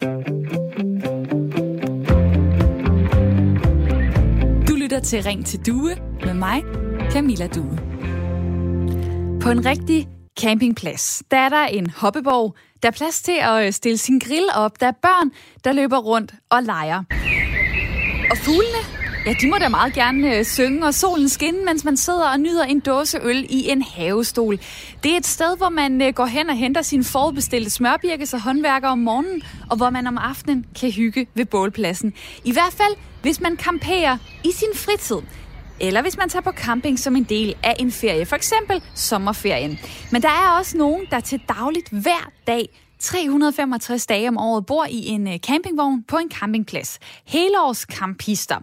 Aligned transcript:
Du 0.00 0.06
lytter 4.76 5.00
til 5.04 5.22
Ring 5.22 5.46
til 5.46 5.66
Due 5.66 5.96
med 6.24 6.34
mig, 6.34 6.62
Camilla 7.10 7.46
Due. 7.46 7.78
På 9.40 9.50
en 9.50 9.66
rigtig 9.66 10.08
campingplads, 10.40 11.22
der 11.30 11.36
er 11.36 11.48
der 11.48 11.64
en 11.64 11.90
hoppeborg, 11.90 12.56
der 12.82 12.88
er 12.88 12.92
plads 12.92 13.22
til 13.22 13.36
at 13.40 13.66
øh, 13.66 13.72
stille 13.72 13.98
sin 13.98 14.18
grill 14.18 14.48
op. 14.54 14.80
Der 14.80 14.86
er 14.86 14.92
børn, 15.02 15.30
der 15.64 15.72
løber 15.72 15.98
rundt 15.98 16.34
og 16.50 16.62
leger. 16.62 17.04
Og 18.30 18.36
fuglene, 18.38 18.97
ja, 19.28 19.34
de 19.40 19.48
må 19.48 19.56
da 19.58 19.68
meget 19.68 19.94
gerne 19.94 20.36
øh, 20.36 20.44
synge, 20.44 20.86
og 20.86 20.94
solen 20.94 21.28
skinne, 21.28 21.64
mens 21.64 21.84
man 21.84 21.96
sidder 21.96 22.28
og 22.28 22.40
nyder 22.40 22.64
en 22.64 22.80
dåse 22.80 23.18
øl 23.22 23.46
i 23.50 23.70
en 23.70 23.82
havestol. 23.82 24.58
Det 25.02 25.12
er 25.12 25.16
et 25.16 25.26
sted, 25.26 25.56
hvor 25.56 25.68
man 25.68 26.02
øh, 26.02 26.12
går 26.12 26.26
hen 26.26 26.50
og 26.50 26.56
henter 26.56 26.82
sin 26.82 27.04
forudbestilte 27.04 27.70
smørbirkes 27.70 28.34
og 28.34 28.40
håndværker 28.40 28.88
om 28.88 28.98
morgenen, 28.98 29.42
og 29.70 29.76
hvor 29.76 29.90
man 29.90 30.06
om 30.06 30.18
aftenen 30.18 30.66
kan 30.80 30.90
hygge 30.90 31.26
ved 31.34 31.44
bålpladsen. 31.44 32.14
I 32.44 32.52
hvert 32.52 32.72
fald, 32.72 32.94
hvis 33.22 33.40
man 33.40 33.56
camperer 33.56 34.16
i 34.44 34.52
sin 34.52 34.68
fritid 34.74 35.18
eller 35.80 36.02
hvis 36.02 36.16
man 36.16 36.28
tager 36.28 36.42
på 36.42 36.52
camping 36.52 36.98
som 36.98 37.16
en 37.16 37.24
del 37.24 37.54
af 37.62 37.74
en 37.78 37.92
ferie, 37.92 38.26
for 38.26 38.36
eksempel 38.36 38.82
sommerferien. 38.94 39.78
Men 40.12 40.22
der 40.22 40.28
er 40.28 40.58
også 40.58 40.76
nogen, 40.76 41.06
der 41.10 41.20
til 41.20 41.40
dagligt 41.48 41.88
hver 41.90 42.30
dag 42.46 42.68
365 42.98 44.06
dage 44.06 44.28
om 44.28 44.38
året 44.38 44.66
bor 44.66 44.86
i 44.90 45.06
en 45.06 45.28
øh, 45.28 45.38
campingvogn 45.38 46.02
på 46.02 46.16
en 46.16 46.30
campingplads. 46.30 46.98
Helårscampister. 47.26 48.58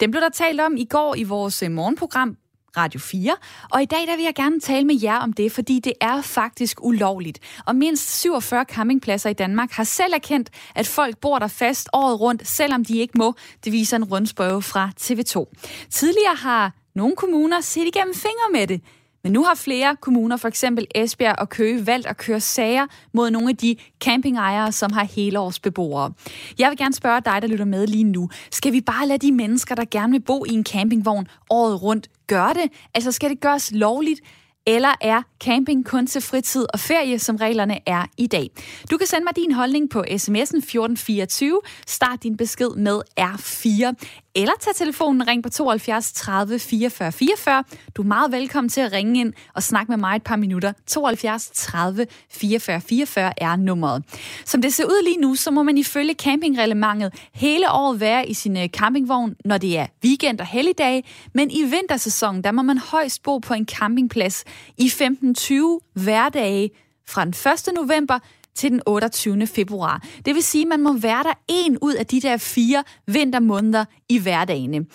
Den 0.00 0.10
blev 0.10 0.20
der 0.20 0.28
talt 0.28 0.60
om 0.60 0.76
i 0.76 0.84
går 0.84 1.14
i 1.14 1.22
vores 1.22 1.62
øh, 1.62 1.70
morgenprogram 1.70 2.36
Radio 2.76 3.00
4. 3.00 3.36
Og 3.70 3.82
i 3.82 3.84
dag 3.84 4.06
der 4.06 4.16
vil 4.16 4.24
jeg 4.24 4.34
gerne 4.34 4.60
tale 4.60 4.84
med 4.86 5.00
jer 5.02 5.18
om 5.18 5.32
det, 5.32 5.52
fordi 5.52 5.80
det 5.80 5.92
er 6.00 6.22
faktisk 6.22 6.84
ulovligt. 6.84 7.38
Og 7.66 7.76
mindst 7.76 8.20
47 8.20 8.64
campingpladser 8.64 9.30
i 9.30 9.32
Danmark 9.32 9.70
har 9.70 9.84
selv 9.84 10.14
erkendt, 10.14 10.50
at 10.74 10.86
folk 10.86 11.18
bor 11.18 11.38
der 11.38 11.48
fast 11.48 11.88
året 11.92 12.20
rundt, 12.20 12.48
selvom 12.48 12.84
de 12.84 12.98
ikke 12.98 13.18
må. 13.18 13.34
Det 13.64 13.72
viser 13.72 13.96
en 13.96 14.04
rundspørge 14.04 14.62
fra 14.62 14.90
TV2. 15.00 15.44
Tidligere 15.90 16.34
har 16.34 16.72
nogle 16.94 17.16
kommuner 17.16 17.60
set 17.60 17.86
igennem 17.86 18.14
fingre 18.14 18.52
med 18.52 18.66
det. 18.66 18.80
Men 19.26 19.32
nu 19.32 19.44
har 19.44 19.54
flere 19.54 19.96
kommuner, 20.00 20.36
for 20.36 20.48
eksempel 20.48 20.86
Esbjerg 20.94 21.38
og 21.38 21.48
Køge, 21.48 21.86
valgt 21.86 22.06
at 22.06 22.16
køre 22.16 22.40
sager 22.40 22.86
mod 23.12 23.30
nogle 23.30 23.48
af 23.48 23.56
de 23.56 23.76
campingejere, 24.00 24.72
som 24.72 24.92
har 24.92 25.04
helårsbeboere. 25.04 26.12
Jeg 26.58 26.70
vil 26.70 26.78
gerne 26.78 26.94
spørge 26.94 27.20
dig, 27.20 27.42
der 27.42 27.48
lytter 27.48 27.64
med 27.64 27.86
lige 27.86 28.04
nu. 28.04 28.30
Skal 28.50 28.72
vi 28.72 28.80
bare 28.80 29.06
lade 29.06 29.26
de 29.26 29.32
mennesker, 29.32 29.74
der 29.74 29.84
gerne 29.90 30.12
vil 30.12 30.20
bo 30.20 30.44
i 30.44 30.50
en 30.52 30.64
campingvogn 30.64 31.26
året 31.50 31.82
rundt, 31.82 32.08
gøre 32.26 32.54
det? 32.54 32.72
Altså 32.94 33.12
skal 33.12 33.30
det 33.30 33.40
gøres 33.40 33.72
lovligt? 33.72 34.20
Eller 34.66 34.94
er 35.00 35.22
camping 35.44 35.86
kun 35.86 36.06
til 36.06 36.20
fritid 36.20 36.66
og 36.72 36.80
ferie, 36.80 37.18
som 37.18 37.36
reglerne 37.36 37.78
er 37.86 38.04
i 38.18 38.26
dag? 38.26 38.50
Du 38.90 38.96
kan 38.96 39.06
sende 39.06 39.24
mig 39.24 39.36
din 39.36 39.52
holdning 39.52 39.90
på 39.90 39.98
sms'en 39.98 40.58
1424. 40.58 41.60
Start 41.86 42.22
din 42.22 42.36
besked 42.36 42.70
med 42.70 43.00
R4. 43.20 43.92
Eller 44.36 44.52
tag 44.60 44.74
telefonen 44.74 45.28
ring 45.28 45.42
på 45.42 45.48
72 45.48 46.12
30 46.12 46.58
44 46.58 47.12
44. 47.12 47.64
Du 47.94 48.02
er 48.02 48.06
meget 48.06 48.32
velkommen 48.32 48.68
til 48.68 48.80
at 48.80 48.92
ringe 48.92 49.20
ind 49.20 49.32
og 49.54 49.62
snakke 49.62 49.92
med 49.92 49.96
mig 49.96 50.16
et 50.16 50.22
par 50.22 50.36
minutter. 50.36 50.72
72 50.86 51.50
30 51.54 52.06
44 52.30 52.80
44 52.80 53.42
er 53.42 53.56
nummeret. 53.56 54.04
Som 54.44 54.62
det 54.62 54.74
ser 54.74 54.84
ud 54.84 55.04
lige 55.04 55.20
nu, 55.20 55.34
så 55.34 55.50
må 55.50 55.62
man 55.62 55.78
ifølge 55.78 56.14
campingreglementet 56.14 57.14
hele 57.32 57.70
året 57.70 58.00
være 58.00 58.28
i 58.28 58.34
sin 58.34 58.56
øh, 58.56 58.68
campingvogn, 58.68 59.36
når 59.44 59.58
det 59.58 59.78
er 59.78 59.86
weekend 60.04 60.40
og 60.40 60.46
helligdage. 60.46 61.04
Men 61.32 61.50
i 61.50 61.62
vintersæsonen, 61.62 62.44
der 62.44 62.52
må 62.52 62.62
man 62.62 62.78
højst 62.78 63.22
bo 63.22 63.38
på 63.38 63.54
en 63.54 63.66
campingplads 63.66 64.44
i 64.78 64.86
15-20 64.86 65.92
hverdage 65.94 66.70
fra 67.08 67.24
den 67.24 67.34
1. 67.68 67.74
november 67.74 68.18
til 68.56 68.70
den 68.70 68.80
28. 68.86 69.46
februar. 69.46 70.02
Det 70.24 70.34
vil 70.34 70.42
sige, 70.42 70.62
at 70.62 70.68
man 70.68 70.82
må 70.82 70.92
være 70.92 71.22
der 71.22 71.32
en 71.48 71.78
ud 71.82 71.94
af 71.94 72.06
de 72.06 72.20
der 72.20 72.36
fire 72.36 72.84
vintermåneder 73.06 73.84
i 74.08 74.18
hverdagene. 74.18 74.86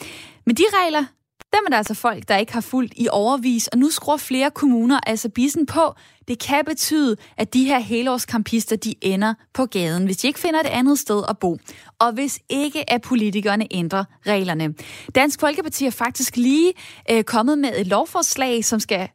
Men 0.46 0.56
de 0.56 0.64
regler, 0.74 1.06
dem 1.54 1.60
er 1.66 1.70
der 1.70 1.78
altså 1.78 1.94
folk, 1.94 2.28
der 2.28 2.38
ikke 2.38 2.54
har 2.54 2.62
fulgt 2.62 2.94
i 2.98 3.08
overvis, 3.12 3.68
og 3.68 3.78
nu 3.78 3.90
skruer 3.90 4.18
flere 4.18 4.52
kommuner 4.52 5.00
altså 5.08 5.30
bissen 5.30 5.66
på. 5.66 5.96
Det 6.28 6.40
kan 6.40 6.66
betyde, 6.66 7.16
at 7.38 7.54
de 7.54 7.66
her 7.66 7.80
helårskampister, 7.80 8.76
de 8.76 8.96
ender 9.02 9.34
på 9.54 9.66
gaden, 9.66 10.06
hvis 10.06 10.18
de 10.18 10.28
ikke 10.28 10.40
finder 10.40 10.60
et 10.60 10.66
andet 10.66 11.00
sted 11.00 11.24
at 11.30 11.38
bo. 11.38 11.58
Og 12.00 12.12
hvis 12.12 12.40
ikke 12.50 12.90
at 12.90 13.02
politikerne 13.02 13.68
ændrer 13.72 14.04
reglerne. 14.28 14.74
Dansk 15.16 15.40
Folkeparti 15.40 15.86
er 15.86 15.92
faktisk 15.92 16.38
lige 16.38 16.74
øh, 17.12 17.24
kommet 17.24 17.58
med 17.58 17.72
et 17.78 17.88
lovforslag, 17.88 18.66
som 18.66 18.80
skal 18.80 19.10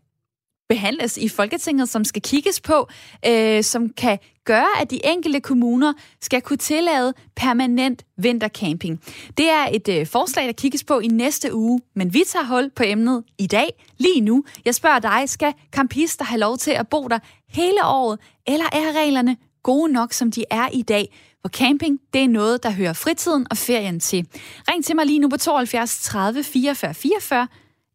behandles 0.69 1.17
i 1.17 1.29
Folketinget, 1.29 1.89
som 1.89 2.05
skal 2.05 2.23
kigges 2.23 2.61
på, 2.61 2.89
øh, 3.27 3.63
som 3.63 3.89
kan 3.89 4.19
gøre, 4.45 4.81
at 4.81 4.91
de 4.91 5.01
enkelte 5.07 5.41
kommuner 5.41 5.93
skal 6.21 6.41
kunne 6.41 6.57
tillade 6.57 7.15
permanent 7.37 8.05
vintercamping. 8.19 9.01
Det 9.39 9.51
er 9.51 9.67
et 9.73 9.89
øh, 9.89 10.07
forslag, 10.07 10.47
der 10.47 10.53
kigges 10.53 10.85
på 10.85 10.99
i 10.99 11.07
næste 11.07 11.55
uge, 11.55 11.81
men 11.95 12.15
vi 12.15 12.23
tager 12.27 12.45
hold 12.45 12.71
på 12.71 12.83
emnet 12.87 13.25
i 13.39 13.47
dag, 13.47 13.85
lige 13.99 14.21
nu. 14.21 14.45
Jeg 14.65 14.75
spørger 14.75 14.99
dig, 14.99 15.29
skal 15.29 15.55
campister 15.73 16.25
have 16.25 16.41
lov 16.41 16.59
til 16.59 16.71
at 16.71 16.89
bo 16.89 17.09
der 17.09 17.19
hele 17.49 17.85
året, 17.85 18.19
eller 18.47 18.67
er 18.73 19.01
reglerne 19.01 19.37
gode 19.63 19.93
nok, 19.93 20.13
som 20.13 20.31
de 20.31 20.45
er 20.51 20.69
i 20.73 20.83
dag? 20.83 21.09
For 21.43 21.49
camping, 21.49 22.01
det 22.13 22.23
er 22.23 22.29
noget, 22.29 22.63
der 22.63 22.71
hører 22.71 22.93
fritiden 22.93 23.47
og 23.51 23.57
ferien 23.57 24.01
til. 24.01 24.27
Ring 24.69 24.85
til 24.85 24.97
mig 24.97 25.07
lige 25.07 25.19
nu 25.19 25.29
på 25.29 25.37
72 25.37 26.03
30 26.03 26.43
44 26.45 26.95
44, 26.95 27.49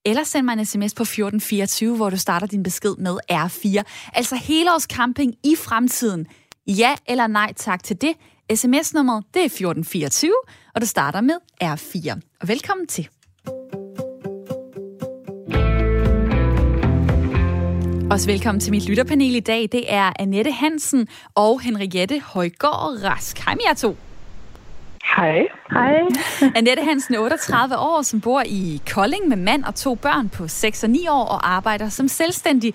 eller 0.06 0.24
send 0.24 0.46
mig 0.46 0.54
en 0.54 0.66
sms 0.66 0.94
på 0.94 1.04
1424, 1.04 1.96
hvor 1.96 2.10
du 2.10 2.18
starter 2.18 2.48
din 2.48 2.64
besked 2.64 2.96
med 2.98 3.18
R4. 3.32 3.84
Altså 4.14 4.36
helårscamping 4.36 5.34
i 5.44 5.56
fremtiden. 5.56 6.28
Ja 6.68 6.96
eller 7.08 7.28
nej 7.28 7.54
tak 7.54 7.84
til 7.84 8.02
det. 8.02 8.14
SMS-nummeret 8.54 9.24
det 9.34 9.40
er 9.40 9.46
1424, 9.46 10.34
og 10.76 10.82
du 10.82 10.86
starter 10.86 11.22
med 11.22 11.36
R4. 11.64 12.20
Og 12.42 12.48
velkommen 12.48 12.88
til. 12.88 13.10
Også 18.12 18.28
velkommen 18.28 18.60
til 18.60 18.72
mit 18.72 18.90
lytterpanel 18.90 19.36
i 19.36 19.40
dag. 19.40 19.70
Det 19.72 19.94
er 19.94 20.14
Annette 20.20 20.52
Hansen 20.52 21.08
og 21.36 21.62
Henriette 21.62 22.20
Højgaard 22.20 23.04
Rask. 23.04 23.40
Hej 23.40 23.56
med 23.56 23.64
jer 23.68 23.74
to. 23.74 24.11
Hej. 25.06 25.48
Hej. 25.72 25.96
Annette 26.56 26.84
Hansen 26.84 27.16
er 27.16 27.20
38 27.20 27.78
år, 27.78 28.02
som 28.02 28.22
bor 28.22 28.44
i 28.46 28.82
Kolding 28.94 29.28
med 29.28 29.38
mand 29.38 29.64
og 29.64 29.76
to 29.76 29.96
børn 29.96 30.30
på 30.30 30.48
6 30.48 30.84
og 30.84 30.90
9 30.90 31.08
år 31.08 31.26
og 31.26 31.52
arbejder 31.52 31.90
som 31.90 32.08
selvstændig. 32.08 32.74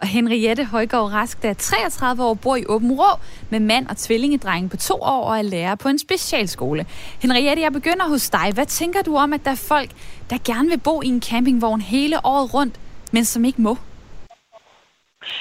Og 0.00 0.06
Henriette 0.06 0.64
Højgaard 0.64 1.12
Rask, 1.12 1.42
der 1.42 1.48
er 1.50 1.54
33 1.54 2.24
år, 2.24 2.34
bor 2.34 2.56
i 2.56 2.64
Åben 2.68 2.92
Rå 2.92 3.18
med 3.50 3.60
mand 3.60 3.86
og 3.86 3.96
tvillingedrenge 3.96 4.68
på 4.68 4.76
to 4.76 4.94
år 4.94 5.24
og 5.24 5.38
er 5.38 5.42
lærer 5.42 5.74
på 5.74 5.88
en 5.88 5.98
specialskole. 5.98 6.86
Henriette, 7.22 7.62
jeg 7.62 7.72
begynder 7.72 8.08
hos 8.08 8.30
dig. 8.30 8.50
Hvad 8.54 8.66
tænker 8.66 9.02
du 9.02 9.16
om, 9.16 9.32
at 9.32 9.44
der 9.44 9.50
er 9.50 9.54
folk, 9.54 9.90
der 10.30 10.36
gerne 10.44 10.68
vil 10.68 10.78
bo 10.78 11.02
i 11.02 11.06
en 11.06 11.22
campingvogn 11.22 11.80
hele 11.80 12.26
året 12.26 12.54
rundt, 12.54 12.74
men 13.12 13.24
som 13.24 13.44
ikke 13.44 13.62
må? 13.62 13.78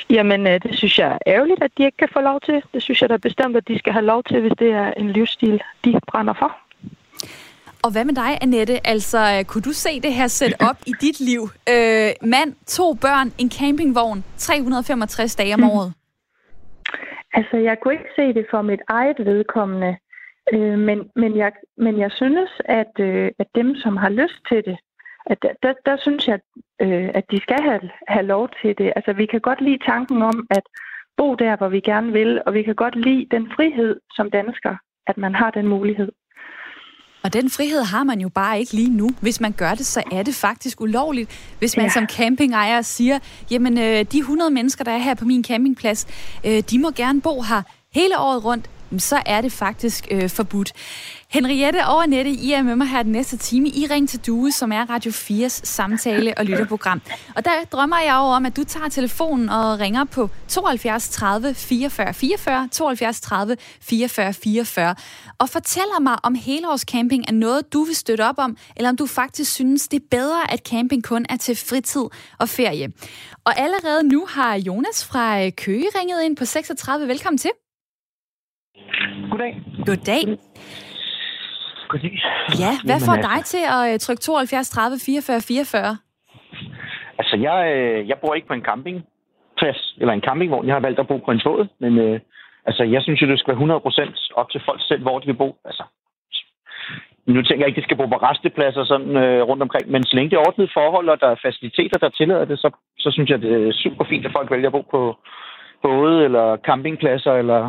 Jamen, 0.10 0.48
øh, 0.48 0.64
det 0.64 0.78
synes 0.78 1.00
jeg 1.00 1.08
er 1.08 1.18
ærgerligt, 1.28 1.64
at 1.64 1.72
de 1.78 1.86
ikke 1.86 1.98
kan 1.98 2.10
få 2.14 2.22
lov 2.22 2.42
til. 2.42 2.64
Det 2.74 2.82
synes 2.82 3.02
jeg 3.02 3.10
da 3.10 3.18
bestemt, 3.18 3.58
at 3.58 3.68
de 3.68 3.80
skal 3.80 3.94
have 3.94 4.06
lov 4.06 4.24
til, 4.24 4.42
hvis 4.42 4.54
det 4.60 4.72
er 4.72 4.94
en 4.94 5.10
livsstil, 5.12 5.64
de 5.86 6.00
brænder 6.08 6.34
for. 6.34 6.58
Og 7.86 7.92
hvad 7.92 8.06
med 8.06 8.16
dig, 8.16 8.38
Annette? 8.42 8.88
Altså, 8.88 9.20
øh, 9.38 9.46
kunne 9.46 9.62
du 9.62 9.74
se 9.74 10.02
det 10.02 10.14
her 10.14 10.28
sæt 10.28 10.54
op 10.70 10.78
i 10.88 10.94
dit 11.02 11.20
liv? 11.20 11.42
Øh, 11.70 12.12
mand, 12.22 12.56
to 12.68 12.94
børn, 12.94 13.28
en 13.38 13.52
campingvogn, 13.52 14.24
365 14.38 15.36
dage 15.36 15.54
om 15.54 15.64
året. 15.64 15.94
Altså, 17.38 17.58
jeg 17.58 17.78
kunne 17.80 17.94
ikke 17.94 18.16
se 18.16 18.34
det 18.34 18.46
for 18.52 18.62
mit 18.62 18.82
eget 18.88 19.20
vedkommende, 19.20 19.98
øh, 20.54 20.78
men, 20.80 21.00
men, 21.16 21.38
jeg, 21.38 21.52
men 21.78 22.00
jeg 22.00 22.12
synes, 22.12 22.50
at, 22.66 22.94
øh, 23.00 23.32
at 23.40 23.48
dem, 23.56 23.76
som 23.76 23.98
har 23.98 24.10
lyst 24.10 24.40
til 24.50 24.64
det, 24.66 24.78
at 25.26 25.38
der, 25.42 25.54
der, 25.64 25.74
der 25.86 25.98
synes 25.98 26.28
jeg, 26.28 26.40
øh, 26.82 27.10
at 27.14 27.24
de 27.32 27.40
skal 27.42 27.62
have, 27.62 27.82
have 28.08 28.26
lov 28.26 28.50
til 28.62 28.78
det. 28.78 28.94
Altså, 28.96 29.14
vi 29.14 29.26
kan 29.26 29.42
godt 29.42 29.62
lide 29.62 29.86
tanken 29.86 30.22
om 30.22 30.48
at 30.50 30.64
bo 31.18 31.36
der, 31.36 31.58
hvor 31.58 31.70
vi 31.70 31.80
gerne 31.80 32.12
vil, 32.12 32.42
og 32.46 32.54
vi 32.54 32.64
kan 32.64 32.76
godt 32.76 32.96
lide 32.96 33.28
den 33.32 33.52
frihed 33.56 34.00
som 34.16 34.32
dansker, 34.32 34.76
at 35.08 35.18
man 35.18 35.36
har 35.36 35.52
den 35.52 35.68
mulighed. 35.68 36.12
Og 37.24 37.34
den 37.34 37.50
frihed 37.50 37.84
har 37.84 38.04
man 38.04 38.22
jo 38.22 38.30
bare 38.30 38.60
ikke 38.60 38.74
lige 38.74 38.98
nu. 38.98 39.10
Hvis 39.22 39.42
man 39.42 39.52
gør 39.52 39.74
det, 39.74 39.86
så 39.86 40.04
er 40.12 40.24
det 40.24 40.36
faktisk 40.36 40.82
ulovligt. 40.82 41.56
Hvis 41.60 41.78
man 41.78 41.86
ja. 41.86 41.92
som 41.92 42.08
campingejer 42.08 42.82
siger, 42.82 43.20
jamen 43.52 43.78
øh, 43.78 44.06
de 44.12 44.18
100 44.18 44.52
mennesker, 44.52 44.84
der 44.84 44.92
er 44.92 44.98
her 44.98 45.16
på 45.16 45.26
min 45.26 45.44
campingplads, 45.44 46.08
øh, 46.46 46.64
de 46.72 46.80
må 46.80 46.92
gerne 46.92 47.22
bo 47.22 47.42
her 47.42 47.62
hele 47.94 48.20
året 48.20 48.46
rundt, 48.46 48.70
så 48.98 49.22
er 49.26 49.42
det 49.42 49.52
faktisk 49.52 50.08
øh, 50.12 50.30
forbudt. 50.30 50.74
Henriette 51.36 51.86
og 51.88 52.04
Annette, 52.04 52.32
I 52.32 52.52
er 52.52 52.62
med 52.62 52.76
mig 52.76 52.88
her 52.88 53.04
den 53.04 53.12
næste 53.12 53.38
time 53.38 53.68
i 53.68 53.88
Ring 53.92 54.10
til 54.10 54.20
Due, 54.28 54.52
som 54.52 54.72
er 54.72 54.90
Radio 54.90 55.12
4's 55.12 55.66
samtale- 55.66 56.34
og 56.38 56.46
lytterprogram. 56.46 57.02
Og 57.36 57.46
der 57.46 57.52
drømmer 57.72 58.00
jeg 58.00 58.16
over 58.16 58.36
om, 58.36 58.46
at 58.46 58.58
du 58.58 58.64
tager 58.64 58.90
telefonen 58.90 59.50
og 59.50 59.80
ringer 59.80 60.04
på 60.04 60.30
72 60.48 61.10
30 61.10 61.54
44 61.54 62.14
44, 62.14 62.70
72 62.72 63.22
30 63.22 63.58
44 63.82 64.34
44, 64.34 64.96
og 65.40 65.50
fortæller 65.50 66.00
mig, 66.00 66.16
om 66.24 66.36
helårscamping 66.36 67.24
er 67.28 67.34
noget, 67.34 67.74
du 67.74 67.84
vil 67.84 67.96
støtte 67.96 68.22
op 68.30 68.38
om, 68.38 68.58
eller 68.76 68.90
om 68.90 68.98
du 68.98 69.06
faktisk 69.06 69.54
synes, 69.54 69.88
det 69.88 70.02
er 70.02 70.06
bedre, 70.12 70.54
at 70.54 70.60
camping 70.70 71.04
kun 71.04 71.26
er 71.30 71.38
til 71.38 71.56
fritid 71.56 72.06
og 72.40 72.50
ferie. 72.50 72.92
Og 73.46 73.60
allerede 73.60 74.04
nu 74.04 74.26
har 74.30 74.56
Jonas 74.56 75.06
fra 75.06 75.50
Køge 75.50 75.88
ringet 76.00 76.24
ind 76.24 76.36
på 76.36 76.46
36. 76.46 77.08
Velkommen 77.08 77.38
til. 77.38 77.52
Goddag. 79.32 79.62
Goddag. 79.86 80.38
Goddag. 81.96 82.18
Ja, 82.64 82.72
hvad 82.88 83.00
får 83.08 83.16
Jamen, 83.16 83.26
dig 83.28 83.36
altså- 83.40 83.52
til 83.54 83.64
at 83.76 83.84
øh, 83.94 84.00
trykke 84.00 84.22
72 84.22 84.70
30 84.70 84.98
44 85.06 85.42
44? 85.42 85.98
Altså, 87.20 87.36
jeg, 87.48 87.58
øh, 87.76 88.10
jeg 88.10 88.18
bor 88.22 88.34
ikke 88.34 88.48
på 88.48 88.58
en 88.60 88.68
campingplads 88.70 89.82
eller 90.02 90.14
en 90.14 90.26
campingvogn. 90.28 90.68
Jeg 90.68 90.76
har 90.76 90.86
valgt 90.88 91.00
at 91.00 91.08
bo 91.08 91.18
på 91.18 91.32
en 91.32 91.42
båd, 91.46 91.68
men 91.84 91.94
øh, 92.06 92.20
altså, 92.66 92.84
jeg 92.84 93.02
synes 93.02 93.22
jo, 93.22 93.28
det 93.28 93.40
skal 93.40 93.54
være 93.54 93.80
100% 93.80 94.32
op 94.40 94.50
til 94.52 94.62
folk 94.68 94.82
selv, 94.90 95.02
hvor 95.02 95.20
de 95.20 95.26
vil 95.26 95.42
bo. 95.44 95.50
Altså, 95.70 95.84
nu 97.34 97.42
tænker 97.42 97.64
jeg 97.64 97.68
ikke, 97.68 97.80
at 97.80 97.84
de 97.84 97.88
skal 97.88 97.98
bo 97.98 98.06
på 98.06 98.20
restepladser 98.28 98.84
sådan, 98.84 99.16
øh, 99.24 99.42
rundt 99.50 99.64
omkring, 99.64 99.86
men 99.92 100.04
så 100.04 100.16
længe 100.16 100.30
det 100.30 100.38
er 100.38 100.48
ordentlige 100.48 100.76
forhold, 100.80 101.10
og 101.10 101.22
der 101.22 101.30
er 101.32 101.44
faciliteter, 101.48 101.98
der 102.00 102.10
tillader 102.10 102.46
det, 102.46 102.60
så, 102.60 102.70
så 103.00 103.12
synes 103.12 103.30
jeg, 103.30 103.42
det 103.42 103.52
er 103.68 103.74
super 103.84 104.06
fint, 104.10 104.26
at 104.26 104.36
folk 104.38 104.52
vælger 104.52 104.70
at 104.70 104.78
bo 104.78 104.82
på 104.82 105.02
både 105.84 106.24
eller 106.24 106.58
campingpladser, 106.68 107.34
eller 107.34 107.62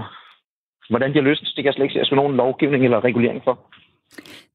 hvordan 0.90 1.10
de 1.10 1.18
har 1.18 1.28
lyst. 1.30 1.42
Det 1.42 1.54
kan 1.54 1.64
jeg 1.64 1.74
slet 1.74 1.84
ikke 1.84 1.94
se, 1.94 2.00
at 2.00 2.16
nogen 2.16 2.36
lovgivning 2.36 2.84
eller 2.84 3.04
regulering 3.04 3.42
for. 3.44 3.58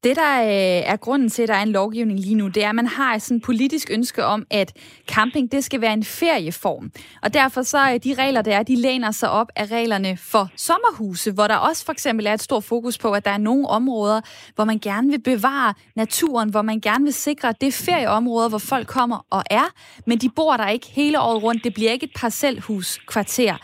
Det, 0.04 0.16
der 0.16 0.42
øh, 0.42 0.92
er 0.92 0.96
grunden 0.96 1.28
til, 1.28 1.42
at 1.42 1.48
der 1.48 1.54
er 1.54 1.62
en 1.62 1.72
lovgivning 1.72 2.20
lige 2.20 2.34
nu, 2.34 2.48
det 2.48 2.64
er, 2.64 2.68
at 2.68 2.74
man 2.74 2.86
har 2.86 3.18
sådan 3.18 3.36
et 3.36 3.42
politisk 3.42 3.90
ønske 3.90 4.24
om, 4.24 4.46
at 4.50 4.72
camping, 5.08 5.52
det 5.52 5.64
skal 5.64 5.80
være 5.80 5.92
en 5.92 6.04
ferieform. 6.04 6.90
Og 7.22 7.34
derfor 7.34 7.62
så 7.62 7.78
er 7.78 7.98
de 7.98 8.14
regler, 8.14 8.42
der 8.42 8.56
er, 8.56 8.62
de 8.62 8.76
læner 8.76 9.10
sig 9.10 9.30
op 9.30 9.46
af 9.56 9.66
reglerne 9.66 10.16
for 10.16 10.50
sommerhuse, 10.56 11.32
hvor 11.32 11.46
der 11.46 11.56
også 11.56 11.84
for 11.84 11.92
eksempel 11.92 12.26
er 12.26 12.34
et 12.34 12.42
stort 12.42 12.64
fokus 12.64 12.98
på, 12.98 13.12
at 13.12 13.24
der 13.24 13.30
er 13.30 13.38
nogle 13.38 13.68
områder, 13.68 14.20
hvor 14.54 14.64
man 14.64 14.78
gerne 14.78 15.10
vil 15.10 15.20
bevare 15.20 15.74
naturen, 15.96 16.50
hvor 16.50 16.62
man 16.62 16.80
gerne 16.80 17.04
vil 17.04 17.14
sikre, 17.14 17.48
at 17.48 17.60
det 17.60 17.66
er 17.66 17.72
ferieområder, 17.72 18.48
hvor 18.48 18.58
folk 18.58 18.86
kommer 18.86 19.26
og 19.30 19.42
er, 19.50 19.72
men 20.06 20.18
de 20.18 20.28
bor 20.28 20.56
der 20.56 20.68
ikke 20.68 20.86
hele 20.86 21.20
året 21.20 21.42
rundt. 21.42 21.64
Det 21.64 21.74
bliver 21.74 21.92
ikke 21.92 22.04
et 22.04 22.12
parcelhuskvarter. 22.16 23.56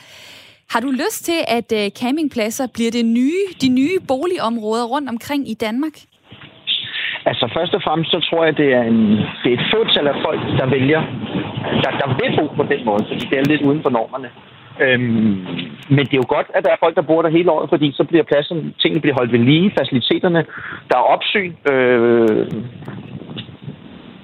Har 0.72 0.80
du 0.80 0.90
lyst 0.90 1.20
til, 1.24 1.40
at 1.58 1.68
øh, 1.80 1.86
campingpladser 2.00 2.66
bliver 2.74 2.92
det 2.98 3.04
nye, 3.18 3.44
de 3.62 3.68
nye 3.80 3.96
boligområder 4.12 4.86
rundt 4.94 5.08
omkring 5.14 5.42
i 5.52 5.54
Danmark? 5.54 5.96
Altså 7.30 7.44
først 7.56 7.74
og 7.74 7.82
fremmest, 7.86 8.10
så 8.10 8.20
tror 8.28 8.44
jeg, 8.44 8.56
det 8.56 8.68
er, 8.78 8.82
en, 8.92 9.00
det 9.42 9.48
er 9.50 9.56
et 9.60 9.66
fåtal 9.74 10.06
af 10.12 10.16
folk, 10.26 10.40
der 10.60 10.66
vælger, 10.76 11.02
der, 11.82 11.90
der 12.00 12.06
vil 12.20 12.36
bo 12.38 12.46
på 12.60 12.64
den 12.72 12.84
måde, 12.84 13.02
fordi 13.08 13.24
det 13.30 13.38
er 13.38 13.50
lidt 13.52 13.62
uden 13.62 13.82
for 13.82 13.90
normerne. 13.90 14.30
Øhm, 14.84 15.36
men 15.94 16.02
det 16.06 16.14
er 16.14 16.22
jo 16.24 16.34
godt, 16.36 16.48
at 16.54 16.64
der 16.64 16.72
er 16.72 16.82
folk, 16.84 16.94
der 16.96 17.08
bor 17.10 17.22
der 17.22 17.36
hele 17.36 17.50
året, 17.50 17.68
fordi 17.68 17.92
så 17.92 18.04
bliver 18.04 18.24
pladsen, 18.30 18.74
tingene 18.80 19.00
bliver 19.00 19.16
holdt 19.18 19.32
ved 19.32 19.38
lige, 19.38 19.72
faciliteterne, 19.78 20.42
der 20.88 20.96
er 20.98 21.10
opsyn, 21.14 21.52
øh, 21.72 22.46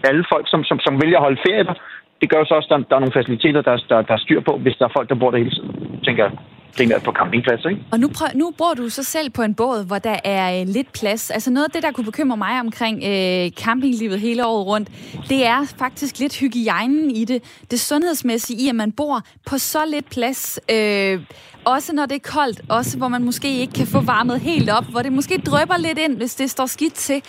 alle 0.08 0.24
folk, 0.32 0.46
som, 0.52 0.64
som, 0.64 0.78
som 0.86 1.02
vælger 1.02 1.18
at 1.18 1.26
holde 1.26 1.42
ferie 1.46 1.64
der, 1.64 1.74
det 2.20 2.30
gør 2.30 2.38
jo 2.38 2.44
så 2.48 2.54
også, 2.54 2.68
at 2.74 2.80
der, 2.80 2.88
der 2.88 2.96
er 2.96 3.04
nogle 3.04 3.18
faciliteter, 3.18 3.62
der, 3.62 3.76
der, 3.88 4.02
der 4.02 4.14
er 4.14 4.24
styr 4.24 4.40
på, 4.40 4.52
hvis 4.56 4.76
der 4.78 4.84
er 4.84 4.96
folk, 4.96 5.08
der 5.08 5.14
bor 5.14 5.30
der 5.30 5.38
hele 5.38 5.50
tiden. 5.50 5.93
Tænker 6.04 6.30
primært 6.76 7.02
på 7.02 7.12
campingpladser, 7.12 7.68
ikke? 7.68 7.82
Og 7.92 8.00
nu, 8.00 8.08
prøv, 8.08 8.28
nu 8.34 8.52
bor 8.58 8.74
du 8.74 8.88
så 8.88 9.02
selv 9.02 9.30
på 9.30 9.42
en 9.42 9.54
båd, 9.54 9.86
hvor 9.86 9.98
der 9.98 10.16
er 10.24 10.60
øh, 10.60 10.68
lidt 10.68 10.92
plads. 10.92 11.30
Altså 11.30 11.50
noget 11.50 11.64
af 11.64 11.70
det, 11.70 11.82
der 11.82 11.92
kunne 11.92 12.04
bekymre 12.04 12.36
mig 12.36 12.60
omkring 12.60 13.02
øh, 13.04 13.50
campinglivet 13.50 14.20
hele 14.20 14.46
året 14.46 14.66
rundt, 14.66 14.88
det 15.28 15.46
er 15.46 15.74
faktisk 15.78 16.18
lidt 16.18 16.36
hygiejnen 16.36 17.10
i 17.10 17.24
det. 17.24 17.42
Det 17.70 17.80
sundhedsmæssige 17.80 18.64
i, 18.64 18.68
at 18.68 18.74
man 18.74 18.92
bor 18.92 19.20
på 19.46 19.58
så 19.58 19.78
lidt 19.86 20.10
plads. 20.10 20.60
Øh, 20.70 21.20
også 21.64 21.92
når 21.92 22.06
det 22.06 22.14
er 22.14 22.30
koldt, 22.30 22.60
også 22.68 22.98
hvor 22.98 23.08
man 23.08 23.24
måske 23.24 23.58
ikke 23.60 23.72
kan 23.72 23.86
få 23.86 24.00
varmet 24.00 24.40
helt 24.40 24.70
op, 24.70 24.84
hvor 24.84 25.02
det 25.02 25.12
måske 25.12 25.38
drøber 25.38 25.76
lidt 25.76 25.98
ind, 25.98 26.16
hvis 26.16 26.34
det 26.34 26.50
står 26.50 26.66
skidt 26.66 26.94
til. 26.94 27.22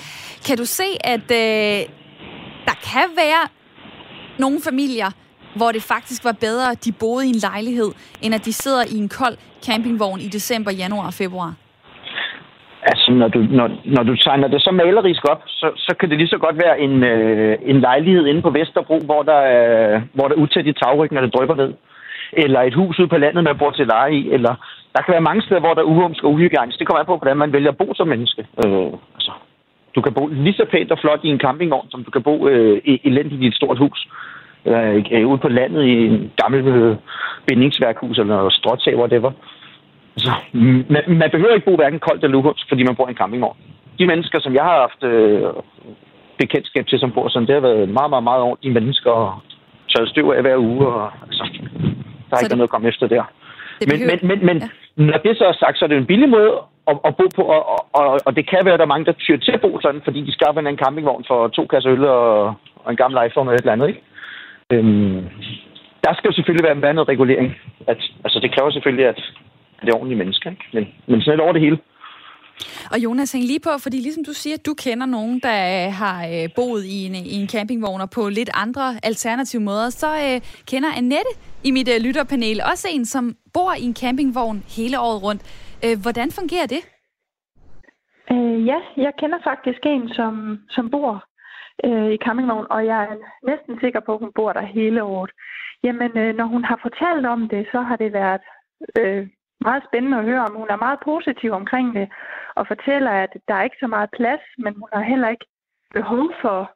Kan 0.48 0.57
du 0.57 0.66
se, 0.66 0.83
at 1.04 1.31
øh, 1.31 1.88
der 2.66 2.75
kan 2.83 3.10
være 3.16 3.48
nogle 4.39 4.62
familier, 4.62 5.12
hvor 5.56 5.72
det 5.72 5.84
faktisk 5.84 6.24
var 6.24 6.36
bedre, 6.48 6.72
at 6.72 6.86
de 6.86 6.92
boede 6.92 7.25
i 7.28 7.30
en 7.30 7.42
lejlighed, 7.50 7.92
end 8.24 8.36
at 8.36 8.46
de 8.46 8.54
sidder 8.54 8.84
i 8.94 8.98
en 9.04 9.10
kold 9.10 9.38
campingvogn 9.66 10.19
i 10.19 10.30
december, 10.38 10.72
januar 10.72 11.07
og 11.07 11.13
februar? 11.13 11.54
Altså, 12.92 13.12
når 13.12 13.28
du, 13.28 13.40
når, 13.40 13.68
når 13.86 14.04
du 14.04 14.16
tegner 14.16 14.48
det 14.48 14.62
så 14.62 14.72
malerisk 14.72 15.24
op, 15.31 15.42
så, 15.48 15.68
så 15.75 15.96
kan 16.00 16.10
det 16.10 16.18
lige 16.18 16.28
så 16.28 16.38
godt 16.38 16.57
være 16.57 16.80
en, 16.80 17.04
øh, 17.04 17.57
en 17.62 17.80
lejlighed 17.80 18.25
inde 18.25 18.42
på 18.42 18.50
Vesterbro, 18.50 19.00
hvor 19.00 19.24
der 19.24 19.42
øh, 19.56 20.02
hvor 20.13 20.28
der 20.28 20.36
er 20.36 20.40
utæt 20.44 20.68
i 20.68 20.74
tagryggen, 20.74 21.18
og 21.18 21.24
det 21.24 21.34
drypper 21.34 21.56
ned. 21.56 21.74
Eller 22.34 22.62
et 22.62 22.74
hus 22.74 23.00
ude 23.00 23.07
på 23.07 23.18
landet, 23.18 23.44
man 23.44 23.57
bor 23.57 23.72
til 23.72 23.88
leje 23.88 24.13
i. 24.13 24.30
Eller 24.31 24.54
der 24.94 25.02
kan 25.02 25.12
være 25.12 25.30
mange 25.30 25.42
steder, 25.42 25.60
hvor 25.60 25.74
der 25.74 25.81
er 25.81 25.92
uhumsk 25.94 26.24
og 26.24 26.31
uhygiejnisk. 26.31 26.68
Altså, 26.68 26.80
det 26.80 26.88
kommer 26.88 27.00
an 27.00 27.06
på, 27.06 27.18
hvordan 27.18 27.38
man 27.38 27.54
vælger 27.54 27.72
at 27.72 27.78
bo 27.78 27.88
som 27.96 28.07
menneske. 28.07 28.42
Øh, 28.66 28.92
altså, 29.18 29.31
du 29.96 30.02
kan 30.02 30.13
bo 30.13 30.28
lige 30.28 30.54
så 30.60 30.66
pænt 30.72 30.92
og 30.92 31.00
flot 31.00 31.19
i 31.24 31.30
en 31.30 31.40
campingvogn, 31.40 31.92
som 31.92 32.04
du 32.04 32.12
kan 32.12 32.24
bo 32.24 32.48
øh, 32.48 32.81
elendigt 33.04 33.42
i 33.42 33.48
et 33.48 33.56
stort 33.56 33.78
hus. 33.78 34.07
Eller 34.66 35.04
øh, 35.12 35.28
ude 35.28 35.38
på 35.38 35.48
landet 35.48 35.84
i 35.84 36.06
en 36.06 36.32
gammel 36.42 36.68
øh, 36.68 36.96
bindingsværkhus 37.48 38.18
eller 38.20 38.50
stråtag, 38.50 38.98
whatever. 38.98 39.32
Altså, 40.16 40.32
man, 40.94 41.04
man 41.08 41.30
behøver 41.32 41.54
ikke 41.54 41.66
bo 41.66 41.76
hverken 41.76 42.00
koldt 42.00 42.24
eller 42.24 42.38
uhumsk, 42.38 42.66
fordi 42.70 42.84
man 42.84 42.96
bor 42.96 43.08
i 43.08 43.10
en 43.12 43.18
campingvogn. 43.18 43.58
De 44.00 44.08
mennesker, 44.08 44.40
som 44.40 44.54
jeg 44.54 44.64
har 44.64 44.80
haft 44.80 45.04
øh, 45.14 45.42
bekendtskab 46.38 46.88
til, 46.88 47.00
som 47.00 47.12
bor 47.12 47.28
sådan, 47.28 47.48
det 47.48 47.54
har 47.56 47.62
været 47.62 47.90
meget, 47.90 48.10
meget, 48.10 48.24
meget 48.24 48.56
de 48.64 48.70
mennesker 48.72 49.12
og 49.12 49.34
tørret 49.90 50.10
støv 50.10 50.30
af 50.38 50.42
hver 50.42 50.58
uge. 50.58 50.88
Og, 50.88 51.12
altså, 51.28 51.44
der 52.30 52.36
er 52.36 52.38
Så 52.38 52.46
ikke 52.46 52.50
det- 52.50 52.58
noget 52.58 52.70
at 52.70 52.76
komme 52.76 52.88
efter 52.88 53.08
der. 53.08 53.24
Det 53.82 53.88
Men, 53.92 54.00
men, 54.08 54.20
men, 54.30 54.46
men 54.46 54.58
Ja. 54.58 54.70
når 55.12 55.18
det 55.26 55.38
så 55.38 55.46
er 55.46 55.54
sagt, 55.54 55.78
så 55.78 55.86
er 55.86 55.90
det 55.90 55.98
en 55.98 56.06
billig 56.06 56.30
måde 56.30 56.52
at, 56.88 56.98
at 57.06 57.16
bo 57.16 57.24
på, 57.36 57.42
og, 57.42 57.86
og, 57.94 58.20
og 58.26 58.36
det 58.36 58.50
kan 58.50 58.60
være, 58.66 58.74
at 58.74 58.80
der 58.80 58.86
er 58.86 58.94
mange, 58.96 59.06
der 59.06 59.12
tyr 59.12 59.38
til 59.38 59.52
at 59.52 59.62
bo 59.62 59.80
sådan, 59.82 60.02
fordi 60.04 60.22
de 60.22 60.32
skaffer 60.34 60.62
en 60.62 60.78
campingvogn 60.78 61.24
for 61.28 61.48
to 61.48 61.66
kasser 61.66 61.92
øl 61.92 62.04
og, 62.06 62.46
og 62.84 62.92
en 62.92 62.96
gammel 62.98 63.20
iPhone 63.28 63.50
eller 63.50 63.58
et 63.58 63.62
eller 63.62 63.74
andet, 63.74 63.88
ikke? 63.88 64.02
Øhm, 64.74 65.22
der 66.04 66.14
skal 66.14 66.28
jo 66.30 66.36
selvfølgelig 66.36 66.68
være, 66.68 66.82
være 66.82 66.94
noget 66.94 67.10
regulering. 67.10 67.56
At, 67.88 67.98
altså, 68.26 68.40
det 68.40 68.56
kræver 68.56 68.72
selvfølgelig, 68.72 69.08
at 69.08 69.22
det 69.82 69.90
er 69.90 69.96
ordentlige 69.96 70.18
mennesker, 70.18 70.50
ikke? 70.50 70.66
Men, 70.74 70.84
men 71.08 71.22
sådan 71.22 71.34
lidt 71.34 71.42
over 71.42 71.54
det 71.54 71.62
hele. 71.62 71.78
Og 72.92 72.98
Jonas, 73.04 73.32
hæng 73.32 73.46
lige 73.46 73.60
på, 73.60 73.70
fordi 73.84 73.98
ligesom 73.98 74.24
du 74.26 74.34
siger, 74.34 74.54
at 74.54 74.66
du 74.66 74.74
kender 74.74 75.06
nogen, 75.06 75.40
der 75.40 75.58
øh, 75.74 75.94
har 76.02 76.18
øh, 76.34 76.50
boet 76.56 76.84
i 76.86 77.06
en, 77.06 77.16
i 77.16 77.36
en 77.42 77.50
campingvogn 77.50 78.02
og 78.02 78.10
på 78.10 78.30
lidt 78.30 78.50
andre 78.54 78.86
alternative 79.04 79.62
måder, 79.62 79.90
så 79.90 80.08
øh, 80.08 80.42
kender 80.72 80.90
Annette 80.98 81.32
i 81.64 81.72
mit 81.72 81.90
øh, 81.94 82.02
lytterpanel 82.06 82.62
også 82.72 82.88
en, 82.92 83.06
som 83.06 83.36
bor 83.54 83.74
i 83.74 83.84
en 83.84 83.96
campingvogn 83.96 84.64
hele 84.78 85.00
året 85.00 85.24
rundt. 85.24 85.42
Øh, 85.86 85.96
hvordan 86.02 86.30
fungerer 86.40 86.68
det? 86.76 86.82
Øh, 88.32 88.66
ja, 88.72 88.80
jeg 88.98 89.12
kender 89.20 89.40
faktisk 89.44 89.80
en, 89.86 90.10
som, 90.10 90.60
som 90.70 90.90
bor 90.90 91.26
øh, 91.83 92.12
i 92.12 92.18
campingvogn, 92.18 92.68
og 92.69 92.86
jeg 92.86 93.04
er 93.04 93.16
næsten 93.51 93.80
sikker 93.80 94.00
på, 94.00 94.13
at 94.13 94.19
hun 94.19 94.31
bor 94.36 94.54
der 94.54 94.62
hele 94.62 95.04
året. 95.04 95.31
Jamen, 95.83 96.18
øh, 96.18 96.36
når 96.36 96.45
hun 96.45 96.63
har 96.63 96.80
fortalt 96.81 97.25
om 97.25 97.50
det, 97.50 97.68
så 97.72 97.81
har 97.81 97.95
det 97.95 98.13
været 98.13 98.42
øh, 99.00 99.27
meget 99.62 99.83
spændende 99.89 100.18
at 100.18 100.25
høre 100.25 100.45
om. 100.45 100.56
Hun 100.56 100.69
er 100.69 100.75
meget 100.86 101.00
positiv 101.04 101.51
omkring 101.51 101.95
det, 101.95 102.07
og 102.56 102.68
fortæller, 102.68 103.12
at 103.12 103.31
der 103.48 103.54
er 103.56 103.63
ikke 103.63 103.77
så 103.80 103.88
meget 103.88 104.10
plads, 104.18 104.42
men 104.57 104.73
hun 104.73 104.90
har 104.94 105.02
heller 105.02 105.30
ikke 105.30 105.45
behov 105.94 106.31
for, 106.42 106.71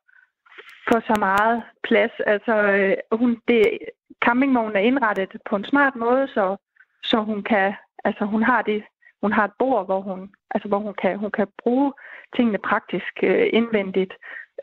for 0.87 0.99
så 0.99 1.15
meget 1.19 1.63
plads. 1.83 2.11
Altså, 2.19 2.55
øh, 2.61 2.95
hun, 3.11 3.41
det, 3.47 3.79
campingvognen 4.25 4.75
er 4.75 4.79
indrettet 4.79 5.31
på 5.49 5.55
en 5.55 5.65
smart 5.65 5.95
måde, 5.95 6.27
så, 6.27 6.57
så 7.03 7.17
hun 7.21 7.43
kan, 7.43 7.73
altså 8.03 8.25
hun 8.25 8.43
har 8.43 8.61
det, 8.61 8.83
hun 9.21 9.31
har 9.31 9.45
et 9.45 9.57
bord, 9.59 9.85
hvor 9.85 10.01
hun, 10.01 10.29
altså 10.51 10.67
hvor 10.67 10.79
hun 10.79 10.93
kan, 10.93 11.17
hun 11.17 11.31
kan 11.31 11.47
bruge 11.63 11.93
tingene 12.35 12.57
praktisk 12.57 13.13
øh, 13.23 13.47
indvendigt. 13.53 14.13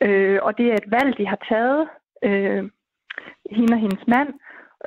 Øh, 0.02 0.38
og 0.42 0.58
det 0.58 0.66
er 0.66 0.74
et 0.74 0.90
valg, 0.90 1.18
de 1.18 1.26
har 1.26 1.40
taget, 1.48 1.88
øh, 2.24 2.62
hende 3.50 3.74
og 3.74 3.80
hendes 3.80 4.04
mand, 4.14 4.28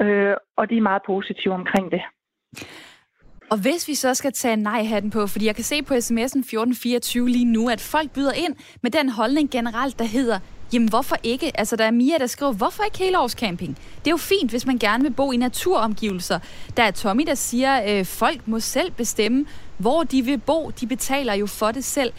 øh, 0.01 0.35
og 0.57 0.69
de 0.69 0.77
er 0.77 0.81
meget 0.81 1.01
positive 1.05 1.53
omkring 1.53 1.91
det. 1.91 2.01
Og 3.51 3.57
hvis 3.61 3.87
vi 3.87 3.95
så 3.95 4.13
skal 4.13 4.33
tage 4.33 4.55
nej-hatten 4.55 5.11
på, 5.11 5.27
fordi 5.27 5.45
jeg 5.45 5.55
kan 5.55 5.63
se 5.63 5.83
på 5.83 5.93
sms'en 5.93 6.43
1424 6.43 7.29
lige 7.29 7.45
nu, 7.45 7.69
at 7.69 7.81
folk 7.81 8.13
byder 8.13 8.31
ind 8.33 8.55
med 8.81 8.91
den 8.91 9.09
holdning 9.09 9.51
generelt, 9.51 9.99
der 9.99 10.05
hedder, 10.05 10.39
jamen 10.73 10.89
hvorfor 10.89 11.15
ikke? 11.23 11.51
Altså 11.55 11.75
der 11.75 11.85
er 11.85 11.91
Mia, 11.91 12.17
der 12.17 12.27
skriver, 12.27 12.53
hvorfor 12.53 12.83
ikke 12.83 12.97
helårscamping? 12.97 13.75
Det 13.75 14.07
er 14.07 14.11
jo 14.11 14.17
fint, 14.17 14.51
hvis 14.51 14.65
man 14.65 14.77
gerne 14.77 15.03
vil 15.03 15.13
bo 15.13 15.31
i 15.31 15.37
naturomgivelser. 15.37 16.39
Der 16.77 16.83
er 16.83 16.91
Tommy, 16.91 17.23
der 17.27 17.35
siger, 17.35 17.99
øh, 17.99 18.05
folk 18.05 18.47
må 18.47 18.59
selv 18.59 18.91
bestemme, 18.91 19.45
hvor 19.79 20.03
de 20.03 20.21
vil 20.21 20.37
bo. 20.37 20.71
De 20.79 20.87
betaler 20.87 21.33
jo 21.33 21.45
for 21.47 21.71
det 21.71 21.83
selv. 21.83 22.13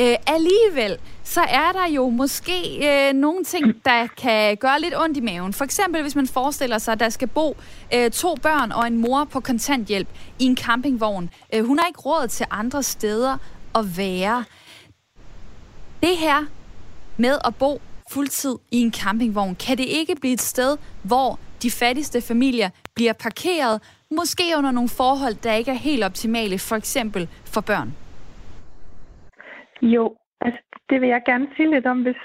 Øh, 0.00 0.14
alligevel, 0.26 0.98
så 1.24 1.40
er 1.40 1.72
der 1.72 1.86
jo 1.88 2.08
måske 2.08 2.88
øh, 2.88 3.12
nogle 3.12 3.44
ting, 3.44 3.84
der 3.84 4.06
kan 4.06 4.56
gøre 4.56 4.80
lidt 4.80 4.94
ondt 4.96 5.16
i 5.16 5.20
maven. 5.20 5.52
For 5.52 5.64
eksempel, 5.64 6.02
hvis 6.02 6.16
man 6.16 6.26
forestiller 6.26 6.78
sig, 6.78 6.92
at 6.92 7.00
der 7.00 7.08
skal 7.08 7.28
bo 7.28 7.56
øh, 7.94 8.10
to 8.10 8.34
børn 8.42 8.72
og 8.72 8.86
en 8.86 8.98
mor 8.98 9.24
på 9.24 9.40
kontanthjælp 9.40 10.08
i 10.38 10.44
en 10.44 10.56
campingvogn. 10.56 11.30
Øh, 11.54 11.64
hun 11.64 11.78
har 11.78 11.86
ikke 11.86 12.00
råd 12.00 12.28
til 12.28 12.46
andre 12.50 12.82
steder 12.82 13.38
at 13.74 13.96
være. 13.96 14.44
Det 16.02 16.16
her 16.16 16.44
med 17.16 17.38
at 17.44 17.56
bo 17.56 17.80
fuldtid 18.10 18.56
i 18.70 18.80
en 18.80 18.92
campingvogn, 18.92 19.54
kan 19.54 19.78
det 19.78 19.84
ikke 19.84 20.14
blive 20.20 20.32
et 20.32 20.42
sted, 20.42 20.76
hvor 21.02 21.38
de 21.62 21.70
fattigste 21.70 22.20
familier 22.20 22.70
bliver 22.94 23.12
parkeret, 23.12 23.80
måske 24.20 24.44
under 24.58 24.70
nogle 24.70 24.88
forhold, 24.88 25.34
der 25.44 25.52
ikke 25.52 25.70
er 25.70 25.84
helt 25.88 26.04
optimale, 26.04 26.58
for 26.58 26.76
eksempel 26.76 27.28
for 27.54 27.60
børn? 27.60 27.90
Jo, 29.82 30.16
altså 30.40 30.60
det 30.90 31.00
vil 31.00 31.08
jeg 31.08 31.22
gerne 31.26 31.46
sige 31.56 31.70
lidt 31.70 31.86
om, 31.86 32.02
hvis 32.02 32.20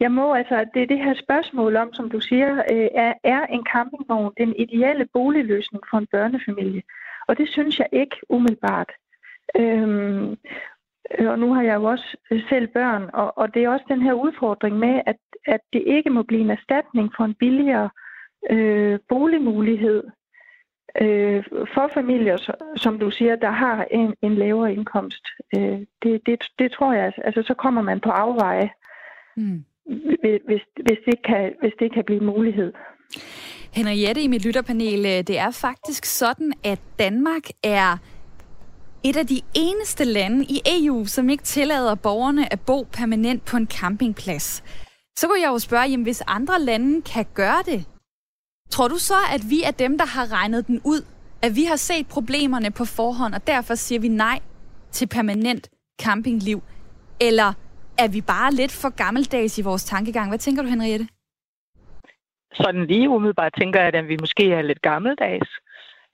jeg 0.00 0.12
må. 0.12 0.34
Altså, 0.34 0.64
det 0.74 0.82
er 0.82 0.86
det 0.86 0.98
her 0.98 1.14
spørgsmål 1.14 1.76
om, 1.76 1.92
som 1.92 2.10
du 2.10 2.20
siger, 2.20 2.50
øh, 2.72 2.88
er, 2.94 3.12
er 3.24 3.46
en 3.46 3.64
campingvogn 3.72 4.32
den 4.38 4.56
ideelle 4.56 5.06
boligløsning 5.12 5.82
for 5.90 5.98
en 5.98 6.06
børnefamilie? 6.12 6.82
Og 7.28 7.38
det 7.38 7.48
synes 7.48 7.78
jeg 7.78 7.88
ikke 7.92 8.16
umiddelbart. 8.28 8.90
Øhm, 9.56 10.36
og 11.18 11.38
nu 11.38 11.54
har 11.54 11.62
jeg 11.62 11.74
jo 11.74 11.84
også 11.84 12.16
øh, 12.30 12.42
selv 12.48 12.66
børn, 12.66 13.10
og, 13.12 13.38
og 13.38 13.54
det 13.54 13.64
er 13.64 13.68
også 13.68 13.84
den 13.88 14.02
her 14.02 14.12
udfordring 14.12 14.78
med, 14.78 15.00
at, 15.06 15.16
at 15.46 15.60
det 15.72 15.82
ikke 15.86 16.10
må 16.10 16.22
blive 16.22 16.40
en 16.40 16.50
erstatning 16.50 17.12
for 17.16 17.24
en 17.24 17.34
billigere 17.34 17.90
øh, 18.50 18.98
boligmulighed 19.08 20.04
øh, 21.02 21.44
for 21.74 21.90
familier, 21.94 22.36
som 22.76 22.98
du 22.98 23.10
siger, 23.10 23.36
der 23.36 23.50
har 23.50 23.86
en, 23.90 24.14
en 24.22 24.34
lavere 24.34 24.72
indkomst. 24.72 25.26
Øh, 25.56 25.78
det, 26.02 26.20
det, 26.26 26.44
det 26.58 26.72
tror 26.72 26.92
jeg, 26.92 27.12
altså 27.24 27.42
så 27.42 27.54
kommer 27.54 27.82
man 27.82 28.00
på 28.00 28.10
afveje, 28.10 28.70
mm. 29.36 29.64
hvis, 30.46 30.60
hvis, 30.82 30.98
det 31.06 31.22
kan, 31.24 31.52
hvis 31.60 31.72
det 31.78 31.92
kan 31.94 32.04
blive 32.04 32.20
en 32.20 32.26
mulighed. 32.26 32.72
Henriette 33.72 34.22
i 34.22 34.28
mit 34.28 34.44
lytterpanel, 34.46 35.06
øh, 35.06 35.18
det 35.28 35.38
er 35.38 35.50
faktisk 35.50 36.04
sådan, 36.04 36.52
at 36.64 36.80
Danmark 36.98 37.42
er 37.62 37.96
et 39.04 39.16
af 39.16 39.26
de 39.26 39.40
eneste 39.54 40.04
lande 40.04 40.44
i 40.44 40.60
EU, 40.66 41.04
som 41.04 41.28
ikke 41.28 41.44
tillader 41.44 41.94
borgerne 41.94 42.52
at 42.52 42.60
bo 42.60 42.86
permanent 42.92 43.44
på 43.44 43.56
en 43.56 43.66
campingplads. 43.66 44.64
Så 45.16 45.26
kunne 45.26 45.40
jeg 45.40 45.48
jo 45.48 45.58
spørge, 45.58 45.84
jamen 45.84 46.04
hvis 46.04 46.22
andre 46.26 46.60
lande 46.60 47.02
kan 47.02 47.26
gøre 47.34 47.62
det, 47.66 47.84
tror 48.74 48.88
du 48.88 48.98
så, 49.10 49.20
at 49.34 49.42
vi 49.52 49.58
er 49.68 49.74
dem, 49.84 49.92
der 49.98 50.08
har 50.16 50.26
regnet 50.38 50.66
den 50.66 50.80
ud? 50.92 51.00
At 51.46 51.52
vi 51.58 51.64
har 51.70 51.76
set 51.76 52.06
problemerne 52.16 52.70
på 52.78 52.84
forhånd, 52.98 53.34
og 53.34 53.46
derfor 53.46 53.74
siger 53.74 54.00
vi 54.00 54.08
nej 54.08 54.38
til 54.96 55.06
permanent 55.16 55.64
campingliv? 56.04 56.58
Eller 57.28 57.50
er 57.98 58.08
vi 58.14 58.20
bare 58.20 58.50
lidt 58.60 58.74
for 58.82 58.90
gammeldags 59.02 59.58
i 59.58 59.62
vores 59.62 59.84
tankegang? 59.84 60.26
Hvad 60.30 60.38
tænker 60.38 60.62
du, 60.62 60.68
Henriette? 60.68 61.06
Sådan 62.54 62.86
lige 62.86 63.08
umiddelbart 63.08 63.52
tænker 63.60 63.80
jeg, 63.80 63.94
at 63.94 64.08
vi 64.08 64.16
måske 64.20 64.52
er 64.52 64.62
lidt 64.62 64.82
gammeldags. 64.82 65.50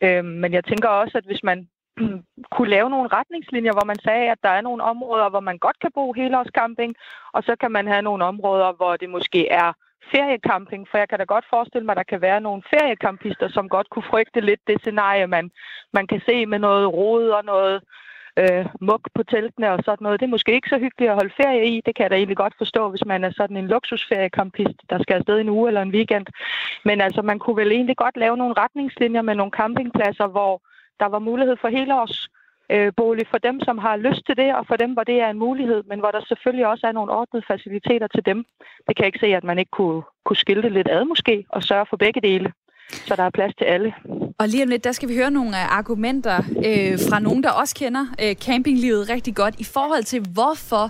Øhm, 0.04 0.34
men 0.42 0.52
jeg 0.52 0.64
tænker 0.64 0.88
også, 0.88 1.18
at 1.18 1.24
hvis 1.24 1.42
man 1.42 1.58
kunne 2.54 2.70
lave 2.76 2.90
nogle 2.90 3.08
retningslinjer, 3.18 3.72
hvor 3.72 3.84
man 3.84 4.00
sagde, 4.06 4.30
at 4.30 4.38
der 4.42 4.52
er 4.58 4.60
nogle 4.60 4.82
områder, 4.82 5.28
hvor 5.30 5.40
man 5.40 5.58
godt 5.58 5.78
kan 5.82 5.90
bo 5.94 6.12
helårscamping, 6.12 6.94
og 7.32 7.42
så 7.42 7.56
kan 7.60 7.72
man 7.72 7.86
have 7.86 8.02
nogle 8.02 8.24
områder, 8.24 8.72
hvor 8.72 8.96
det 8.96 9.10
måske 9.10 9.48
er 9.48 9.72
feriecamping, 10.12 10.88
for 10.90 10.99
jeg 10.99 11.09
kan 11.09 11.19
da 11.19 11.25
godt 11.25 11.45
forestille 11.50 11.87
mig, 11.87 11.92
at 11.92 11.97
der 11.97 12.12
kan 12.12 12.21
være 12.21 12.40
nogle 12.40 12.62
feriekampister, 12.71 13.49
som 13.49 13.69
godt 13.69 13.90
kunne 13.90 14.11
frygte 14.11 14.40
lidt 14.40 14.61
det 14.66 14.80
scenarie, 14.80 15.26
man, 15.26 15.50
man 15.92 16.07
kan 16.07 16.21
se 16.28 16.47
med 16.47 16.59
noget 16.59 16.92
rod 16.92 17.28
og 17.28 17.45
noget 17.45 17.80
øh, 18.37 18.66
muk 18.80 19.09
på 19.14 19.23
teltene 19.23 19.73
og 19.73 19.78
sådan 19.85 20.02
noget. 20.04 20.21
Det 20.21 20.26
er 20.26 20.37
måske 20.37 20.52
ikke 20.54 20.69
så 20.69 20.78
hyggeligt 20.78 21.11
at 21.11 21.19
holde 21.21 21.35
ferie 21.42 21.66
i. 21.66 21.83
Det 21.87 21.95
kan 21.95 22.02
jeg 22.02 22.11
da 22.11 22.16
egentlig 22.16 22.37
godt 22.37 22.54
forstå, 22.59 22.90
hvis 22.90 23.04
man 23.04 23.25
er 23.25 23.30
sådan 23.30 23.57
en 23.57 23.69
luksusferiekampist, 23.69 24.78
der 24.90 25.02
skal 25.02 25.14
afsted 25.14 25.40
en 25.40 25.49
uge 25.49 25.69
eller 25.69 25.83
en 25.83 25.95
weekend. 25.95 26.26
Men 26.85 27.00
altså, 27.00 27.23
man 27.23 27.38
kunne 27.38 27.57
vel 27.57 27.73
egentlig 27.73 27.97
godt 27.97 28.16
lave 28.16 28.37
nogle 28.37 28.54
retningslinjer 28.59 29.23
med 29.23 29.35
nogle 29.35 29.52
campingpladser, 29.52 30.26
hvor 30.26 30.62
der 31.00 31.07
var 31.07 31.19
mulighed 31.19 31.57
for 31.61 31.69
hele 31.69 31.95
års 31.95 32.28
øh, 32.74 32.92
bolig 32.96 33.26
for 33.30 33.38
dem, 33.38 33.60
som 33.60 33.78
har 33.78 33.96
lyst 33.96 34.22
til 34.26 34.36
det, 34.36 34.54
og 34.58 34.66
for 34.66 34.76
dem, 34.76 34.90
hvor 34.92 35.04
det 35.04 35.16
er 35.20 35.30
en 35.30 35.38
mulighed, 35.38 35.82
men 35.90 35.98
hvor 36.00 36.10
der 36.10 36.20
selvfølgelig 36.28 36.66
også 36.66 36.86
er 36.86 36.92
nogle 36.92 37.12
ordnede 37.12 37.44
faciliteter 37.50 38.06
til 38.06 38.22
dem. 38.26 38.38
Det 38.86 38.96
kan 38.96 39.02
jeg 39.02 39.06
ikke 39.06 39.24
se, 39.26 39.36
at 39.40 39.44
man 39.44 39.58
ikke 39.58 39.70
kunne, 39.70 40.02
kunne 40.24 40.36
skilte 40.36 40.68
lidt 40.68 40.88
ad 40.90 41.04
måske, 41.04 41.44
og 41.48 41.62
sørge 41.62 41.86
for 41.90 41.96
begge 41.96 42.20
dele, 42.20 42.52
så 42.90 43.16
der 43.16 43.22
er 43.22 43.30
plads 43.30 43.54
til 43.54 43.64
alle. 43.64 43.94
Og 44.40 44.48
lige 44.48 44.62
om 44.62 44.68
lidt, 44.68 44.84
der 44.84 44.92
skal 44.92 45.08
vi 45.08 45.16
høre 45.16 45.30
nogle 45.30 45.50
øh, 45.50 45.76
argumenter 45.78 46.36
øh, 46.68 46.98
fra 47.10 47.18
nogen, 47.18 47.42
der 47.42 47.50
også 47.50 47.74
kender 47.74 48.04
øh, 48.22 48.34
campinglivet 48.34 49.10
rigtig 49.10 49.34
godt, 49.36 49.60
i 49.60 49.64
forhold 49.64 50.04
til, 50.04 50.20
hvorfor 50.34 50.84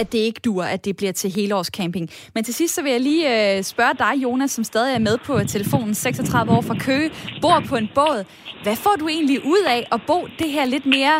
at 0.00 0.12
det 0.12 0.18
ikke 0.18 0.40
dur, 0.44 0.62
at 0.74 0.84
det 0.84 0.96
bliver 0.96 1.12
til 1.12 1.30
helårscamping. 1.36 2.10
Men 2.34 2.44
til 2.44 2.54
sidst 2.54 2.74
så 2.74 2.82
vil 2.82 2.92
jeg 2.92 3.00
lige 3.00 3.24
øh, 3.36 3.62
spørge 3.62 3.94
dig, 4.04 4.12
Jonas, 4.24 4.50
som 4.50 4.64
stadig 4.64 4.94
er 4.94 5.04
med 5.08 5.16
på 5.26 5.32
telefonen, 5.54 5.94
36 5.94 6.52
år 6.56 6.62
fra 6.68 6.76
Køge, 6.86 7.10
bor 7.42 7.58
på 7.70 7.76
en 7.76 7.88
båd. 7.94 8.20
Hvad 8.62 8.76
får 8.84 8.94
du 9.00 9.08
egentlig 9.08 9.38
ud 9.54 9.62
af 9.76 9.82
at 9.94 10.00
bo 10.06 10.18
det 10.38 10.48
her 10.56 10.64
lidt 10.74 10.86
mere 10.86 11.16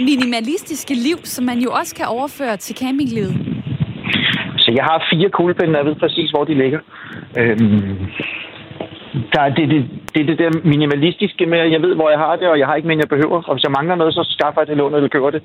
minimalistiske 0.00 0.94
liv, 0.94 1.18
som 1.34 1.44
man 1.44 1.58
jo 1.58 1.70
også 1.80 1.94
kan 1.94 2.06
overføre 2.06 2.56
til 2.56 2.76
campinglivet? 2.82 3.34
Så 4.62 4.68
jeg 4.78 4.84
har 4.84 5.06
fire 5.12 5.28
kuglepinde, 5.30 5.72
og 5.74 5.78
jeg 5.80 5.86
ved 5.90 5.94
præcis, 6.04 6.30
hvor 6.30 6.44
de 6.44 6.54
ligger. 6.62 6.80
Øhm, 7.40 7.96
der 9.34 9.40
er 9.46 9.50
det, 9.58 9.68
det, 9.72 9.80
det, 10.14 10.28
det 10.28 10.38
der 10.38 10.50
minimalistiske 10.64 11.46
med, 11.46 11.58
at 11.58 11.72
jeg 11.72 11.82
ved, 11.82 11.94
hvor 11.94 12.10
jeg 12.10 12.18
har 12.18 12.36
det, 12.36 12.48
og 12.48 12.58
jeg 12.58 12.66
har 12.66 12.74
ikke 12.74 12.88
mere, 12.88 12.98
jeg 12.98 13.14
behøver. 13.16 13.42
Og 13.48 13.54
hvis 13.54 13.64
jeg 13.64 13.76
mangler 13.78 13.94
noget, 13.94 14.14
så 14.14 14.22
skaffer 14.36 14.60
jeg 14.60 14.68
det 14.68 14.76
lån, 14.76 14.94
eller 14.94 15.08
køber 15.08 15.30
det. 15.30 15.42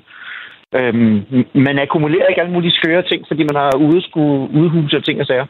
Øhm, 0.78 1.16
man 1.54 1.78
akkumulerer 1.78 2.26
ikke 2.26 2.40
alle 2.40 2.52
mulige 2.52 2.78
skøre 2.80 3.02
ting, 3.02 3.24
fordi 3.28 3.42
man 3.50 3.56
har 3.56 3.76
ude 3.76 4.02
udhuse 4.60 4.96
og 4.96 5.04
ting 5.04 5.20
og 5.20 5.26
sager. 5.26 5.46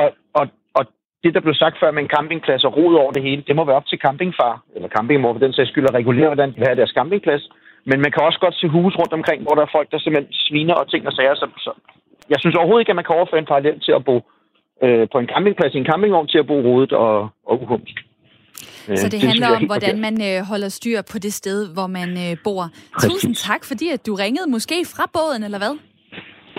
Og, 0.00 0.06
og, 0.34 0.44
og 0.74 0.86
det, 1.24 1.34
der 1.34 1.40
blev 1.40 1.54
sagt 1.54 1.76
før 1.80 1.90
med 1.90 2.02
en 2.02 2.14
campingplads 2.16 2.64
og 2.64 2.76
rod 2.76 2.94
over 2.94 3.12
det 3.12 3.22
hele, 3.22 3.42
det 3.46 3.56
må 3.56 3.64
være 3.64 3.76
op 3.76 3.86
til 3.86 3.98
campingfar, 3.98 4.62
eller 4.74 4.88
campingmor 4.88 5.32
for 5.32 5.40
den 5.40 5.52
sags 5.52 5.70
skyld, 5.70 5.88
at 5.88 5.94
regulere, 5.94 6.26
hvordan 6.26 6.50
de 6.50 6.58
vil 6.58 6.66
have 6.66 6.76
deres 6.76 6.96
campingplads. 6.98 7.48
Men 7.84 8.00
man 8.00 8.12
kan 8.12 8.22
også 8.22 8.38
godt 8.40 8.54
se 8.54 8.68
huse 8.68 8.98
rundt 8.98 9.12
omkring, 9.12 9.42
hvor 9.42 9.54
der 9.54 9.62
er 9.62 9.74
folk, 9.76 9.90
der 9.90 9.98
simpelthen 9.98 10.32
sviner 10.32 10.74
og 10.74 10.90
ting 10.90 11.06
og 11.06 11.12
sager. 11.12 11.34
Så, 11.34 11.46
så 11.58 11.70
jeg 12.30 12.38
synes 12.40 12.56
overhovedet 12.56 12.82
ikke, 12.82 12.92
at 12.92 13.00
man 13.00 13.04
kan 13.04 13.16
overføre 13.16 13.40
en 13.40 13.52
parallel 13.52 13.80
til 13.80 13.92
at 13.92 14.04
bo 14.04 14.16
øh, 14.84 15.08
på 15.12 15.18
en 15.18 15.30
campingplads 15.32 15.74
i 15.74 15.78
en 15.78 15.90
campingvogn 15.90 16.28
til 16.28 16.38
at 16.38 16.46
bo 16.46 16.56
rodet 16.60 16.92
og, 16.92 17.28
og 17.46 17.62
uhumsk. 17.62 17.96
Så 19.00 19.04
det, 19.04 19.12
det 19.12 19.20
handler 19.20 19.48
om, 19.56 19.62
hvordan 19.64 20.00
man 20.00 20.14
øh, 20.28 20.46
holder 20.50 20.68
styr 20.68 21.02
på 21.12 21.18
det 21.18 21.32
sted, 21.32 21.58
hvor 21.76 21.86
man 21.86 22.10
øh, 22.24 22.36
bor. 22.44 22.62
Præcis. 22.94 23.10
Tusind 23.10 23.34
tak, 23.34 23.64
fordi 23.64 23.88
at 23.88 24.06
du 24.06 24.14
ringede 24.14 24.50
måske 24.50 24.76
fra 24.94 25.04
båden, 25.16 25.42
eller 25.42 25.58
hvad? 25.58 25.74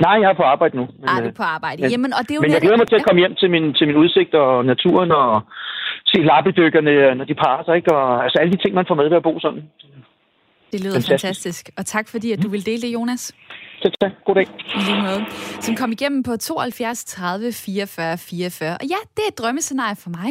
Nej, 0.06 0.16
jeg 0.22 0.30
er 0.34 0.38
på 0.42 0.48
arbejde 0.54 0.74
nu. 0.78 0.86
Men, 1.00 1.10
ah, 1.10 1.24
du 1.24 1.28
er 1.28 1.38
på 1.44 1.48
arbejde. 1.58 1.82
Men, 1.82 1.92
Jamen, 1.92 2.14
og 2.18 2.22
det 2.22 2.32
er 2.32 2.36
jo 2.36 2.42
men 2.42 2.52
jeg 2.52 2.62
glæder 2.62 2.78
mig 2.78 2.88
til 2.88 2.96
at 2.96 3.06
komme 3.08 3.20
hjem 3.24 3.36
til 3.42 3.50
min, 3.56 3.74
til 3.78 3.88
min 3.88 3.98
udsigt 4.04 4.34
og 4.44 4.66
naturen 4.66 5.12
og 5.12 5.42
se 6.06 6.18
lappedykkerne, 6.32 7.16
når 7.16 7.26
de 7.26 7.36
parer 7.44 7.64
sig, 7.66 7.76
ikke? 7.76 7.92
Og 7.96 8.24
altså 8.24 8.38
alle 8.42 8.52
de 8.54 8.60
ting, 8.64 8.74
man 8.80 8.86
får 8.88 8.96
med 8.96 9.10
ved 9.10 9.18
at 9.18 9.24
bo 9.24 9.40
sådan. 9.40 9.64
Det 10.72 10.80
lyder 10.84 10.94
fantastisk. 10.94 11.22
fantastisk. 11.22 11.70
Og 11.78 11.86
tak 11.86 12.06
fordi, 12.08 12.32
at 12.32 12.44
du 12.44 12.50
vil 12.50 12.66
dele 12.66 12.82
det, 12.82 12.94
Jonas. 12.94 13.34
Tak, 13.84 13.92
tak. 14.02 14.12
God 14.26 14.36
dag. 14.36 14.48
Lige 14.88 15.02
måde. 15.02 15.26
Som 15.66 15.76
kom 15.76 15.92
igennem 15.92 16.24
på 16.24 16.38
72 16.38 17.04
30 17.06 17.52
44 17.52 18.18
44. 18.18 18.78
Og 18.82 18.86
ja, 18.94 19.00
det 19.16 19.24
er 19.26 19.28
et 19.28 19.38
drømmescenarie 19.38 19.96
for 19.96 20.10
mig. 20.10 20.30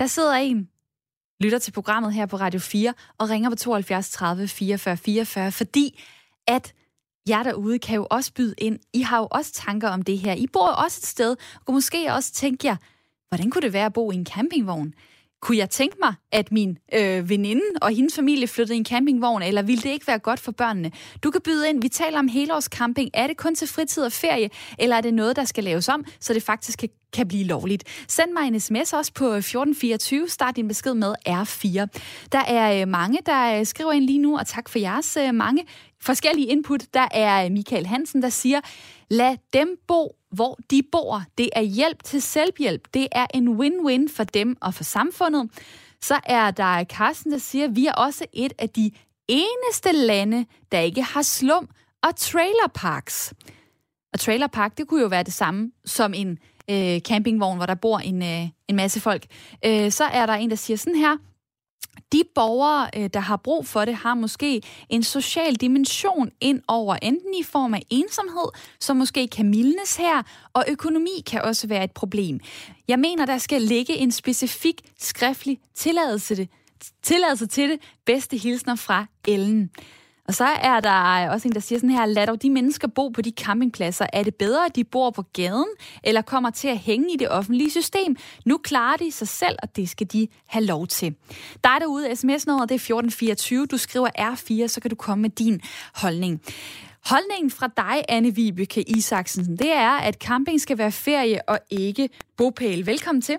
Der 0.00 0.06
sidder 0.06 0.32
en, 0.32 0.68
lytter 1.40 1.58
til 1.58 1.72
programmet 1.72 2.14
her 2.14 2.26
på 2.26 2.36
Radio 2.36 2.60
4 2.60 2.94
og 3.18 3.30
ringer 3.30 3.50
på 3.50 3.56
72 3.56 4.10
30 4.10 4.48
44 4.48 4.96
44, 4.96 5.52
fordi 5.52 6.04
at 6.46 6.74
jer 7.28 7.42
derude 7.42 7.78
kan 7.78 7.96
jo 7.96 8.06
også 8.10 8.32
byde 8.34 8.54
ind. 8.58 8.78
I 8.92 9.00
har 9.00 9.18
jo 9.18 9.28
også 9.30 9.52
tanker 9.52 9.88
om 9.88 10.02
det 10.02 10.18
her. 10.18 10.32
I 10.32 10.46
bor 10.46 10.68
jo 10.68 10.74
også 10.84 11.00
et 11.02 11.06
sted, 11.06 11.36
og 11.66 11.72
måske 11.72 12.12
også 12.12 12.32
tænke 12.32 12.66
jer, 12.66 12.76
hvordan 13.28 13.50
kunne 13.50 13.62
det 13.62 13.72
være 13.72 13.86
at 13.86 13.92
bo 13.92 14.10
i 14.10 14.14
en 14.14 14.26
campingvogn? 14.26 14.94
Kunne 15.40 15.58
jeg 15.58 15.70
tænke 15.70 15.96
mig, 16.02 16.14
at 16.32 16.52
min 16.52 16.78
øh, 16.94 17.28
veninde 17.28 17.62
og 17.82 17.90
hendes 17.90 18.14
familie 18.14 18.48
flyttede 18.48 18.74
i 18.74 18.78
en 18.78 18.84
campingvogn, 18.84 19.42
eller 19.42 19.62
ville 19.62 19.82
det 19.82 19.90
ikke 19.90 20.06
være 20.06 20.18
godt 20.18 20.40
for 20.40 20.52
børnene? 20.52 20.90
Du 21.22 21.30
kan 21.30 21.40
byde 21.40 21.68
ind. 21.68 21.82
Vi 21.82 21.88
taler 21.88 22.18
om 22.18 22.28
helårscamping. 22.28 23.10
Er 23.14 23.26
det 23.26 23.36
kun 23.36 23.54
til 23.54 23.68
fritid 23.68 24.04
og 24.04 24.12
ferie, 24.12 24.50
eller 24.78 24.96
er 24.96 25.00
det 25.00 25.14
noget, 25.14 25.36
der 25.36 25.44
skal 25.44 25.64
laves 25.64 25.88
om, 25.88 26.04
så 26.20 26.34
det 26.34 26.42
faktisk 26.42 26.78
kan, 26.78 26.88
kan 27.12 27.28
blive 27.28 27.44
lovligt? 27.44 27.84
Send 28.08 28.32
mig 28.32 28.48
en 28.48 28.60
sms 28.60 28.92
også 28.92 29.12
på 29.14 29.24
1424. 29.24 30.28
Start 30.28 30.56
din 30.56 30.68
besked 30.68 30.94
med 30.94 31.14
R4. 31.28 31.86
Der 32.32 32.44
er 32.48 32.80
øh, 32.80 32.88
mange, 32.88 33.18
der 33.26 33.58
øh, 33.58 33.66
skriver 33.66 33.92
ind 33.92 34.04
lige 34.04 34.18
nu, 34.18 34.38
og 34.38 34.46
tak 34.46 34.68
for 34.68 34.78
jeres 34.78 35.16
øh, 35.16 35.34
mange 35.34 35.64
forskellige 36.00 36.48
input. 36.48 36.82
Der 36.94 37.08
er 37.10 37.44
øh, 37.44 37.50
Michael 37.50 37.86
Hansen, 37.86 38.22
der 38.22 38.28
siger, 38.28 38.60
lad 39.10 39.36
dem 39.52 39.76
bo 39.88 40.17
hvor 40.30 40.58
de 40.70 40.82
bor. 40.92 41.22
Det 41.38 41.50
er 41.52 41.62
hjælp 41.62 42.02
til 42.02 42.22
selvhjælp. 42.22 42.88
Det 42.94 43.08
er 43.12 43.26
en 43.34 43.48
win-win 43.60 44.16
for 44.16 44.24
dem 44.24 44.56
og 44.60 44.74
for 44.74 44.84
samfundet. 44.84 45.50
Så 46.00 46.20
er 46.24 46.50
der 46.50 46.84
Carsten, 46.84 47.32
der 47.32 47.38
siger, 47.38 47.64
at 47.64 47.76
vi 47.76 47.86
er 47.86 47.92
også 47.92 48.24
et 48.32 48.52
af 48.58 48.70
de 48.70 48.90
eneste 49.28 49.92
lande, 49.92 50.46
der 50.72 50.78
ikke 50.80 51.02
har 51.02 51.22
slum 51.22 51.68
og 52.02 52.16
trailerparks. 52.16 53.34
Og 54.12 54.20
trailerpark, 54.20 54.78
det 54.78 54.88
kunne 54.88 55.00
jo 55.02 55.06
være 55.06 55.22
det 55.22 55.32
samme 55.32 55.72
som 55.84 56.14
en 56.14 56.38
øh, 56.70 57.00
campingvogn, 57.00 57.56
hvor 57.56 57.66
der 57.66 57.74
bor 57.74 57.98
en, 57.98 58.22
øh, 58.22 58.48
en 58.68 58.76
masse 58.76 59.00
folk. 59.00 59.26
Øh, 59.64 59.90
så 59.90 60.04
er 60.04 60.26
der 60.26 60.32
en, 60.32 60.50
der 60.50 60.56
siger 60.56 60.76
sådan 60.76 60.98
her, 60.98 61.16
de 62.12 62.22
borgere, 62.34 62.90
øh, 62.96 63.10
der 63.14 63.20
har 63.20 63.36
brug 63.36 63.66
for 63.66 63.84
det, 63.84 63.94
har 63.94 64.14
måske 64.14 64.62
en 64.88 65.02
social 65.02 65.54
dimension 65.54 66.30
ind 66.40 66.62
over, 66.68 66.96
enten 67.02 67.34
i 67.34 67.42
form 67.42 67.74
af 67.74 67.82
ensomhed, 67.90 68.48
som 68.80 68.96
måske 68.96 69.28
kan 69.28 69.48
mildnes 69.48 69.96
her, 69.96 70.22
og 70.52 70.64
økonomi 70.68 71.22
kan 71.26 71.42
også 71.42 71.66
være 71.66 71.84
et 71.84 71.92
problem. 71.92 72.40
Jeg 72.88 72.98
mener, 72.98 73.26
der 73.26 73.38
skal 73.38 73.62
ligge 73.62 73.96
en 73.96 74.12
specifik 74.12 74.80
skriftlig 74.98 75.58
tilladelse, 75.74 76.48
tilladelse 77.02 77.46
til 77.46 77.68
det. 77.68 77.80
Bedste 78.06 78.36
hilsner 78.36 78.74
fra 78.74 79.06
Ellen. 79.28 79.70
Og 80.28 80.34
så 80.34 80.44
er 80.44 80.80
der 80.80 81.30
også 81.30 81.48
en, 81.48 81.54
der 81.54 81.60
siger 81.60 81.78
sådan 81.78 81.90
her, 81.90 82.06
lad 82.06 82.26
dog 82.26 82.42
de 82.42 82.50
mennesker 82.50 82.88
bo 82.88 83.08
på 83.08 83.22
de 83.22 83.32
campingpladser. 83.40 84.06
Er 84.12 84.22
det 84.22 84.34
bedre, 84.34 84.66
at 84.66 84.76
de 84.76 84.84
bor 84.84 85.10
på 85.10 85.22
gaden, 85.22 85.68
eller 86.04 86.22
kommer 86.22 86.50
til 86.50 86.68
at 86.68 86.78
hænge 86.78 87.14
i 87.14 87.16
det 87.16 87.28
offentlige 87.28 87.70
system? 87.70 88.16
Nu 88.44 88.58
klarer 88.58 88.96
de 88.96 89.12
sig 89.12 89.28
selv, 89.28 89.56
og 89.62 89.76
det 89.76 89.88
skal 89.88 90.06
de 90.06 90.28
have 90.46 90.64
lov 90.64 90.86
til. 90.86 91.14
Der 91.64 91.70
er 91.70 91.78
derude, 91.78 92.16
sms-nummeret 92.16 92.68
det 92.68 92.74
er 92.74 92.78
1424. 92.78 93.66
Du 93.66 93.76
skriver 93.76 94.08
R4, 94.18 94.68
så 94.68 94.80
kan 94.80 94.90
du 94.90 94.96
komme 94.96 95.22
med 95.22 95.30
din 95.30 95.60
holdning. 95.94 96.40
Holdningen 97.04 97.50
fra 97.50 97.68
dig, 97.76 98.04
Anne 98.08 98.34
Vibeke 98.34 98.82
Isaksen, 98.82 99.56
det 99.56 99.72
er, 99.72 99.90
at 99.90 100.14
camping 100.14 100.60
skal 100.60 100.78
være 100.78 100.92
ferie 100.92 101.48
og 101.48 101.58
ikke 101.70 102.08
bopæl. 102.36 102.86
Velkommen 102.86 103.22
til. 103.22 103.36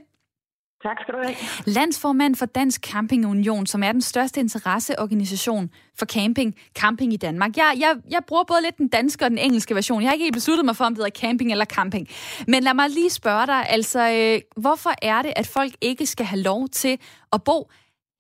Tak 0.83 0.98
skal 1.01 1.13
du 1.13 1.19
have. 1.24 1.36
Landsformand 1.77 2.36
for 2.36 2.45
Dansk 2.45 2.81
Camping 2.91 3.27
Union, 3.27 3.65
som 3.65 3.83
er 3.83 3.91
den 3.91 4.01
største 4.01 4.39
interesseorganisation 4.39 5.69
for 6.00 6.05
camping, 6.05 6.55
camping 6.81 7.13
i 7.13 7.17
Danmark. 7.17 7.51
Jeg, 7.57 7.69
jeg, 7.83 7.91
jeg 8.12 8.21
bruger 8.27 8.43
både 8.43 8.62
lidt 8.62 8.77
den 8.77 8.88
danske 8.88 9.25
og 9.25 9.29
den 9.29 9.38
engelske 9.38 9.75
version. 9.75 10.01
Jeg 10.01 10.07
har 10.09 10.13
ikke 10.13 10.25
helt 10.25 10.39
besluttet 10.41 10.65
mig 10.65 10.75
for, 10.75 10.86
om 10.86 10.91
det 10.93 11.03
hedder 11.03 11.19
camping 11.24 11.51
eller 11.51 11.65
camping. 11.65 12.07
Men 12.48 12.59
lad 12.63 12.74
mig 12.74 12.89
lige 12.89 13.09
spørge 13.09 13.45
dig, 13.53 13.62
altså, 13.77 14.01
øh, 14.17 14.62
hvorfor 14.63 14.93
er 15.12 15.21
det, 15.21 15.33
at 15.41 15.48
folk 15.57 15.74
ikke 15.81 16.05
skal 16.05 16.25
have 16.25 16.43
lov 16.50 16.62
til 16.81 16.95
at 17.36 17.39
bo 17.50 17.57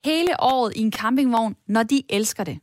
hele 0.05 0.33
året 0.53 0.71
i 0.75 0.81
en 0.87 0.93
campingvogn, 1.01 1.55
når 1.67 1.83
de 1.83 1.97
elsker 2.17 2.43
det? 2.43 2.57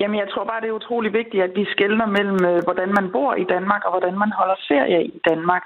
Jamen, 0.00 0.18
jeg 0.22 0.28
tror 0.32 0.44
bare, 0.50 0.60
det 0.60 0.68
er 0.68 0.80
utrolig 0.82 1.12
vigtigt, 1.12 1.42
at 1.42 1.52
vi 1.58 1.64
skældner 1.74 2.06
mellem, 2.16 2.40
øh, 2.50 2.58
hvordan 2.66 2.88
man 2.98 3.06
bor 3.12 3.34
i 3.34 3.44
Danmark 3.54 3.82
og 3.86 3.90
hvordan 3.94 4.18
man 4.22 4.32
holder 4.38 4.58
ferie 4.70 5.00
i 5.04 5.18
Danmark. 5.30 5.64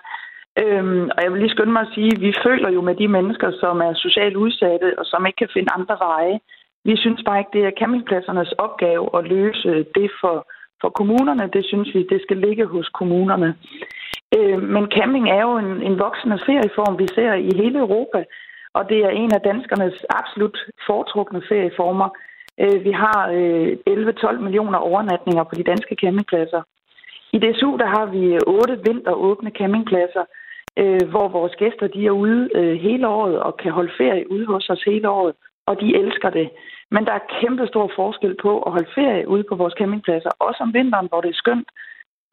Øhm, 0.59 1.11
og 1.17 1.19
jeg 1.23 1.33
vil 1.33 1.41
lige 1.41 1.55
skynde 1.55 1.73
mig 1.73 1.83
at 1.83 1.95
sige, 1.95 2.11
at 2.17 2.21
vi 2.21 2.33
føler 2.47 2.71
jo 2.71 2.81
med 2.81 2.95
de 2.95 3.09
mennesker, 3.09 3.51
som 3.61 3.81
er 3.81 3.95
socialt 3.95 4.37
udsatte 4.37 4.99
og 4.99 5.05
som 5.07 5.27
ikke 5.27 5.37
kan 5.37 5.55
finde 5.55 5.75
andre 5.79 5.97
veje. 5.99 6.41
Vi 6.85 6.97
synes 6.97 7.23
bare 7.27 7.39
ikke, 7.39 7.51
det 7.53 7.65
er 7.65 7.79
campingpladsernes 7.79 8.53
opgave 8.53 9.19
at 9.19 9.25
løse 9.25 9.87
det 9.95 10.11
for, 10.21 10.37
for 10.81 10.89
kommunerne. 10.89 11.51
Det 11.53 11.65
synes 11.65 11.95
vi, 11.95 12.07
det 12.13 12.23
skal 12.23 12.37
ligge 12.37 12.67
hos 12.67 12.89
kommunerne. 12.89 13.55
Øh, 14.37 14.63
men 14.63 14.85
camping 14.97 15.31
er 15.31 15.43
jo 15.43 15.59
en, 15.59 15.83
en 15.83 15.99
voksende 15.99 16.39
ferieform, 16.47 16.99
vi 16.99 17.07
ser 17.15 17.33
i 17.33 17.51
hele 17.63 17.79
Europa, 17.79 18.25
og 18.75 18.89
det 18.89 18.99
er 18.99 19.11
en 19.11 19.35
af 19.35 19.41
danskernes 19.41 20.05
absolut 20.11 20.59
foretrukne 20.87 21.43
ferieformer. 21.49 22.09
Øh, 22.63 22.85
vi 22.85 22.93
har 22.93 23.21
øh, 23.39 23.73
11-12 23.89 24.39
millioner 24.39 24.79
overnatninger 24.79 25.45
på 25.45 25.55
de 25.55 25.65
danske 25.65 25.95
campingpladser. 26.01 26.63
I 27.33 27.39
DSU 27.39 27.77
der 27.77 27.87
har 27.97 28.07
vi 28.07 28.39
otte 28.47 28.75
vinteråbne 28.87 29.51
campingpladser, 29.51 30.25
øh, 30.83 31.03
hvor 31.13 31.29
vores 31.29 31.55
gæster 31.63 31.87
de 31.87 32.07
er 32.07 32.11
ude 32.11 32.49
øh, 32.55 32.75
hele 32.87 33.09
året 33.09 33.39
og 33.47 33.57
kan 33.57 33.73
holde 33.73 33.93
ferie 33.99 34.31
ude 34.31 34.47
hos 34.47 34.71
os 34.71 34.83
hele 34.83 35.09
året, 35.09 35.35
og 35.67 35.81
de 35.81 35.97
elsker 35.97 36.31
det. 36.31 36.51
Men 36.91 37.05
der 37.07 37.13
er 37.13 37.29
kæmpe 37.41 37.67
stor 37.67 37.91
forskel 37.97 38.37
på 38.43 38.63
at 38.63 38.73
holde 38.73 38.91
ferie 38.95 39.29
ude 39.29 39.45
på 39.49 39.55
vores 39.55 39.75
campingpladser, 39.79 40.31
også 40.39 40.61
om 40.63 40.75
vinteren, 40.75 41.09
hvor 41.09 41.21
det 41.21 41.31
er 41.31 41.43
skønt, 41.43 41.69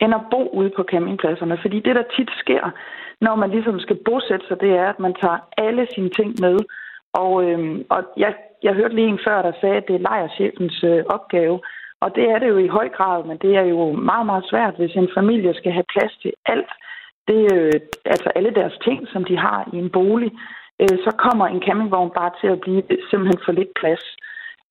end 0.01 0.15
at 0.15 0.25
bo 0.31 0.49
ude 0.59 0.71
på 0.75 0.83
campingpladserne. 0.91 1.57
Fordi 1.61 1.79
det, 1.79 1.95
der 1.95 2.03
tit 2.15 2.31
sker, 2.39 2.63
når 3.21 3.35
man 3.35 3.49
ligesom 3.49 3.79
skal 3.79 3.97
bosætte 4.05 4.45
sig, 4.47 4.59
det 4.61 4.71
er, 4.71 4.89
at 4.89 4.99
man 4.99 5.13
tager 5.21 5.39
alle 5.57 5.87
sine 5.95 6.09
ting 6.09 6.35
med. 6.39 6.57
Og, 7.13 7.43
øh, 7.45 7.79
og 7.89 8.03
jeg, 8.17 8.35
jeg 8.63 8.73
hørte 8.73 8.95
lige 8.95 9.07
en 9.07 9.19
før, 9.27 9.41
der 9.41 9.51
sagde, 9.61 9.75
at 9.75 9.87
det 9.87 9.95
er 9.95 10.07
lejerchefens 10.09 10.83
øh, 10.83 11.03
opgave. 11.09 11.59
Og 12.01 12.15
det 12.15 12.23
er 12.29 12.39
det 12.39 12.47
jo 12.47 12.57
i 12.57 12.67
høj 12.67 12.89
grad, 12.89 13.23
men 13.23 13.37
det 13.37 13.55
er 13.55 13.65
jo 13.73 13.91
meget, 13.91 14.25
meget 14.25 14.45
svært, 14.49 14.75
hvis 14.77 14.95
en 14.95 15.09
familie 15.17 15.53
skal 15.53 15.71
have 15.71 15.91
plads 15.93 16.17
til 16.21 16.33
alt 16.45 16.71
det, 17.27 17.41
øh, 17.55 17.79
altså 18.05 18.29
alle 18.37 18.51
deres 18.59 18.75
ting, 18.87 18.99
som 19.13 19.23
de 19.23 19.37
har 19.37 19.69
i 19.73 19.77
en 19.77 19.89
bolig, 19.97 20.31
øh, 20.81 20.97
så 21.05 21.11
kommer 21.25 21.45
en 21.47 21.61
campingvogn 21.65 22.11
bare 22.19 22.31
til 22.41 22.47
at 22.55 22.59
blive 22.61 22.83
simpelthen 23.09 23.39
for 23.45 23.51
lidt 23.51 23.73
plads. 23.81 24.03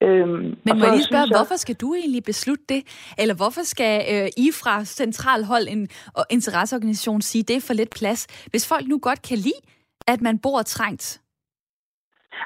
Øhm, 0.03 0.31
Men 0.65 0.79
må 0.79 0.85
jeg 0.85 0.93
lige 0.93 1.11
spørge, 1.11 1.29
jeg... 1.31 1.39
hvorfor 1.39 1.57
skal 1.57 1.75
du 1.75 1.95
egentlig 1.95 2.25
beslutte 2.25 2.65
det? 2.69 2.83
Eller 3.19 3.35
hvorfor 3.35 3.65
skal 3.65 3.95
øh, 4.13 4.29
I 4.45 4.51
fra 4.63 4.85
centralhold 4.85 5.69
en 5.69 5.89
og 6.15 6.25
interesseorganisation 6.31 7.21
sige, 7.23 7.43
det 7.43 7.57
er 7.57 7.61
for 7.67 7.75
lidt 7.75 7.91
plads, 7.91 8.27
hvis 8.51 8.69
folk 8.69 8.87
nu 8.89 8.99
godt 8.99 9.23
kan 9.23 9.39
lide, 9.39 9.61
at 10.09 10.21
man 10.21 10.39
bor 10.39 10.63
trængt? 10.63 11.21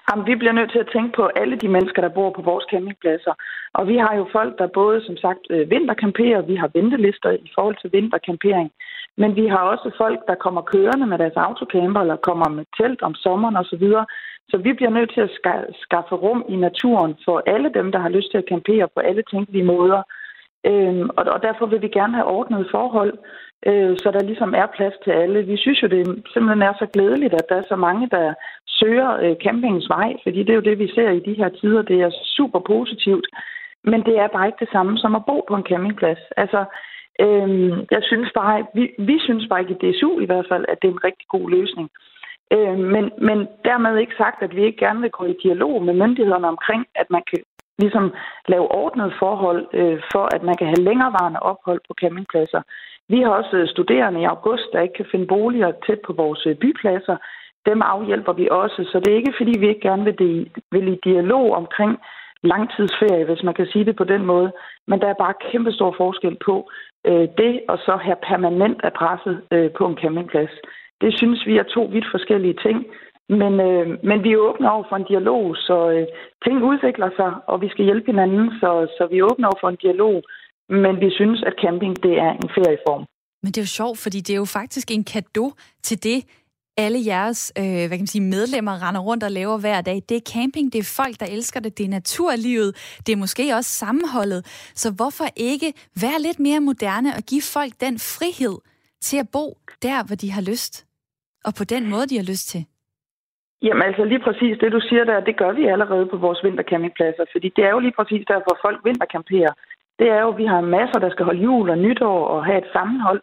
Jamen, 0.07 0.27
vi 0.27 0.35
bliver 0.35 0.53
nødt 0.53 0.71
til 0.73 0.79
at 0.85 0.91
tænke 0.95 1.13
på 1.17 1.25
alle 1.41 1.57
de 1.57 1.69
mennesker, 1.69 2.03
der 2.03 2.17
bor 2.19 2.31
på 2.31 2.43
vores 2.43 2.65
campingpladser. 2.71 3.35
Og 3.75 3.89
vi 3.89 3.97
har 3.97 4.15
jo 4.17 4.27
folk, 4.33 4.59
der 4.59 4.77
både, 4.81 5.05
som 5.07 5.17
sagt, 5.17 5.45
øh, 5.51 5.71
vinterkamperer, 5.71 6.41
vi 6.43 6.57
har 6.57 6.71
ventelister 6.75 7.31
i 7.31 7.51
forhold 7.55 7.77
til 7.81 7.93
vinterkampering. 7.93 8.71
Men 9.17 9.37
vi 9.37 9.47
har 9.47 9.63
også 9.73 9.91
folk, 10.03 10.21
der 10.29 10.35
kommer 10.45 10.63
kørende 10.63 11.07
med 11.07 11.19
deres 11.19 11.37
autocamper, 11.37 12.01
eller 12.01 12.17
kommer 12.17 12.49
med 12.49 12.65
telt 12.79 13.03
om 13.03 13.15
sommeren 13.15 13.57
osv. 13.57 13.87
Så 14.51 14.57
vi 14.57 14.73
bliver 14.73 14.91
nødt 14.91 15.11
til 15.15 15.21
at 15.21 15.31
skaffe 15.85 16.15
rum 16.15 16.45
i 16.49 16.57
naturen 16.57 17.15
for 17.25 17.43
alle 17.47 17.71
dem, 17.75 17.93
der 17.93 17.99
har 17.99 18.09
lyst 18.09 18.31
til 18.31 18.39
at 18.39 18.49
campere 18.49 18.89
på 18.95 19.01
alle 19.01 19.23
tænkelige 19.31 19.65
måder. 19.65 20.03
Øhm, 20.67 21.09
og 21.17 21.43
derfor 21.43 21.67
vil 21.67 21.83
vi 21.83 21.89
gerne 21.89 22.15
have 22.15 22.27
ordnet 22.39 22.69
forhold, 22.71 23.19
øh, 23.67 23.97
så 24.03 24.11
der 24.11 24.23
ligesom 24.23 24.55
er 24.55 24.67
plads 24.77 24.95
til 25.05 25.11
alle. 25.11 25.43
Vi 25.43 25.57
synes 25.57 25.83
jo, 25.83 25.89
det 25.89 26.07
simpelthen 26.33 26.63
er 26.63 26.75
så 26.79 26.87
glædeligt, 26.95 27.35
at 27.35 27.49
der 27.49 27.57
er 27.57 27.67
så 27.69 27.77
mange, 27.77 28.09
der 28.11 28.35
søger 28.81 29.11
øh, 29.25 29.37
campingens 29.45 29.89
vej, 29.89 30.11
fordi 30.23 30.39
det 30.39 30.51
er 30.51 30.61
jo 30.61 30.69
det, 30.71 30.79
vi 30.79 30.89
ser 30.95 31.11
i 31.11 31.27
de 31.29 31.35
her 31.35 31.49
tider. 31.49 31.83
Det 31.83 32.01
er 32.01 32.11
super 32.37 32.59
positivt, 32.59 33.27
men 33.85 34.01
det 34.09 34.19
er 34.19 34.29
bare 34.29 34.47
ikke 34.47 34.65
det 34.65 34.73
samme 34.73 34.99
som 34.99 35.15
at 35.15 35.27
bo 35.27 35.45
på 35.49 35.55
en 35.57 35.69
campingplads. 35.71 36.23
Altså, 36.37 36.65
Øhm, 37.25 37.73
jeg 37.91 38.03
synes 38.03 38.31
bare, 38.35 38.67
vi, 38.75 38.85
vi 38.99 39.17
synes 39.27 39.47
bare 39.51 39.61
ikke 39.61 39.77
i 39.77 39.83
DSU 39.83 40.21
i 40.21 40.27
hvert 40.27 40.47
fald, 40.51 40.65
at 40.69 40.79
det 40.83 40.89
er 40.89 40.93
en 40.93 41.05
rigtig 41.09 41.27
god 41.29 41.51
løsning. 41.51 41.89
Øhm, 42.53 42.85
men, 42.95 43.05
men 43.29 43.39
dermed 43.69 43.97
ikke 43.97 44.21
sagt, 44.23 44.43
at 44.43 44.57
vi 44.57 44.63
ikke 44.65 44.85
gerne 44.87 45.01
vil 45.01 45.11
gå 45.11 45.25
i 45.25 45.41
dialog 45.43 45.83
med 45.83 45.95
myndighederne 45.95 46.49
omkring, 46.49 46.87
at 46.95 47.07
man 47.11 47.23
kan 47.31 47.39
ligesom 47.79 48.15
lave 48.49 48.67
ordnet 48.83 49.15
forhold 49.19 49.63
øh, 49.73 50.01
for, 50.13 50.25
at 50.35 50.43
man 50.43 50.57
kan 50.57 50.67
have 50.67 50.85
længerevarende 50.89 51.41
ophold 51.41 51.81
på 51.89 51.95
campingpladser. 52.01 52.63
Vi 53.09 53.19
har 53.21 53.31
også 53.31 53.57
øh, 53.57 53.69
studerende 53.69 54.21
i 54.21 54.31
august, 54.35 54.67
der 54.73 54.81
ikke 54.81 54.95
kan 54.95 55.11
finde 55.13 55.27
boliger 55.27 55.73
tæt 55.87 56.01
på 56.07 56.13
vores 56.13 56.47
øh, 56.47 56.57
bypladser. 56.57 57.17
Dem 57.67 57.83
afhjælper 57.83 58.33
vi 58.33 58.49
også, 58.51 58.89
så 58.93 59.01
det 59.01 59.13
er 59.13 59.17
ikke 59.17 59.35
fordi, 59.39 59.59
vi 59.59 59.69
ikke 59.69 59.89
gerne 59.89 60.05
vil, 60.05 60.19
de, 60.19 60.51
vil 60.73 60.89
i 60.89 60.99
dialog 61.05 61.53
omkring 61.53 61.99
langtidsferie, 62.43 63.25
hvis 63.25 63.43
man 63.43 63.55
kan 63.55 63.67
sige 63.73 63.85
det 63.85 63.97
på 63.97 64.05
den 64.05 64.27
måde. 64.27 64.53
Men 64.89 65.01
der 65.01 65.09
er 65.09 65.23
bare 65.25 65.41
kæmpe 65.51 65.73
stor 65.73 65.95
forskel 65.97 66.37
på, 66.45 66.71
øh, 67.07 67.29
det 67.39 67.61
og 67.69 67.79
så 67.79 67.99
have 68.07 68.17
permanent 68.31 68.81
adresse 68.85 69.33
øh, 69.53 69.71
på 69.79 69.87
en 69.87 69.97
campingplads. 70.03 70.55
Det 71.01 71.19
synes 71.19 71.47
vi 71.47 71.57
er 71.59 71.63
to 71.63 71.83
vidt 71.93 72.09
forskellige 72.11 72.59
ting. 72.67 72.87
Men, 73.29 73.53
øh, 73.69 73.87
men 74.09 74.25
vi 74.25 74.33
er 74.33 74.45
åbne 74.49 74.73
over 74.73 74.85
for 74.89 74.97
en 74.97 75.11
dialog, 75.13 75.57
så 75.57 75.91
øh, 75.91 76.07
ting 76.45 76.57
udvikler 76.71 77.11
sig, 77.17 77.31
og 77.47 77.61
vi 77.61 77.69
skal 77.69 77.85
hjælpe 77.85 78.07
hinanden, 78.07 78.51
så, 78.61 78.71
så 78.97 79.09
vi 79.11 79.19
er 79.19 79.29
åbne 79.31 79.47
over 79.47 79.61
for 79.61 79.69
en 79.69 79.83
dialog. 79.87 80.23
Men 80.69 81.01
vi 81.01 81.11
synes, 81.11 81.43
at 81.43 81.55
camping 81.63 82.03
det 82.03 82.15
er 82.19 82.33
en 82.43 82.51
ferieform. 82.57 83.05
Men 83.43 83.53
det 83.53 83.59
er 83.59 83.67
jo 83.69 83.77
sjovt, 83.81 83.99
fordi 84.05 84.19
det 84.21 84.33
er 84.35 84.43
jo 84.45 84.51
faktisk 84.59 84.89
en 84.91 85.05
gave 85.05 85.53
til 85.83 86.05
det, 86.05 86.19
alle 86.77 86.99
jeres 87.07 87.53
øh, 87.59 87.65
hvad 87.65 87.97
kan 87.99 88.07
man 88.07 88.15
sige, 88.17 88.31
medlemmer 88.37 88.89
render 88.89 89.01
rundt 89.01 89.25
og 89.25 89.31
laver 89.31 89.59
hver 89.59 89.81
dag. 89.81 89.99
Det 90.09 90.17
er 90.17 90.31
camping, 90.35 90.73
det 90.73 90.79
er 90.79 91.03
folk, 91.03 91.21
der 91.21 91.27
elsker 91.27 91.61
det, 91.61 91.79
det 91.79 91.85
er 91.87 91.91
naturlivet, 92.01 92.71
det 93.07 93.13
er 93.13 93.17
måske 93.17 93.45
også 93.59 93.71
sammenholdet. 93.71 94.41
Så 94.83 94.89
hvorfor 94.99 95.25
ikke 95.37 95.73
være 96.03 96.21
lidt 96.27 96.41
mere 96.41 96.61
moderne 96.61 97.11
og 97.19 97.23
give 97.31 97.43
folk 97.55 97.73
den 97.81 97.95
frihed 97.99 98.57
til 99.01 99.19
at 99.23 99.29
bo 99.33 99.47
der, 99.83 100.07
hvor 100.07 100.17
de 100.23 100.31
har 100.31 100.43
lyst? 100.53 100.87
Og 101.45 101.53
på 101.59 101.65
den 101.65 101.83
måde, 101.93 102.07
de 102.07 102.17
har 102.17 102.27
lyst 102.33 102.49
til? 102.49 102.63
Jamen 103.63 103.83
altså 103.83 104.05
lige 104.05 104.25
præcis 104.27 104.59
det, 104.61 104.73
du 104.73 104.81
siger 104.89 105.05
der, 105.05 105.27
det 105.29 105.37
gør 105.37 105.53
vi 105.53 105.65
allerede 105.75 106.07
på 106.13 106.17
vores 106.17 106.41
vintercampingpladser, 106.45 107.25
fordi 107.33 107.49
det 107.57 107.65
er 107.65 107.71
jo 107.71 107.79
lige 107.79 107.97
præcis 107.99 108.25
der, 108.31 108.39
hvor 108.45 108.57
folk 108.65 108.79
vintercamperer. 108.85 109.53
Det 109.99 110.09
er 110.09 110.21
jo, 110.25 110.29
at 110.33 110.39
vi 110.39 110.47
har 110.47 110.61
masser, 110.61 110.99
der 111.01 111.11
skal 111.11 111.25
holde 111.25 111.43
jul 111.43 111.71
og 111.71 111.79
nytår 111.79 112.19
og 112.35 112.45
have 112.47 112.59
et 112.59 112.73
sammenhold 112.73 113.21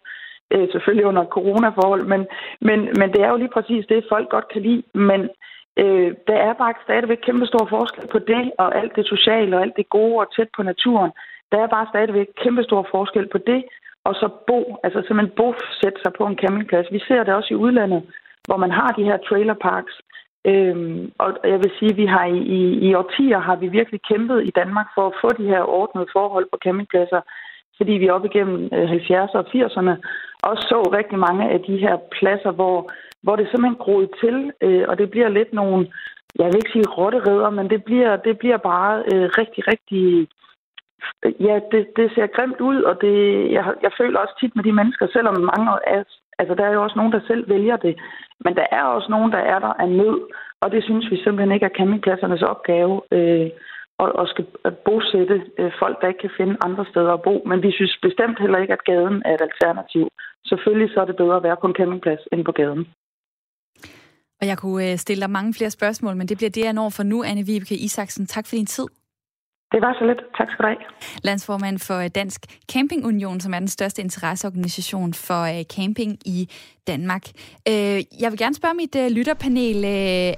øh, 0.54 0.68
selvfølgelig 0.72 1.06
under 1.06 1.24
coronaforhold, 1.24 2.04
men, 2.12 2.26
men, 2.60 2.78
men 3.00 3.12
det 3.12 3.20
er 3.22 3.30
jo 3.30 3.36
lige 3.36 3.54
præcis 3.56 3.86
det, 3.86 4.10
folk 4.12 4.28
godt 4.28 4.48
kan 4.52 4.62
lide. 4.62 4.82
Men 4.94 5.20
øh, 5.82 6.10
der 6.28 6.38
er 6.48 6.52
bare 6.52 6.74
stadigvæk 6.84 7.20
kæmpe 7.26 7.46
stor 7.46 7.66
forskel 7.70 8.06
på 8.14 8.18
det, 8.18 8.52
og 8.58 8.78
alt 8.80 8.96
det 8.96 9.06
sociale, 9.06 9.56
og 9.56 9.62
alt 9.62 9.76
det 9.76 9.88
gode 9.88 10.18
og 10.22 10.26
tæt 10.36 10.48
på 10.56 10.62
naturen. 10.62 11.12
Der 11.52 11.58
er 11.62 11.66
bare 11.66 11.86
stadigvæk 11.92 12.28
kæmpe 12.42 12.62
stor 12.62 12.86
forskel 12.90 13.26
på 13.28 13.38
det, 13.38 13.64
og 14.04 14.14
så 14.14 14.28
bo, 14.46 14.60
altså 14.84 14.98
simpelthen 15.06 15.36
bosætte 15.36 16.00
sig 16.02 16.12
på 16.18 16.24
en 16.26 16.38
campingplads. 16.42 16.92
Vi 16.92 17.00
ser 17.08 17.24
det 17.24 17.34
også 17.34 17.54
i 17.54 17.62
udlandet, 17.64 18.02
hvor 18.46 18.56
man 18.56 18.70
har 18.70 18.90
de 18.92 19.04
her 19.04 19.16
trailerparks. 19.28 19.94
Øhm, 20.44 21.12
og 21.18 21.28
jeg 21.44 21.58
vil 21.62 21.72
sige, 21.78 21.90
at 21.90 21.96
vi 21.96 22.06
har 22.06 22.24
i, 22.24 22.38
i, 22.58 22.60
i 22.88 22.94
årtier 22.94 23.38
har 23.38 23.56
vi 23.56 23.68
virkelig 23.68 24.00
kæmpet 24.10 24.44
i 24.48 24.50
Danmark 24.60 24.86
for 24.94 25.06
at 25.06 25.18
få 25.22 25.28
de 25.40 25.50
her 25.52 25.62
ordnede 25.62 26.06
forhold 26.12 26.46
på 26.52 26.58
campingpladser, 26.64 27.20
fordi 27.78 27.92
vi 27.92 28.08
op 28.08 28.24
igennem 28.24 28.68
øh, 28.72 28.90
70'erne 28.92 29.38
og 29.40 29.46
80'erne 29.54 29.94
også 30.42 30.62
så 30.72 30.78
rigtig 30.98 31.18
mange 31.18 31.50
af 31.50 31.60
de 31.60 31.76
her 31.76 31.96
pladser, 32.16 32.50
hvor, 32.50 32.92
hvor 33.22 33.36
det 33.36 33.48
simpelthen 33.48 33.84
groede 33.84 34.08
til, 34.22 34.52
øh, 34.60 34.84
og 34.88 34.98
det 34.98 35.10
bliver 35.10 35.28
lidt 35.28 35.52
nogle, 35.52 35.80
jeg 36.38 36.46
vil 36.46 36.60
ikke 36.60 36.74
sige 36.74 36.92
rotteredder, 36.98 37.50
men 37.50 37.70
det 37.70 37.84
bliver, 37.84 38.16
det 38.16 38.38
bliver 38.38 38.56
bare 38.56 38.94
øh, 39.12 39.26
rigtig, 39.40 39.62
rigtig, 39.72 40.28
ja, 41.48 41.60
det, 41.72 41.86
det 41.96 42.12
ser 42.14 42.26
grimt 42.26 42.60
ud, 42.60 42.82
og 42.82 43.00
det, 43.00 43.16
jeg, 43.52 43.64
jeg 43.82 43.92
føler 44.00 44.18
også 44.20 44.34
tit 44.40 44.56
med 44.56 44.64
de 44.64 44.72
mennesker, 44.72 45.06
selvom 45.12 45.34
mange 45.52 45.70
af, 45.86 46.02
altså 46.38 46.54
der 46.54 46.64
er 46.64 46.72
jo 46.72 46.82
også 46.82 46.96
nogen, 46.96 47.12
der 47.12 47.20
selv 47.26 47.48
vælger 47.48 47.76
det, 47.76 47.94
men 48.44 48.56
der 48.56 48.66
er 48.70 48.82
også 48.82 49.08
nogen, 49.10 49.32
der 49.32 49.38
er 49.38 49.58
der 49.58 49.72
af 49.82 49.88
nød, 49.88 50.20
og 50.60 50.70
det 50.72 50.84
synes 50.84 51.10
vi 51.10 51.16
simpelthen 51.16 51.52
ikke 51.52 51.66
er 51.66 51.76
campingpladsernes 51.78 52.42
opgave. 52.42 53.00
Øh, 53.12 53.50
og, 54.02 54.08
og 54.20 54.28
skal 54.28 54.44
bosætte 54.86 55.36
øh, 55.58 55.72
folk, 55.78 55.96
der 56.00 56.08
ikke 56.08 56.20
kan 56.20 56.36
finde 56.36 56.56
andre 56.66 56.84
steder 56.90 57.12
at 57.12 57.22
bo. 57.22 57.34
Men 57.50 57.62
vi 57.62 57.70
synes 57.72 57.98
bestemt 58.02 58.38
heller 58.40 58.58
ikke, 58.58 58.72
at 58.72 58.84
gaden 58.84 59.22
er 59.24 59.34
et 59.34 59.46
alternativ. 59.48 60.04
Selvfølgelig 60.50 60.90
så 60.94 61.00
er 61.00 61.04
det 61.04 61.16
bedre 61.16 61.36
at 61.36 61.42
være 61.42 61.56
på 61.60 61.66
en 61.66 61.78
campingplads 61.78 62.22
end 62.32 62.44
på 62.44 62.52
gaden. 62.52 62.84
Og 64.40 64.46
jeg 64.46 64.58
kunne 64.58 64.90
øh, 64.90 64.96
stille 64.96 65.20
dig 65.20 65.30
mange 65.30 65.54
flere 65.54 65.70
spørgsmål, 65.70 66.16
men 66.16 66.28
det 66.28 66.36
bliver 66.36 66.50
det, 66.50 66.64
jeg 66.64 66.72
når 66.72 66.90
for 66.96 67.02
nu, 67.02 67.24
Anne 67.24 67.46
Vibeke 67.46 67.74
Isaksen. 67.74 68.26
Tak 68.26 68.46
for 68.46 68.56
din 68.56 68.66
tid. 68.66 68.86
Det 69.72 69.80
var 69.82 69.92
så 69.98 70.04
lidt. 70.06 70.22
Tak 70.38 70.50
skal 70.50 70.62
du 70.62 70.68
have. 70.68 70.82
Landsformand 71.24 71.78
for 71.88 72.08
Dansk 72.08 72.40
Camping 72.72 73.06
Union, 73.06 73.40
som 73.40 73.54
er 73.54 73.58
den 73.58 73.68
største 73.68 74.02
interesseorganisation 74.02 75.14
for 75.14 75.42
øh, 75.52 75.64
camping 75.76 76.12
i 76.26 76.38
Danmark. 76.88 77.26
Øh, 77.68 78.02
jeg 78.20 78.30
vil 78.30 78.38
gerne 78.38 78.54
spørge 78.54 78.74
mit 78.74 78.96
øh, 78.96 79.10
lytterpanel, 79.10 79.84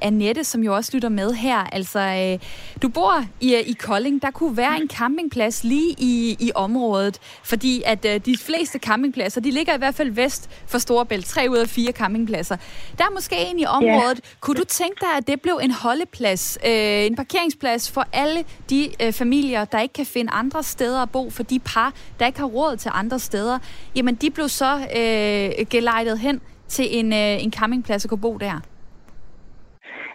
Annette, 0.02 0.44
som 0.44 0.62
jo 0.62 0.74
også 0.76 0.90
lytter 0.94 1.08
med 1.08 1.32
her. 1.32 1.58
Altså, 1.58 2.38
du 2.82 2.88
bor 2.88 3.24
i, 3.40 3.54
i 3.54 3.72
Kolding. 3.72 4.22
Der 4.22 4.30
kunne 4.30 4.56
være 4.56 4.76
en 4.82 4.88
campingplads 4.88 5.64
lige 5.64 5.94
i, 5.98 6.36
i 6.40 6.50
området, 6.54 7.18
fordi 7.44 7.82
at 7.86 8.02
de 8.02 8.36
fleste 8.36 8.78
campingpladser, 8.78 9.40
de 9.40 9.50
ligger 9.50 9.74
i 9.74 9.78
hvert 9.78 9.94
fald 9.94 10.10
vest 10.10 10.50
for 10.66 10.78
Storebælt. 10.78 11.26
Tre 11.26 11.46
ud 11.50 11.56
af 11.56 11.68
fire 11.68 11.92
campingpladser. 11.92 12.56
Der 12.98 13.04
er 13.04 13.10
måske 13.14 13.36
en 13.50 13.58
i 13.58 13.64
området. 13.64 14.20
Yeah. 14.24 14.40
Kunne 14.40 14.56
du 14.56 14.64
tænke 14.64 14.96
dig, 15.00 15.08
at 15.16 15.26
det 15.26 15.40
blev 15.40 15.60
en 15.62 15.70
holdeplads, 15.70 16.58
en 16.64 17.16
parkeringsplads 17.16 17.90
for 17.90 18.06
alle 18.12 18.44
de 18.70 18.90
familier, 19.12 19.64
der 19.64 19.80
ikke 19.80 19.92
kan 19.92 20.06
finde 20.06 20.32
andre 20.32 20.62
steder 20.62 21.02
at 21.02 21.10
bo, 21.10 21.30
for 21.30 21.42
de 21.42 21.58
par, 21.58 21.92
der 22.18 22.26
ikke 22.26 22.38
har 22.38 22.46
råd 22.46 22.76
til 22.76 22.90
andre 22.94 23.18
steder, 23.18 23.58
jamen 23.96 24.14
de 24.14 24.30
blev 24.30 24.48
så 24.48 24.76
øh, 24.76 25.66
gelejtet 25.70 26.18
hen 26.18 26.39
til 26.76 26.86
en, 26.98 27.12
øh, 27.12 27.44
en 27.44 27.52
campingplads 27.52 28.04
og 28.04 28.08
kunne 28.10 28.26
bo 28.26 28.38
der. 28.38 28.56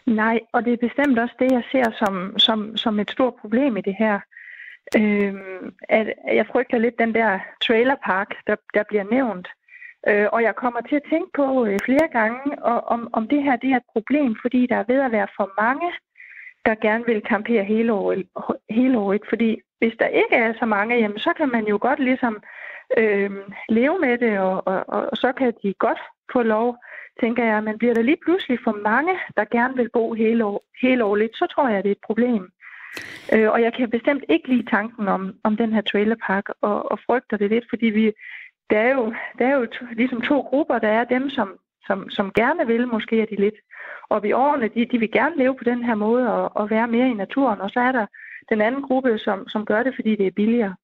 Nej, 0.05 0.39
og 0.53 0.65
det 0.65 0.73
er 0.73 0.87
bestemt 0.87 1.19
også 1.19 1.35
det, 1.39 1.51
jeg 1.51 1.63
ser 1.71 1.87
som, 2.01 2.13
som, 2.37 2.77
som 2.77 2.99
et 2.99 3.11
stort 3.11 3.35
problem 3.41 3.77
i 3.77 3.81
det 3.81 3.95
her. 3.99 4.19
Øhm, 4.97 5.73
at 5.89 6.07
jeg 6.39 6.45
frygter 6.51 6.77
lidt 6.77 6.99
den 6.99 7.13
der 7.13 7.39
trailerpark, 7.67 8.29
der, 8.47 8.55
der 8.73 8.83
bliver 8.89 9.05
nævnt. 9.11 9.47
Øh, 10.07 10.27
og 10.31 10.41
jeg 10.43 10.55
kommer 10.55 10.81
til 10.81 10.95
at 10.95 11.07
tænke 11.09 11.31
på 11.35 11.65
øh, 11.65 11.79
flere 11.85 12.07
gange, 12.11 12.63
og, 12.63 12.77
om, 12.93 13.09
om 13.13 13.27
det 13.27 13.43
her 13.43 13.55
det 13.55 13.69
er 13.71 13.77
et 13.77 13.91
problem, 13.93 14.35
fordi 14.41 14.67
der 14.67 14.75
er 14.75 14.83
ved 14.87 14.99
at 15.01 15.11
være 15.11 15.27
for 15.37 15.49
mange 15.61 15.91
der 16.65 16.75
gerne 16.75 17.05
vil 17.05 17.21
campere 17.29 17.63
hele 17.63 17.93
året, 17.93 18.27
hele 18.69 18.97
året. 18.97 19.21
Fordi 19.29 19.61
hvis 19.79 19.93
der 19.99 20.07
ikke 20.07 20.35
er 20.35 20.53
så 20.59 20.65
mange, 20.65 20.95
jamen, 20.95 21.19
så 21.19 21.33
kan 21.37 21.49
man 21.49 21.65
jo 21.67 21.77
godt 21.81 21.99
ligesom 21.99 22.43
øh, 22.97 23.31
leve 23.69 23.99
med 23.99 24.17
det, 24.17 24.39
og, 24.39 24.67
og, 24.67 24.83
og, 24.87 25.01
og 25.11 25.17
så 25.17 25.31
kan 25.31 25.53
de 25.63 25.73
godt 25.73 25.99
få 26.33 26.41
lov, 26.41 26.77
tænker 27.21 27.43
jeg. 27.45 27.63
Men 27.63 27.77
bliver 27.77 27.93
der 27.93 28.01
lige 28.01 28.23
pludselig 28.25 28.59
for 28.63 28.71
mange, 28.71 29.13
der 29.37 29.45
gerne 29.45 29.75
vil 29.75 29.89
bo 29.93 30.13
hele, 30.13 30.45
år, 30.45 30.63
hele 30.81 31.03
året, 31.03 31.31
så 31.33 31.47
tror 31.55 31.69
jeg, 31.69 31.83
det 31.83 31.89
er 31.89 31.95
et 31.95 32.07
problem. 32.09 32.51
Øh, 33.33 33.49
og 33.51 33.61
jeg 33.61 33.73
kan 33.73 33.89
bestemt 33.89 34.23
ikke 34.29 34.47
lide 34.47 34.69
tanken 34.69 35.07
om, 35.07 35.33
om 35.43 35.57
den 35.57 35.73
her 35.73 35.81
trailerpark, 35.81 36.45
og, 36.61 36.91
og 36.91 36.99
frygter 37.05 37.37
det 37.37 37.49
lidt, 37.49 37.65
fordi 37.69 37.85
vi, 37.85 38.11
der 38.69 38.79
er 38.79 38.93
jo, 38.93 39.13
der 39.39 39.45
er 39.47 39.55
jo 39.55 39.65
to, 39.65 39.85
ligesom 39.91 40.21
to 40.21 40.39
grupper. 40.41 40.79
Der 40.79 40.87
er 40.87 41.03
dem, 41.03 41.29
som, 41.29 41.59
som, 41.87 42.09
som 42.09 42.31
gerne 42.31 42.67
vil, 42.67 42.87
måske 42.87 43.21
er 43.21 43.25
de 43.25 43.35
lidt 43.35 43.55
og 44.09 44.25
i 44.25 44.31
årene, 44.31 44.67
de, 44.67 44.85
de 44.85 44.99
vil 44.99 45.11
gerne 45.11 45.37
leve 45.37 45.55
på 45.55 45.63
den 45.63 45.83
her 45.83 45.95
måde 45.95 46.33
og, 46.33 46.51
og 46.55 46.69
være 46.69 46.87
mere 46.87 47.09
i 47.09 47.13
naturen. 47.13 47.61
Og 47.61 47.69
så 47.69 47.79
er 47.79 47.91
der 47.91 48.05
den 48.49 48.61
anden 48.61 48.81
gruppe, 48.81 49.17
som, 49.17 49.47
som 49.47 49.65
gør 49.65 49.83
det, 49.83 49.95
fordi 49.95 50.15
det 50.15 50.27
er 50.27 50.31
billigere. 50.31 50.75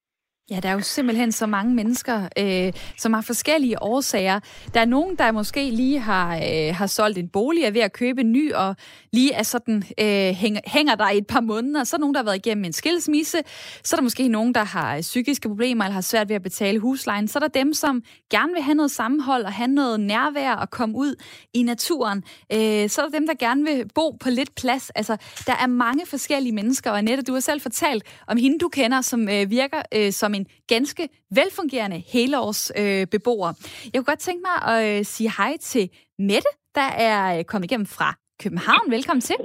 Ja, 0.49 0.59
der 0.59 0.69
er 0.69 0.73
jo 0.73 0.81
simpelthen 0.81 1.31
så 1.31 1.45
mange 1.45 1.75
mennesker, 1.75 2.27
øh, 2.37 2.73
som 2.97 3.13
har 3.13 3.21
forskellige 3.21 3.81
årsager. 3.81 4.39
Der 4.73 4.79
er 4.79 4.85
nogen, 4.85 5.15
der 5.15 5.31
måske 5.31 5.69
lige 5.69 5.99
har, 5.99 6.35
øh, 6.35 6.75
har 6.75 6.87
solgt 6.87 7.17
en 7.17 7.29
bolig, 7.29 7.63
er 7.63 7.71
ved 7.71 7.81
at 7.81 7.93
købe 7.93 8.21
en 8.21 8.31
ny, 8.31 8.53
og 8.53 8.75
lige 9.13 9.33
er 9.33 9.43
sådan, 9.43 9.83
øh, 9.99 10.33
hænger, 10.33 10.61
hænger 10.65 10.95
der 10.95 11.09
i 11.09 11.17
et 11.17 11.27
par 11.27 11.41
måneder. 11.41 11.83
Så 11.83 11.95
er 11.95 11.97
der 11.97 12.01
nogen, 12.01 12.13
der 12.13 12.19
har 12.19 12.25
været 12.25 12.35
igennem 12.35 12.65
en 12.65 12.73
skilsmisse. 12.73 13.37
Så 13.83 13.95
er 13.95 13.97
der 13.97 14.03
måske 14.03 14.27
nogen, 14.27 14.55
der 14.55 14.63
har 14.63 14.95
øh, 14.95 15.01
psykiske 15.01 15.49
problemer, 15.49 15.83
eller 15.83 15.93
har 15.93 16.01
svært 16.01 16.29
ved 16.29 16.35
at 16.35 16.43
betale 16.43 16.79
huslejen. 16.79 17.27
Så 17.27 17.39
er 17.39 17.41
der 17.41 17.47
dem, 17.47 17.73
som 17.73 18.03
gerne 18.31 18.53
vil 18.53 18.61
have 18.61 18.75
noget 18.75 18.91
sammenhold, 18.91 19.43
og 19.43 19.53
have 19.53 19.67
noget 19.67 19.99
nærvær, 19.99 20.51
og 20.51 20.69
komme 20.69 20.95
ud 20.97 21.15
i 21.53 21.63
naturen. 21.63 22.23
Øh, 22.53 22.89
så 22.89 23.01
er 23.01 23.09
der 23.09 23.19
dem, 23.19 23.27
der 23.27 23.33
gerne 23.39 23.63
vil 23.63 23.85
bo 23.95 24.17
på 24.19 24.29
lidt 24.29 24.55
plads. 24.55 24.89
Altså, 24.89 25.17
der 25.47 25.53
er 25.61 25.67
mange 25.67 26.05
forskellige 26.05 26.53
mennesker, 26.53 26.91
og 26.91 26.97
Annette, 26.97 27.23
du 27.23 27.33
har 27.33 27.39
selv 27.39 27.61
fortalt 27.61 28.03
om 28.27 28.37
hende, 28.37 28.59
du 28.59 28.69
kender, 28.69 29.01
som 29.01 29.29
øh, 29.29 29.49
virker 29.49 29.81
øh, 29.95 30.13
som 30.13 30.30
en 30.35 30.47
ganske 30.67 31.09
velfungerende 31.29 32.03
helårs 32.07 32.71
øh, 32.77 33.07
beboer. 33.07 33.53
Jeg 33.83 33.99
kunne 33.99 34.03
godt 34.03 34.19
tænke 34.19 34.45
mig 34.49 34.75
at 34.75 34.99
øh, 34.99 35.05
sige 35.05 35.31
hej 35.37 35.57
til 35.57 35.89
Mette, 36.19 36.49
der 36.75 36.89
er 37.09 37.37
øh, 37.37 37.43
kommet 37.43 37.71
igennem 37.71 37.85
fra 37.85 38.15
København. 38.43 38.91
Velkommen 38.91 39.21
til. 39.21 39.35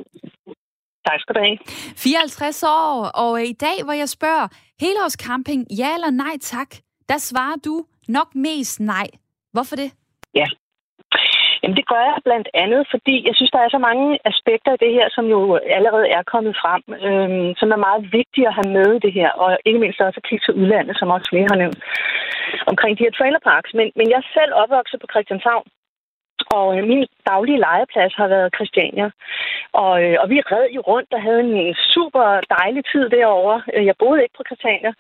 Tak 1.07 1.21
skal 1.21 1.35
du 1.35 1.41
have. 1.41 1.59
54 1.97 2.63
år, 2.63 3.05
og 3.15 3.45
i 3.45 3.53
dag, 3.53 3.85
hvor 3.85 3.93
jeg 3.93 4.09
spørger, 4.09 4.49
helårscamping, 4.81 5.67
ja 5.79 5.95
eller 5.95 6.11
nej 6.11 6.37
tak, 6.41 6.71
der 7.09 7.19
svarer 7.19 7.57
du 7.57 7.85
nok 8.09 8.35
mest 8.35 8.81
nej. 8.81 9.07
Hvorfor 9.53 9.77
det? 9.77 9.93
Ja, 10.35 10.47
Jamen 11.67 11.81
det 11.81 11.91
gør 11.93 12.03
jeg 12.11 12.19
blandt 12.29 12.49
andet, 12.63 12.83
fordi 12.93 13.15
jeg 13.29 13.35
synes, 13.37 13.53
der 13.55 13.63
er 13.63 13.71
så 13.73 13.81
mange 13.89 14.07
aspekter 14.31 14.73
i 14.75 14.83
det 14.85 14.93
her, 14.99 15.07
som 15.17 15.25
jo 15.35 15.41
allerede 15.79 16.09
er 16.19 16.23
kommet 16.33 16.55
frem, 16.63 16.83
øhm, 17.09 17.49
som 17.61 17.69
er 17.77 17.85
meget 17.87 18.03
vigtige 18.19 18.49
at 18.49 18.57
have 18.59 18.71
med 18.79 18.89
i 18.95 19.05
det 19.07 19.13
her, 19.19 19.31
og 19.43 19.49
ikke 19.69 19.83
mindst 19.83 20.01
også 20.01 20.21
at 20.21 20.29
kigge 20.29 20.45
til 20.45 20.59
udlandet, 20.61 20.95
som 20.99 21.15
også 21.15 21.27
flere 21.31 21.51
har 21.53 21.61
nævnt, 21.63 21.79
omkring 22.71 22.93
de 22.99 23.05
her 23.07 23.17
trailerparks. 23.19 23.71
Men, 23.79 23.87
men 23.99 24.07
jeg 24.11 24.19
er 24.21 24.33
selv 24.39 24.53
opvokset 24.63 25.01
på 25.01 25.09
Christianshavn, 25.13 25.67
og 26.51 26.79
øh, 26.79 26.85
min 26.85 27.07
daglige 27.27 27.59
legeplads 27.59 28.15
har 28.15 28.29
været 28.29 28.55
Christiania. 28.57 29.11
Og, 29.73 29.95
øh, 30.05 30.17
og 30.23 30.31
vi 30.31 30.41
red 30.41 30.67
jo 30.77 30.81
rundt 30.81 31.15
og 31.15 31.23
havde 31.23 31.41
en 31.41 31.75
super 31.95 32.41
dejlig 32.59 32.83
tid 32.93 33.05
derovre. 33.11 33.63
Øh, 33.75 33.87
jeg 33.87 33.95
boede 33.99 34.23
ikke 34.23 34.37
på 34.37 34.45
Christiania, 34.49 34.93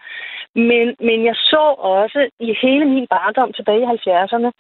men, 0.54 0.86
men 1.08 1.18
jeg 1.24 1.34
så 1.34 1.64
også 1.78 2.20
i 2.40 2.56
hele 2.62 2.84
min 2.84 3.06
barndom 3.10 3.52
tilbage 3.52 3.82
i 3.82 3.90
70'erne, 3.94 4.50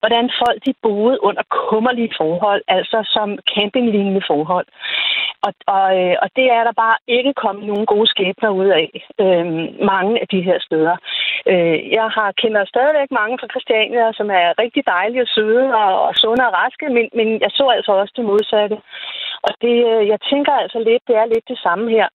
hvordan 0.00 0.30
folk 0.42 0.58
de 0.66 0.74
boede 0.82 1.24
under 1.24 1.42
kummerlige 1.50 2.14
forhold, 2.16 2.62
altså 2.68 2.98
som 3.14 3.38
campinglignende 3.54 4.22
forhold. 4.26 4.66
Og, 5.46 5.52
og, 5.76 5.86
øh, 6.00 6.16
og 6.22 6.28
det 6.36 6.46
er 6.56 6.62
der 6.64 6.74
bare 6.84 6.96
ikke 7.08 7.32
kommet 7.44 7.64
nogen 7.66 7.86
gode 7.86 8.08
skæbner 8.12 8.50
ud 8.60 8.68
af 8.80 8.88
øh, 9.24 9.46
mange 9.92 10.20
af 10.22 10.26
de 10.28 10.40
her 10.48 10.58
steder. 10.66 10.96
Øh, 11.50 11.78
jeg 11.98 12.08
har 12.16 12.32
kender 12.42 12.64
stadigvæk 12.64 13.10
mange 13.10 13.38
fra 13.40 13.52
Christiania, 13.52 14.12
som 14.12 14.28
er 14.30 14.58
rigtig 14.62 14.82
dejlige 14.86 15.22
og 15.26 15.32
søde 15.36 15.66
og, 15.82 15.92
og 16.06 16.14
sunde 16.14 16.46
og 16.48 16.54
raske, 16.60 16.86
men, 16.96 17.04
men 17.18 17.28
jeg 17.44 17.50
så 17.50 17.66
altså 17.76 17.92
også 17.92 18.12
det 18.16 18.24
modsatte. 18.24 18.76
Og 19.46 19.52
det, 19.62 19.76
øh, 19.92 20.08
jeg 20.12 20.18
tænker 20.30 20.52
altså 20.52 20.78
lidt, 20.78 21.02
det 21.08 21.16
er 21.16 21.26
lidt 21.26 21.48
det 21.48 21.58
samme 21.66 21.90
her 21.90 22.08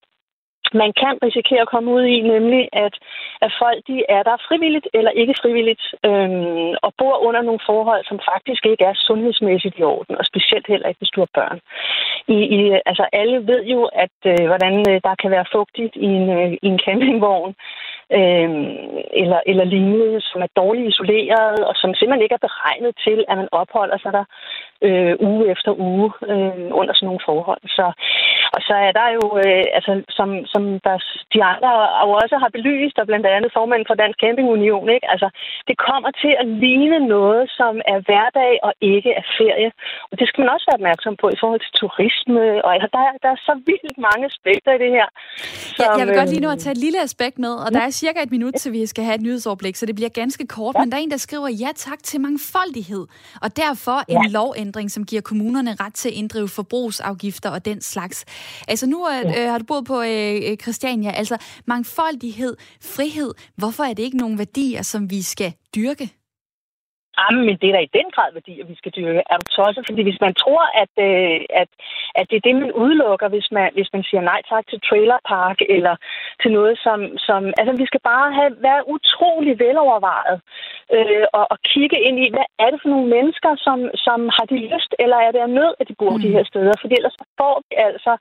man 0.74 0.92
kan 1.02 1.14
risikere 1.22 1.62
at 1.62 1.72
komme 1.74 1.90
ud 1.96 2.04
i, 2.04 2.20
nemlig 2.20 2.68
at, 2.72 2.94
at 3.40 3.52
folk 3.62 3.80
de 3.86 3.96
er 4.08 4.22
der 4.22 4.36
frivilligt 4.48 4.88
eller 4.94 5.10
ikke 5.10 5.34
frivilligt, 5.42 5.84
øhm, 6.04 6.74
og 6.82 6.90
bor 6.98 7.16
under 7.26 7.42
nogle 7.42 7.60
forhold, 7.66 8.04
som 8.04 8.18
faktisk 8.32 8.66
ikke 8.66 8.84
er 8.84 8.94
sundhedsmæssigt 8.94 9.78
i 9.78 9.82
orden, 9.82 10.16
og 10.18 10.24
specielt 10.24 10.66
heller 10.66 10.88
ikke, 10.88 10.98
hvis 10.98 11.14
du 11.14 11.20
har 11.20 11.30
børn. 11.34 11.60
I, 12.28 12.38
i, 12.56 12.80
altså 12.86 13.04
alle 13.12 13.46
ved 13.46 13.64
jo, 13.64 13.84
at 14.04 14.16
øh, 14.26 14.46
hvordan 14.46 14.74
øh, 14.90 15.00
der 15.04 15.14
kan 15.22 15.30
være 15.30 15.52
fugtigt 15.52 15.94
i 15.96 16.04
en, 16.04 16.30
øh, 16.38 16.52
i 16.52 16.66
en 16.72 16.78
campingvogn, 16.84 17.54
øh, 18.18 18.50
eller, 19.22 19.40
eller 19.46 19.64
lignende, 19.64 20.20
som 20.20 20.42
er 20.42 20.50
dårligt 20.56 20.88
isoleret, 20.88 21.58
og 21.68 21.74
som 21.76 21.94
simpelthen 21.94 22.22
ikke 22.22 22.38
er 22.38 22.46
beregnet 22.48 22.92
til, 23.04 23.24
at 23.28 23.36
man 23.38 23.48
opholder 23.52 23.98
sig 23.98 24.12
der 24.12 24.24
øh, 24.86 25.14
uge 25.20 25.50
efter 25.50 25.72
uge 25.72 26.12
øh, 26.30 26.68
under 26.80 26.94
sådan 26.94 27.06
nogle 27.06 27.26
forhold. 27.28 27.62
Så, 27.78 27.86
og 28.54 28.60
så 28.68 28.74
er 28.86 28.92
der 29.00 29.08
jo, 29.18 29.24
øh, 29.44 29.64
altså, 29.76 29.92
som, 30.18 30.28
som 30.52 30.62
der, 30.86 30.96
de 31.34 31.40
andre 31.52 31.70
jo 32.04 32.12
også 32.22 32.36
har 32.42 32.50
belyst, 32.56 32.96
og 33.00 33.06
blandt 33.10 33.26
andet 33.26 33.50
formanden 33.58 33.88
for 33.90 33.96
Dansk 34.02 34.18
Camping 34.24 34.48
Union, 34.56 34.88
ikke? 34.96 35.06
Altså, 35.14 35.28
det 35.68 35.76
kommer 35.88 36.10
til 36.22 36.32
at 36.42 36.46
ligne 36.64 36.98
noget, 37.16 37.42
som 37.58 37.72
er 37.92 37.98
hverdag 38.06 38.52
og 38.66 38.72
ikke 38.94 39.10
er 39.20 39.24
ferie. 39.38 39.70
Og 40.10 40.14
det 40.18 40.26
skal 40.28 40.40
man 40.42 40.50
også 40.54 40.66
være 40.68 40.80
opmærksom 40.80 41.14
på 41.22 41.26
i 41.36 41.38
forhold 41.42 41.60
til 41.66 41.72
turisme. 41.82 42.44
Og 42.64 42.70
altså, 42.76 42.88
der, 42.96 43.02
der 43.24 43.30
er 43.36 43.40
så 43.48 43.54
vildt 43.68 43.98
mange 44.06 44.24
aspekter 44.30 44.70
i 44.76 44.80
det 44.84 44.90
her. 44.98 45.08
Som, 45.76 45.84
ja, 45.84 45.98
jeg 45.98 46.06
vil 46.06 46.14
godt 46.20 46.30
lige 46.34 46.44
nu 46.46 46.50
at 46.56 46.60
tage 46.64 46.74
et 46.78 46.82
lille 46.86 47.00
aspekt 47.08 47.36
med, 47.44 47.52
og 47.64 47.68
der 47.76 47.82
er 47.88 47.90
cirka 48.02 48.18
et 48.22 48.32
minut, 48.36 48.54
til 48.62 48.72
vi 48.72 48.86
skal 48.92 49.04
have 49.08 49.16
et 49.20 49.24
nyhedsoverblik, 49.26 49.74
så 49.76 49.84
det 49.86 49.94
bliver 49.98 50.12
ganske 50.22 50.44
kort. 50.56 50.74
Ja. 50.74 50.80
Men 50.80 50.86
der 50.90 50.96
er 50.98 51.02
en, 51.06 51.10
der 51.10 51.22
skriver 51.28 51.48
ja 51.64 51.70
tak 51.76 52.00
til 52.10 52.18
mangfoldighed, 52.20 53.04
og 53.44 53.48
derfor 53.64 53.96
en 54.14 54.22
ja. 54.24 54.30
lovændring, 54.38 54.88
som 54.90 55.02
giver 55.10 55.22
kommunerne 55.22 55.72
ret 55.82 55.94
til 55.94 56.08
at 56.08 56.14
inddrive 56.14 56.48
forbrugsafgifter 56.48 57.50
og 57.56 57.64
den 57.64 57.80
slags. 57.80 58.18
Altså 58.68 58.86
nu 58.86 59.08
ja. 59.08 59.42
øh, 59.42 59.50
har 59.50 59.58
du 59.58 59.64
boet 59.64 59.84
på 59.84 60.02
øh, 60.02 60.56
Christiania, 60.56 61.10
altså 61.10 61.36
mangfoldighed, 61.66 62.56
frihed. 62.80 63.34
Hvorfor 63.56 63.84
er 63.84 63.94
det 63.94 64.02
ikke 64.02 64.16
nogen 64.16 64.38
værdier, 64.38 64.82
som 64.82 65.10
vi 65.10 65.22
skal 65.22 65.52
dyrke? 65.74 66.19
Jamen, 67.20 67.42
men 67.46 67.56
det 67.60 67.68
er 67.68 67.76
da 67.76 67.80
i 67.84 67.96
den 67.98 68.08
grad 68.14 68.30
værdier, 68.32 68.64
vi 68.64 68.74
skal 68.80 68.92
dyrke. 68.96 69.22
Er 69.30 69.36
du 69.40 69.46
tosset? 69.56 69.84
Fordi 69.88 70.02
hvis 70.02 70.20
man 70.26 70.34
tror, 70.42 70.62
at, 70.82 70.94
øh, 71.08 71.40
at, 71.62 71.70
at 72.18 72.24
det 72.30 72.36
er 72.36 72.46
det, 72.48 72.56
man 72.56 72.72
udelukker, 72.82 73.28
hvis 73.28 73.48
man, 73.56 73.66
hvis 73.76 73.90
man 73.94 74.02
siger 74.08 74.22
nej 74.30 74.40
tak 74.52 74.64
til 74.66 74.80
trailerpark 74.88 75.58
eller 75.76 75.94
til 76.42 76.50
noget, 76.52 76.74
som... 76.84 76.98
som 77.18 77.40
altså, 77.58 77.72
vi 77.82 77.86
skal 77.90 78.02
bare 78.12 78.28
have, 78.38 78.52
være 78.68 78.82
utrolig 78.94 79.58
velovervejet 79.64 80.38
øh, 80.96 81.26
og, 81.38 81.44
og 81.52 81.58
kigge 81.72 81.98
ind 82.06 82.16
i, 82.24 82.26
hvad 82.34 82.46
er 82.64 82.68
det 82.70 82.80
for 82.82 82.90
nogle 82.94 83.08
mennesker, 83.16 83.52
som, 83.66 83.78
som 84.06 84.20
har 84.36 84.46
de 84.50 84.56
lyst, 84.74 84.92
eller 84.98 85.16
er 85.16 85.30
det 85.32 85.40
af 85.46 85.50
nød, 85.50 85.72
at 85.80 85.88
de 85.88 85.94
bor 86.00 86.14
mm. 86.16 86.22
de 86.24 86.34
her 86.36 86.44
steder? 86.50 86.74
Fordi 86.80 86.94
ellers 86.98 87.16
får 87.40 87.56
vi 87.68 87.74
altså 87.88 88.12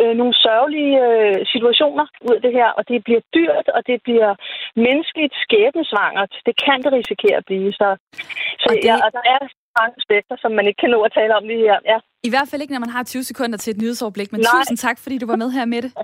øh, 0.00 0.14
nogle 0.20 0.34
sørgelige 0.44 0.96
øh, 1.08 1.38
situationer 1.52 2.06
ud 2.26 2.34
af 2.38 2.42
det 2.46 2.52
her, 2.58 2.68
og 2.78 2.82
det 2.88 3.04
bliver 3.06 3.22
dyrt, 3.36 3.68
og 3.76 3.80
det 3.86 3.98
bliver 4.06 4.32
menneskeligt 4.86 5.34
skæbnesvangert. 5.44 6.32
Det 6.46 6.54
kan 6.64 6.78
det 6.84 6.92
risikere 6.92 7.36
at 7.40 7.46
blive. 7.50 7.72
Så, 7.72 7.88
så 8.62 8.66
og, 8.68 8.74
det... 8.74 8.84
ja, 8.88 8.94
og 9.04 9.10
der 9.16 9.24
er 9.34 9.38
mange 9.80 9.94
aspekter, 10.00 10.34
som 10.42 10.50
man 10.58 10.64
ikke 10.68 10.80
kan 10.82 10.90
nå 10.94 11.00
at 11.08 11.12
tale 11.18 11.32
om 11.38 11.44
lige 11.50 11.62
her. 11.68 11.78
Ja. 11.92 11.98
I 12.28 12.30
hvert 12.34 12.48
fald 12.50 12.60
ikke, 12.62 12.74
når 12.76 12.84
man 12.86 12.92
har 12.96 13.02
20 13.02 13.24
sekunder 13.30 13.56
til 13.58 13.70
et 13.74 13.78
nyhedsoverblik, 13.82 14.32
men 14.32 14.40
Nej. 14.40 14.50
tusind 14.54 14.78
tak, 14.86 14.96
fordi 15.04 15.18
du 15.18 15.26
var 15.26 15.36
med 15.42 15.50
her 15.50 15.64
med 15.64 15.82
det. 15.82 15.92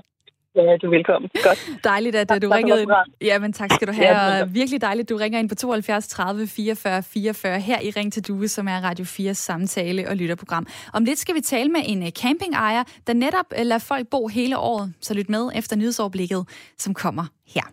Ja, 0.55 0.77
du 0.81 0.87
er 0.87 0.89
velkommen. 0.89 1.29
Godt. 1.43 1.69
Dejligt, 1.83 2.15
at 2.15 2.27
tak, 2.27 2.41
du 2.41 2.49
ringede 2.49 2.81
ind. 2.81 2.91
Ja, 3.21 3.39
men 3.39 3.53
tak 3.53 3.71
skal 3.71 3.87
du 3.87 3.93
have. 3.93 4.07
Ja, 4.07 4.41
og 4.41 4.53
virkelig 4.53 4.81
dejligt, 4.81 5.05
at 5.05 5.09
du 5.09 5.17
ringer 5.17 5.39
ind 5.39 5.49
på 5.49 5.55
72 5.55 6.07
30 6.07 6.47
44 6.47 7.03
44 7.03 7.59
her 7.59 7.79
i 7.81 7.89
Ring 7.89 8.13
til 8.13 8.27
Due, 8.27 8.47
som 8.47 8.67
er 8.67 8.83
Radio 8.83 9.05
4 9.05 9.33
samtale- 9.33 10.09
og 10.09 10.15
lytterprogram. 10.15 10.67
Om 10.93 11.05
lidt 11.05 11.19
skal 11.19 11.35
vi 11.35 11.41
tale 11.41 11.69
med 11.69 11.81
en 11.85 12.03
øh, 12.03 12.09
campingejer, 12.09 12.83
der 13.07 13.13
netop 13.13 13.45
øh, 13.59 13.65
lader 13.65 13.85
folk 13.87 14.07
bo 14.07 14.27
hele 14.27 14.57
året. 14.57 14.93
Så 15.01 15.13
lyt 15.13 15.29
med 15.29 15.49
efter 15.55 15.75
nyhedsoverblikket, 15.75 16.47
som 16.77 16.93
kommer 16.93 17.25
her. 17.55 17.63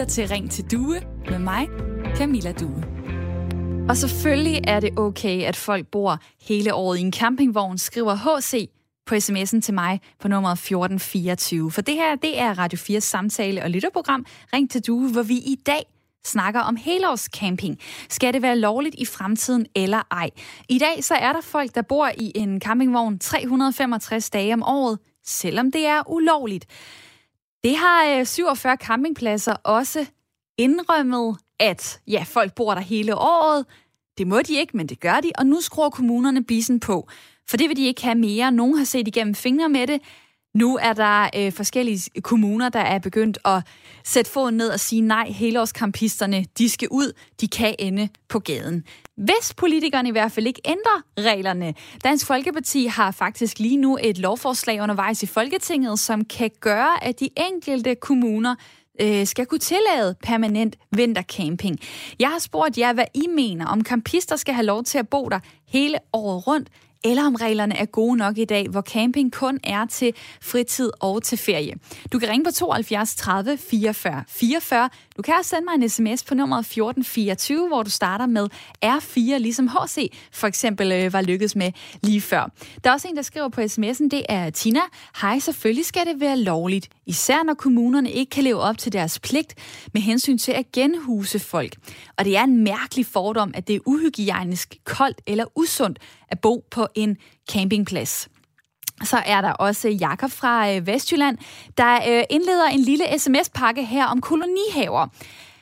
Lytter 0.00 0.12
til 0.12 0.28
Ring 0.28 0.50
til 0.50 0.70
Due 0.70 1.00
med 1.30 1.38
mig, 1.38 1.68
Camilla 2.16 2.52
Due. 2.52 2.84
Og 3.88 3.96
selvfølgelig 3.96 4.60
er 4.64 4.80
det 4.80 4.98
okay, 4.98 5.42
at 5.42 5.56
folk 5.56 5.86
bor 5.86 6.18
hele 6.40 6.74
året 6.74 6.98
i 6.98 7.00
en 7.00 7.12
campingvogn, 7.12 7.78
skriver 7.78 8.14
HC 8.14 8.70
på 9.06 9.14
sms'en 9.14 9.60
til 9.60 9.74
mig 9.74 10.00
på 10.20 10.28
nummeret 10.28 10.52
1424. 10.52 11.70
For 11.70 11.80
det 11.80 11.94
her, 11.94 12.16
det 12.16 12.40
er 12.40 12.58
Radio 12.58 12.78
4 12.78 13.00
samtale- 13.00 13.62
og 13.62 13.70
lytterprogram 13.70 14.26
Ring 14.52 14.70
til 14.70 14.86
Due, 14.86 15.12
hvor 15.12 15.22
vi 15.22 15.34
i 15.34 15.56
dag 15.66 15.82
snakker 16.24 16.60
om 16.60 16.76
helårscamping. 16.76 17.78
Skal 18.08 18.34
det 18.34 18.42
være 18.42 18.58
lovligt 18.58 18.94
i 18.98 19.04
fremtiden 19.04 19.66
eller 19.74 20.02
ej? 20.10 20.30
I 20.68 20.78
dag 20.78 21.04
så 21.04 21.14
er 21.14 21.32
der 21.32 21.40
folk, 21.40 21.74
der 21.74 21.82
bor 21.82 22.10
i 22.18 22.32
en 22.34 22.60
campingvogn 22.60 23.18
365 23.18 24.30
dage 24.30 24.54
om 24.54 24.62
året, 24.62 24.98
selvom 25.24 25.72
det 25.72 25.86
er 25.86 26.10
ulovligt. 26.10 26.66
Det 27.64 27.76
har 27.76 28.18
øh, 28.18 28.26
47 28.26 28.76
campingpladser 28.76 29.52
også 29.52 30.06
indrømmet, 30.58 31.36
at 31.58 32.00
ja, 32.06 32.24
folk 32.26 32.54
bor 32.54 32.74
der 32.74 32.80
hele 32.80 33.14
året. 33.16 33.66
Det 34.18 34.26
må 34.26 34.42
de 34.42 34.54
ikke, 34.54 34.76
men 34.76 34.86
det 34.86 35.00
gør 35.00 35.20
de, 35.20 35.32
og 35.38 35.46
nu 35.46 35.60
skruer 35.60 35.90
kommunerne 35.90 36.44
bisen 36.44 36.80
på. 36.80 37.08
For 37.50 37.56
det 37.56 37.68
vil 37.68 37.76
de 37.76 37.86
ikke 37.86 38.02
have 38.02 38.14
mere. 38.14 38.52
Nogen 38.52 38.78
har 38.78 38.84
set 38.84 39.08
igennem 39.08 39.34
fingre 39.34 39.68
med 39.68 39.86
det. 39.86 40.00
Nu 40.54 40.76
er 40.82 40.92
der 40.92 41.30
øh, 41.36 41.52
forskellige 41.52 42.20
kommuner, 42.22 42.68
der 42.68 42.80
er 42.80 42.98
begyndt 42.98 43.38
at 43.44 43.62
sætte 44.04 44.30
foden 44.30 44.56
ned 44.56 44.68
og 44.68 44.80
sige 44.80 45.02
nej, 45.02 45.28
helårskampisterne, 45.28 46.44
de 46.58 46.68
skal 46.68 46.88
ud, 46.90 47.12
de 47.40 47.48
kan 47.48 47.74
ende 47.78 48.08
på 48.28 48.38
gaden. 48.38 48.84
Hvis 49.20 49.54
politikerne 49.56 50.08
i 50.08 50.12
hvert 50.12 50.32
fald 50.32 50.46
ikke 50.46 50.60
ændrer 50.64 51.02
reglerne. 51.18 51.74
Dansk 52.04 52.26
Folkeparti 52.26 52.86
har 52.86 53.10
faktisk 53.10 53.58
lige 53.58 53.76
nu 53.76 53.98
et 54.02 54.18
lovforslag 54.18 54.82
undervejs 54.82 55.22
i 55.22 55.26
Folketinget, 55.26 55.98
som 55.98 56.24
kan 56.24 56.50
gøre, 56.60 57.04
at 57.04 57.20
de 57.20 57.28
enkelte 57.52 57.94
kommuner 57.94 58.54
øh, 59.00 59.26
skal 59.26 59.46
kunne 59.46 59.58
tillade 59.58 60.16
permanent 60.22 60.76
vintercamping. 60.96 61.78
Jeg 62.18 62.28
har 62.28 62.38
spurgt 62.38 62.78
jer, 62.78 62.92
hvad 62.92 63.04
I 63.14 63.26
mener, 63.36 63.66
om 63.66 63.84
campister 63.84 64.36
skal 64.36 64.54
have 64.54 64.66
lov 64.66 64.84
til 64.84 64.98
at 64.98 65.08
bo 65.08 65.28
der 65.28 65.40
hele 65.68 65.98
året 66.12 66.46
rundt, 66.46 66.68
eller 67.04 67.26
om 67.26 67.34
reglerne 67.34 67.76
er 67.76 67.84
gode 67.84 68.16
nok 68.16 68.38
i 68.38 68.44
dag, 68.44 68.68
hvor 68.68 68.80
camping 68.80 69.32
kun 69.32 69.60
er 69.64 69.86
til 69.86 70.14
fritid 70.42 70.90
og 71.00 71.22
til 71.22 71.38
ferie. 71.38 71.74
Du 72.12 72.18
kan 72.18 72.28
ringe 72.28 72.44
på 72.44 72.50
72 72.50 73.14
30 73.14 73.58
44 73.58 74.24
44. 74.28 74.90
Du 75.16 75.22
kan 75.22 75.34
også 75.38 75.48
sende 75.48 75.64
mig 75.64 75.74
en 75.84 75.88
sms 75.88 76.24
på 76.24 76.34
nummeret 76.34 76.60
1424, 76.60 77.68
hvor 77.68 77.82
du 77.82 77.90
starter 77.90 78.26
med 78.26 78.48
R4, 78.84 79.38
ligesom 79.38 79.68
HC 79.68 80.12
for 80.32 80.46
eksempel 80.46 80.92
øh, 80.92 81.12
var 81.12 81.20
lykkedes 81.22 81.56
med 81.56 81.72
lige 82.02 82.20
før. 82.20 82.50
Der 82.84 82.90
er 82.90 82.94
også 82.94 83.08
en, 83.08 83.16
der 83.16 83.22
skriver 83.22 83.48
på 83.48 83.60
sms'en, 83.60 84.08
det 84.08 84.22
er 84.28 84.50
Tina. 84.50 84.80
Hej, 85.20 85.38
selvfølgelig 85.38 85.86
skal 85.86 86.06
det 86.06 86.20
være 86.20 86.38
lovligt, 86.38 86.88
især 87.06 87.42
når 87.42 87.54
kommunerne 87.54 88.10
ikke 88.10 88.30
kan 88.30 88.44
leve 88.44 88.60
op 88.60 88.78
til 88.78 88.92
deres 88.92 89.18
pligt 89.18 89.54
med 89.94 90.02
hensyn 90.02 90.38
til 90.38 90.52
at 90.52 90.72
genhuse 90.72 91.38
folk. 91.38 91.76
Og 92.20 92.26
det 92.26 92.36
er 92.36 92.44
en 92.44 92.64
mærkelig 92.64 93.06
fordom, 93.06 93.50
at 93.54 93.68
det 93.68 93.76
er 93.76 93.80
uhygiejnisk, 93.86 94.76
koldt 94.84 95.20
eller 95.26 95.44
usundt 95.54 95.98
at 96.28 96.40
bo 96.40 96.64
på 96.70 96.86
en 96.94 97.16
campingplads. 97.52 98.28
Så 99.04 99.16
er 99.26 99.40
der 99.40 99.52
også 99.52 99.88
Jakob 99.88 100.30
fra 100.30 100.72
øh, 100.72 100.86
Vestjylland, 100.86 101.38
der 101.78 101.94
øh, 101.94 102.22
indleder 102.30 102.66
en 102.66 102.80
lille 102.80 103.04
sms-pakke 103.18 103.84
her 103.84 104.06
om 104.06 104.20
kolonihaver. 104.20 105.06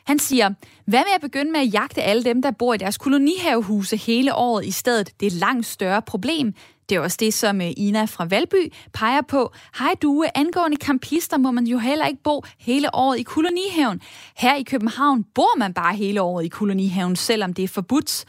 Han 0.07 0.19
siger, 0.19 0.51
hvad 0.85 1.01
med 1.01 1.15
at 1.15 1.21
begynde 1.21 1.53
med 1.53 1.61
at 1.61 1.75
jagte 1.75 2.03
alle 2.03 2.25
dem, 2.25 2.43
der 2.43 2.51
bor 2.51 2.75
i 2.75 2.77
deres 2.77 2.99
kolonihavehuse 2.99 3.97
hele 3.97 4.35
året 4.35 4.67
i 4.67 4.71
stedet? 4.71 5.21
Det 5.21 5.27
er 5.27 5.31
et 5.31 5.37
langt 5.37 5.67
større 5.67 6.03
problem. 6.03 6.55
Det 6.89 6.97
er 6.97 7.01
også 7.01 7.17
det, 7.21 7.35
som 7.35 7.61
øh, 7.61 7.71
Ina 7.77 8.05
fra 8.05 8.25
Valby 8.25 8.73
peger 8.93 9.23
på. 9.23 9.53
Hej 9.79 9.95
du, 10.03 10.25
angående 10.35 10.77
kampister 10.77 11.37
må 11.37 11.51
man 11.51 11.67
jo 11.67 11.79
heller 11.79 12.07
ikke 12.07 12.23
bo 12.23 12.43
hele 12.59 12.95
året 12.95 13.19
i 13.19 13.23
kolonihaven. 13.23 14.01
Her 14.37 14.57
i 14.57 14.63
København 14.63 15.25
bor 15.25 15.59
man 15.59 15.75
bare 15.75 15.97
hele 15.97 16.23
året 16.23 16.45
i 16.45 16.49
kolonihaven, 16.49 17.17
selvom 17.17 17.55
det 17.55 17.65
er 17.65 17.69
forbudt. 17.69 18.25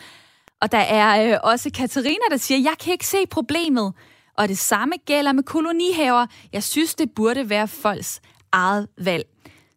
Og 0.62 0.72
der 0.72 0.78
er 0.78 1.32
øh, 1.32 1.38
også 1.44 1.70
Katarina, 1.72 2.24
der 2.32 2.38
siger, 2.38 2.58
jeg 2.60 2.74
kan 2.84 2.94
ikke 2.94 3.08
se 3.08 3.18
problemet. 3.32 3.94
Og 4.38 4.48
det 4.48 4.58
samme 4.58 4.96
gælder 5.06 5.32
med 5.32 5.44
kolonihaver. 5.44 6.26
Jeg 6.54 6.64
synes, 6.64 6.96
det 6.96 7.12
burde 7.16 7.50
være 7.50 7.68
folks 7.68 8.22
eget 8.52 8.88
valg. 8.98 9.26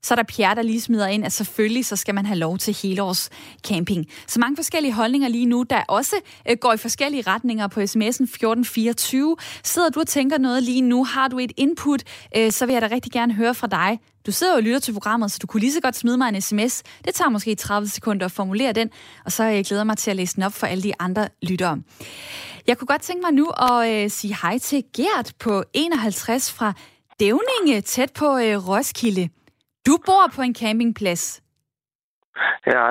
Så 0.05 0.15
er 0.15 0.17
der 0.17 0.23
Pierre, 0.23 0.55
der 0.55 0.63
lige 0.63 0.81
smider 0.81 1.07
ind, 1.07 1.25
at 1.25 1.33
selvfølgelig 1.33 1.87
så 1.87 1.97
skal 1.97 2.15
man 2.15 2.27
have 2.27 2.39
lov 2.39 2.59
til 2.59 2.77
helårs 2.83 3.31
camping. 3.67 4.07
Så 4.27 4.41
mange 4.41 4.57
forskellige 4.57 4.93
holdninger 4.93 5.29
lige 5.29 5.47
nu, 5.47 5.65
der 5.71 5.83
også 5.89 6.17
øh, 6.51 6.57
går 6.61 6.73
i 6.73 6.77
forskellige 6.77 7.23
retninger 7.27 7.67
på 7.67 7.81
sms'en 7.81 8.07
1424. 8.07 9.37
Sidder 9.65 9.89
du 9.91 10.01
og 10.01 10.07
tænker 10.07 10.39
noget 10.39 10.63
lige 10.63 10.81
nu? 10.81 11.05
Har 11.05 11.29
du 11.29 11.39
et 11.39 11.53
input? 11.57 12.03
Øh, 12.37 12.53
så 12.53 12.67
vil 12.67 12.73
jeg 12.73 12.83
da 12.83 12.89
rigtig 12.93 13.13
gerne 13.13 13.35
høre 13.35 13.55
fra 13.55 13.67
dig. 13.67 14.01
Du 14.27 14.33
sidder 14.33 14.57
og 14.57 14.63
lytter 14.63 14.79
til 14.81 14.93
programmet, 14.93 15.33
så 15.33 15.39
du 15.43 15.47
kunne 15.47 15.61
lige 15.61 15.73
så 15.73 15.81
godt 15.81 15.97
smide 15.97 16.17
mig 16.17 16.29
en 16.29 16.41
sms. 16.41 16.83
Det 17.05 17.15
tager 17.15 17.29
måske 17.29 17.55
30 17.55 17.89
sekunder 17.89 18.27
at 18.27 18.33
formulere 18.33 18.73
den, 18.73 18.91
og 19.25 19.33
så 19.33 19.45
øh, 19.45 19.55
jeg 19.55 19.65
glæder 19.65 19.85
mig 19.85 19.97
til 19.99 20.11
at 20.11 20.17
læse 20.17 20.35
den 20.35 20.43
op 20.43 20.53
for 20.53 20.67
alle 20.67 20.83
de 20.83 20.93
andre 20.99 21.29
lyttere. 21.43 21.79
Jeg 22.67 22.79
kunne 22.79 22.87
godt 22.87 23.03
tænke 23.03 23.23
mig 23.23 23.33
nu 23.33 23.47
at 23.47 23.91
øh, 23.91 24.11
sige 24.11 24.37
hej 24.43 24.59
til 24.59 24.85
Gert 24.97 25.33
på 25.39 25.65
51 25.73 26.53
fra 26.53 26.73
Dævninge, 27.21 27.81
tæt 27.81 28.13
på 28.13 28.39
øh, 28.39 28.69
Roskilde. 28.69 29.29
Du 29.87 29.95
bor 30.07 30.25
på 30.37 30.43
en 30.43 30.55
campingplads. 30.55 31.43
Ja, 32.67 32.85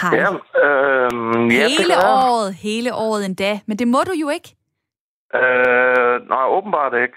hej. 0.00 0.14
Ja, 0.20 0.28
øh, 0.64 1.10
hele 1.50 1.96
ja, 1.96 2.08
året, 2.14 2.54
hele 2.54 2.94
året 2.94 3.24
endda. 3.26 3.52
Men 3.66 3.76
det 3.78 3.88
må 3.88 4.00
du 4.08 4.12
jo 4.22 4.28
ikke. 4.36 4.50
Øh, 5.34 6.14
nej, 6.28 6.44
åbenbart 6.56 6.94
ikke. 7.04 7.16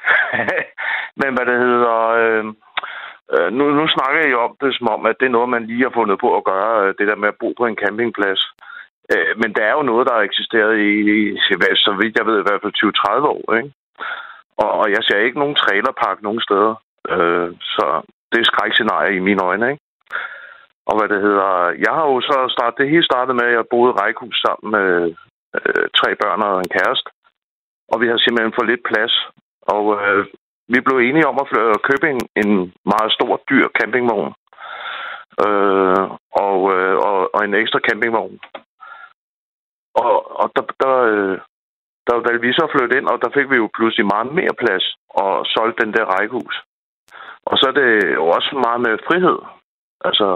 Men 1.21 1.29
hvad 1.35 1.45
det 1.51 1.57
hedder... 1.65 1.95
Øh, 2.21 2.45
øh, 3.33 3.49
nu, 3.57 3.63
nu 3.79 3.87
snakker 3.87 4.19
jeg 4.21 4.31
jo 4.31 4.39
om 4.47 4.55
det 4.61 4.71
som 4.77 4.87
om, 4.95 5.05
at 5.05 5.15
det 5.19 5.25
er 5.25 5.35
noget, 5.37 5.49
man 5.49 5.65
lige 5.65 5.83
har 5.83 5.93
fundet 5.99 6.17
på 6.19 6.37
at 6.37 6.43
gøre, 6.43 6.71
øh, 6.83 6.93
det 6.97 7.07
der 7.07 7.15
med 7.15 7.27
at 7.27 7.39
bo 7.41 7.53
på 7.57 7.65
en 7.65 7.79
campingplads. 7.83 8.41
Øh, 9.13 9.31
men 9.41 9.49
der 9.55 9.63
er 9.65 9.73
jo 9.79 9.83
noget, 9.91 10.07
der 10.07 10.13
har 10.13 10.21
eksisteret 10.21 10.73
i, 10.89 10.89
i 11.15 11.37
så 11.85 11.91
vidt 11.99 12.17
jeg 12.17 12.25
ved, 12.25 12.37
i 12.39 12.47
hvert 12.47 12.61
fald 12.61 12.73
20-30 12.77 13.33
år, 13.35 13.53
ikke? 13.57 13.71
Og, 14.57 14.71
og 14.79 14.89
jeg 14.95 15.01
ser 15.03 15.19
ikke 15.19 15.39
nogen 15.39 15.55
trailerpark 15.55 16.21
nogen 16.21 16.41
steder. 16.47 16.73
Øh, 17.13 17.49
så 17.75 17.85
det 18.31 18.39
er 18.39 18.49
skrækscenarie 18.51 19.15
i 19.15 19.25
mine 19.27 19.43
øjne, 19.43 19.71
ikke? 19.71 19.83
Og 20.89 20.93
hvad 20.97 21.07
det 21.13 21.21
hedder... 21.27 21.51
Jeg 21.85 21.93
har 21.97 22.05
jo 22.13 22.21
så 22.21 22.37
startet... 22.55 22.79
Det 22.79 22.89
hele 22.89 23.09
startede 23.11 23.37
med, 23.39 23.45
at 23.47 23.53
jeg 23.57 23.71
boede 23.71 23.91
i 23.93 23.97
rækkehus 24.01 24.37
sammen 24.45 24.67
med 24.75 24.89
øh, 25.57 25.85
tre 25.99 26.09
børn 26.21 26.41
og 26.41 26.55
en 26.59 26.73
kæreste. 26.77 27.09
Og 27.91 28.01
vi 28.01 28.07
har 28.07 28.17
simpelthen 28.17 28.57
for 28.57 28.65
lidt 28.71 28.83
plads. 28.89 29.13
Og 29.61 29.83
øh, 30.01 30.25
vi 30.73 30.79
blev 30.85 30.97
enige 30.97 31.27
om 31.31 31.37
at, 31.43 31.47
at 31.75 31.85
købe 31.89 32.05
en, 32.13 32.21
en 32.41 32.51
meget 32.93 33.11
stor, 33.17 33.41
dyr 33.49 33.67
campingvogn. 33.79 34.33
Øh, 35.45 36.05
og, 36.45 36.57
øh, 36.75 36.95
og, 37.09 37.17
og 37.35 37.45
en 37.45 37.53
ekstra 37.53 37.79
campingvogn. 37.87 38.39
Og, 40.03 40.39
og 40.41 40.51
der, 40.55 40.63
der, 40.83 40.95
øh, 41.13 41.37
der 42.07 42.15
valgte 42.25 42.45
vi 42.47 42.53
så 42.53 42.65
flytte 42.73 42.97
ind, 42.97 43.07
og 43.07 43.17
der 43.23 43.29
fik 43.37 43.49
vi 43.49 43.55
jo 43.55 43.69
pludselig 43.77 44.05
meget 44.05 44.31
mere 44.39 44.55
plads 44.63 44.85
og 45.09 45.45
solgte 45.45 45.83
den 45.83 45.93
der 45.93 46.05
rækkehus. 46.05 46.55
Og 47.51 47.55
så 47.59 47.65
er 47.71 47.75
det 47.81 47.89
jo 48.19 48.25
også 48.37 48.49
meget 48.65 48.81
med 48.81 48.93
frihed. 49.07 49.37
Altså, 50.07 50.27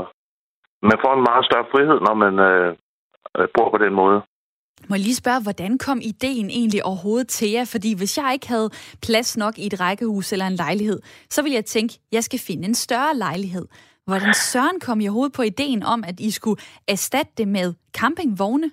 man 0.90 0.98
får 1.04 1.14
en 1.16 1.28
meget 1.30 1.46
større 1.48 1.68
frihed, 1.72 1.98
når 2.08 2.16
man 2.24 2.34
øh, 2.50 2.70
øh, 3.38 3.48
bor 3.56 3.70
på 3.72 3.78
den 3.86 3.94
måde. 4.02 4.20
Må 4.90 4.96
jeg 4.96 5.04
lige 5.04 5.22
spørge, 5.24 5.44
hvordan 5.44 5.78
kom 5.78 6.00
ideen 6.02 6.50
egentlig 6.50 6.86
overhovedet 6.86 7.28
til 7.28 7.50
jer? 7.52 7.66
Fordi 7.74 7.98
hvis 7.98 8.18
jeg 8.18 8.30
ikke 8.34 8.48
havde 8.48 8.70
plads 9.02 9.38
nok 9.38 9.58
i 9.58 9.66
et 9.68 9.80
rækkehus 9.80 10.34
eller 10.34 10.48
en 10.48 10.56
lejlighed, 10.66 11.00
så 11.30 11.42
ville 11.42 11.56
jeg 11.56 11.66
tænke, 11.66 11.94
jeg 12.12 12.24
skal 12.24 12.40
finde 12.48 12.66
en 12.66 12.76
større 12.76 13.16
lejlighed. 13.16 13.68
Hvordan 14.06 14.34
søren 14.34 14.80
kom 14.80 15.02
I 15.02 15.08
overhovedet 15.08 15.36
på 15.36 15.42
ideen 15.42 15.84
om, 15.84 16.04
at 16.08 16.20
I 16.20 16.32
skulle 16.32 16.62
erstatte 16.88 17.32
det 17.38 17.48
med 17.48 17.74
campingvogne? 17.98 18.72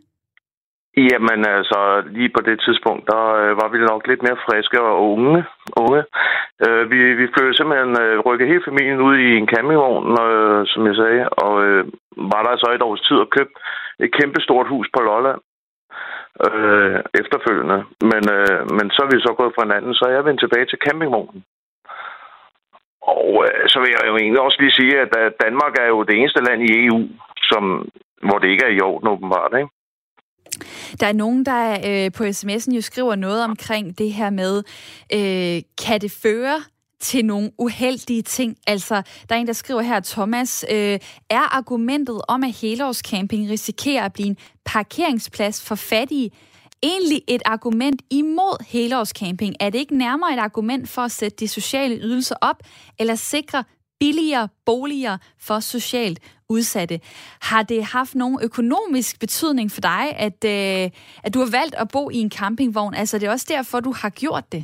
Jamen 0.97 1.41
altså, 1.57 2.03
lige 2.07 2.29
på 2.37 2.41
det 2.41 2.61
tidspunkt, 2.61 3.05
der 3.13 3.23
øh, 3.43 3.57
var 3.61 3.69
vi 3.69 3.79
nok 3.79 4.07
lidt 4.07 4.23
mere 4.23 4.43
friske 4.47 4.81
og 4.81 5.11
unge. 5.13 5.45
unge. 5.77 6.03
Øh, 6.67 6.91
vi, 6.91 6.99
vi 7.21 7.27
flyttede 7.33 7.57
simpelthen 7.57 7.93
øh, 8.05 8.19
rykkede 8.27 8.51
hele 8.51 8.67
familien 8.69 9.01
ud 9.01 9.17
i 9.19 9.31
en 9.37 9.49
campingvogn, 9.53 10.11
øh, 10.27 10.67
som 10.67 10.87
jeg 10.87 10.97
sagde, 10.97 11.29
og 11.29 11.65
øh, 11.65 11.85
var 12.33 12.43
der 12.43 12.57
så 12.57 12.69
et 12.75 12.83
års 12.83 13.01
tid 13.01 13.17
og 13.17 13.31
købte 13.31 13.55
et 14.05 14.11
kæmpe 14.19 14.41
stort 14.41 14.69
hus 14.69 14.89
på 14.95 15.01
Lolland 15.03 15.41
øh, 16.47 16.99
efterfølgende. 17.21 17.79
Men, 18.11 18.23
øh, 18.37 18.61
men 18.77 18.87
så 18.95 19.01
er 19.05 19.11
vi 19.13 19.21
så 19.21 19.33
gået 19.37 19.55
fra 19.55 19.65
hinanden, 19.65 19.95
så 19.95 20.05
er 20.09 20.13
jeg 20.15 20.25
vendt 20.25 20.41
tilbage 20.41 20.67
til 20.69 20.83
campingvognen. 20.87 21.43
Og 23.17 23.31
øh, 23.47 23.63
så 23.73 23.77
vil 23.81 23.95
jeg 23.97 24.05
jo 24.11 24.17
egentlig 24.17 24.41
også 24.41 24.59
lige 24.61 24.79
sige, 24.81 24.95
at 25.01 25.13
Danmark 25.45 25.75
er 25.81 25.89
jo 25.95 26.03
det 26.03 26.15
eneste 26.17 26.45
land 26.45 26.61
i 26.63 26.71
EU, 26.85 27.01
som, 27.51 27.63
hvor 28.27 28.39
det 28.39 28.49
ikke 28.49 28.65
er 28.65 28.75
i 28.75 28.81
orden 28.91 29.09
åbenbart, 29.09 29.53
ikke? 29.61 29.71
Der 31.01 31.07
er 31.07 31.13
nogen, 31.13 31.47
der 31.47 31.79
øh, 31.87 32.13
på 32.13 32.25
sms'en 32.25 32.75
jo 32.75 32.81
skriver 32.81 33.15
noget 33.15 33.45
omkring 33.45 33.99
det 33.99 34.13
her 34.13 34.31
med, 34.31 34.63
øh, 35.13 35.63
kan 35.85 36.01
det 36.01 36.13
føre 36.13 36.63
til 37.01 37.25
nogle 37.25 37.51
uheldige 37.59 38.23
ting. 38.23 38.57
Altså, 38.67 39.03
der 39.29 39.35
er 39.35 39.39
en, 39.39 39.47
der 39.47 39.53
skriver 39.53 39.81
her, 39.81 40.01
Thomas, 40.01 40.65
øh, 40.71 40.99
er 41.31 41.57
argumentet 41.57 42.21
om, 42.29 42.45
at 42.45 42.53
helårscamping 42.53 43.51
risikerer 43.51 44.05
at 44.05 44.13
blive 44.13 44.29
en 44.29 44.37
parkeringsplads 44.65 45.63
for 45.63 45.75
fattige, 45.75 46.31
egentlig 46.83 47.23
et 47.29 47.43
argument 47.45 48.03
imod 48.11 48.65
helårscamping? 48.67 49.55
Er 49.61 49.71
det 49.71 49.79
ikke 49.79 49.97
nærmere 49.97 50.35
et 50.35 50.39
argument 50.39 50.89
for 50.89 51.03
at 51.03 51.13
sætte 51.13 51.37
de 51.37 51.49
sociale 51.49 51.97
ydelser 51.97 52.35
op, 52.41 52.57
eller 52.99 53.15
sikre 53.15 53.65
billigere 54.01 54.49
boliger 54.67 55.17
for 55.47 55.59
socialt 55.75 56.19
udsatte. 56.55 56.97
Har 57.51 57.63
det 57.73 57.83
haft 57.97 58.15
nogen 58.15 58.39
økonomisk 58.49 59.21
betydning 59.21 59.69
for 59.75 59.83
dig, 59.93 60.05
at, 60.27 60.41
øh, 60.55 60.85
at 61.25 61.31
du 61.35 61.39
har 61.45 61.51
valgt 61.59 61.75
at 61.83 61.89
bo 61.95 62.03
i 62.17 62.19
en 62.27 62.33
campingvogn? 62.39 62.95
Altså, 62.95 63.15
det 63.19 63.27
er 63.27 63.37
også 63.37 63.51
derfor, 63.57 63.77
du 63.81 63.93
har 64.03 64.11
gjort 64.23 64.47
det? 64.55 64.63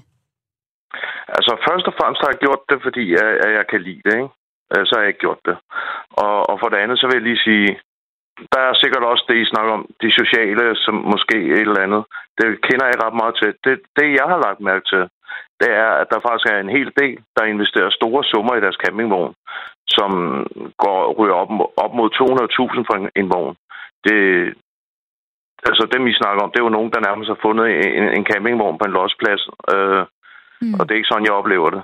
Altså, 1.37 1.53
først 1.69 1.87
og 1.91 1.95
fremmest 1.99 2.21
har 2.23 2.31
jeg 2.33 2.43
gjort 2.47 2.63
det, 2.71 2.79
fordi 2.87 3.03
jeg, 3.17 3.27
at 3.45 3.53
jeg 3.59 3.67
kan 3.73 3.81
lide 3.89 4.03
det, 4.07 4.15
ikke? 4.21 4.31
Øh, 4.73 4.83
så 4.87 4.93
har 4.95 5.03
jeg 5.03 5.11
ikke 5.13 5.25
gjort 5.27 5.43
det. 5.49 5.57
Og, 6.25 6.37
og 6.51 6.57
for 6.61 6.69
det 6.69 6.79
andet, 6.83 6.99
så 6.99 7.05
vil 7.07 7.19
jeg 7.19 7.29
lige 7.31 7.47
sige, 7.49 7.69
der 8.55 8.61
er 8.69 8.75
sikkert 8.83 9.05
også 9.13 9.25
det, 9.29 9.37
I 9.37 9.51
snakker 9.53 9.73
om, 9.79 9.85
de 10.03 10.11
sociale, 10.21 10.65
som 10.85 10.95
måske 11.13 11.37
et 11.57 11.69
eller 11.69 11.87
andet. 11.87 12.03
Det 12.39 12.49
kender 12.67 12.87
jeg 12.87 13.03
ret 13.05 13.17
meget 13.21 13.35
til. 13.41 13.51
Det, 13.65 13.75
det 13.99 14.07
jeg 14.19 14.27
har 14.33 14.41
lagt 14.47 14.61
mærke 14.69 14.85
til, 14.93 15.03
det 15.61 15.71
er, 15.85 15.91
at 16.03 16.09
der 16.13 16.21
faktisk 16.27 16.47
er 16.53 16.59
en 16.61 16.75
hel 16.77 16.91
del, 17.01 17.19
der 17.37 17.45
investerer 17.45 17.91
store 17.91 18.25
summer 18.25 18.55
i 18.55 18.61
deres 18.61 18.79
campingvogn, 18.85 19.35
som 19.97 20.11
går 20.85 20.99
ryger 21.19 21.37
op, 21.43 21.51
op 21.85 21.93
mod 21.95 22.09
200.000 22.11 22.87
for 22.89 22.95
en, 23.01 23.09
en 23.21 23.31
vogn. 23.35 23.57
Det, 24.05 24.19
altså 25.69 25.89
dem, 25.93 26.05
vi 26.05 26.21
snakker 26.21 26.43
om, 26.43 26.51
det 26.51 26.59
er 26.59 26.69
jo 26.69 26.77
nogen, 26.77 26.93
der 26.93 27.07
nærmest 27.09 27.29
har 27.29 27.39
fundet 27.43 27.67
en, 27.99 28.09
en 28.19 28.27
campingvogn 28.31 28.79
på 28.79 28.85
en 28.85 28.97
losplads, 28.99 29.43
øh, 29.75 30.03
mm. 30.61 30.75
og 30.75 30.83
det 30.83 30.93
er 30.93 31.01
ikke 31.01 31.13
sådan, 31.13 31.29
jeg 31.29 31.41
oplever 31.41 31.71
det. 31.71 31.83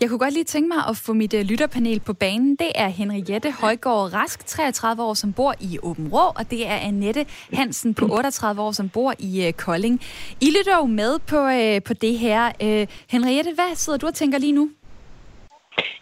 Jeg 0.00 0.08
kunne 0.08 0.18
godt 0.18 0.34
lige 0.34 0.44
tænke 0.44 0.68
mig 0.68 0.84
at 0.88 0.96
få 0.96 1.12
mit 1.12 1.34
øh, 1.34 1.42
lytterpanel 1.42 2.00
på 2.00 2.12
banen. 2.12 2.56
Det 2.56 2.70
er 2.74 2.88
Henriette 2.88 3.50
Højgaard 3.60 4.14
Rask, 4.14 4.46
33 4.46 5.02
år, 5.02 5.14
som 5.14 5.32
bor 5.32 5.54
i 5.60 5.78
Åben 5.82 6.08
Rå, 6.08 6.32
og 6.36 6.50
det 6.50 6.66
er 6.66 6.76
Annette 6.76 7.26
Hansen 7.52 7.94
på 7.94 8.04
38 8.04 8.62
år, 8.62 8.72
som 8.72 8.88
bor 8.88 9.14
i 9.18 9.46
øh, 9.46 9.52
Kolding. 9.52 10.00
I 10.40 10.48
lytter 10.58 10.76
jo 10.76 10.86
med 10.86 11.18
på, 11.18 11.48
øh, 11.48 11.82
på 11.82 11.94
det 11.94 12.18
her. 12.18 12.52
Uh, 12.62 12.88
Henriette, 13.10 13.50
hvad 13.54 13.74
sidder 13.74 13.98
du 13.98 14.06
og 14.06 14.14
tænker 14.14 14.38
lige 14.38 14.52
nu? 14.52 14.70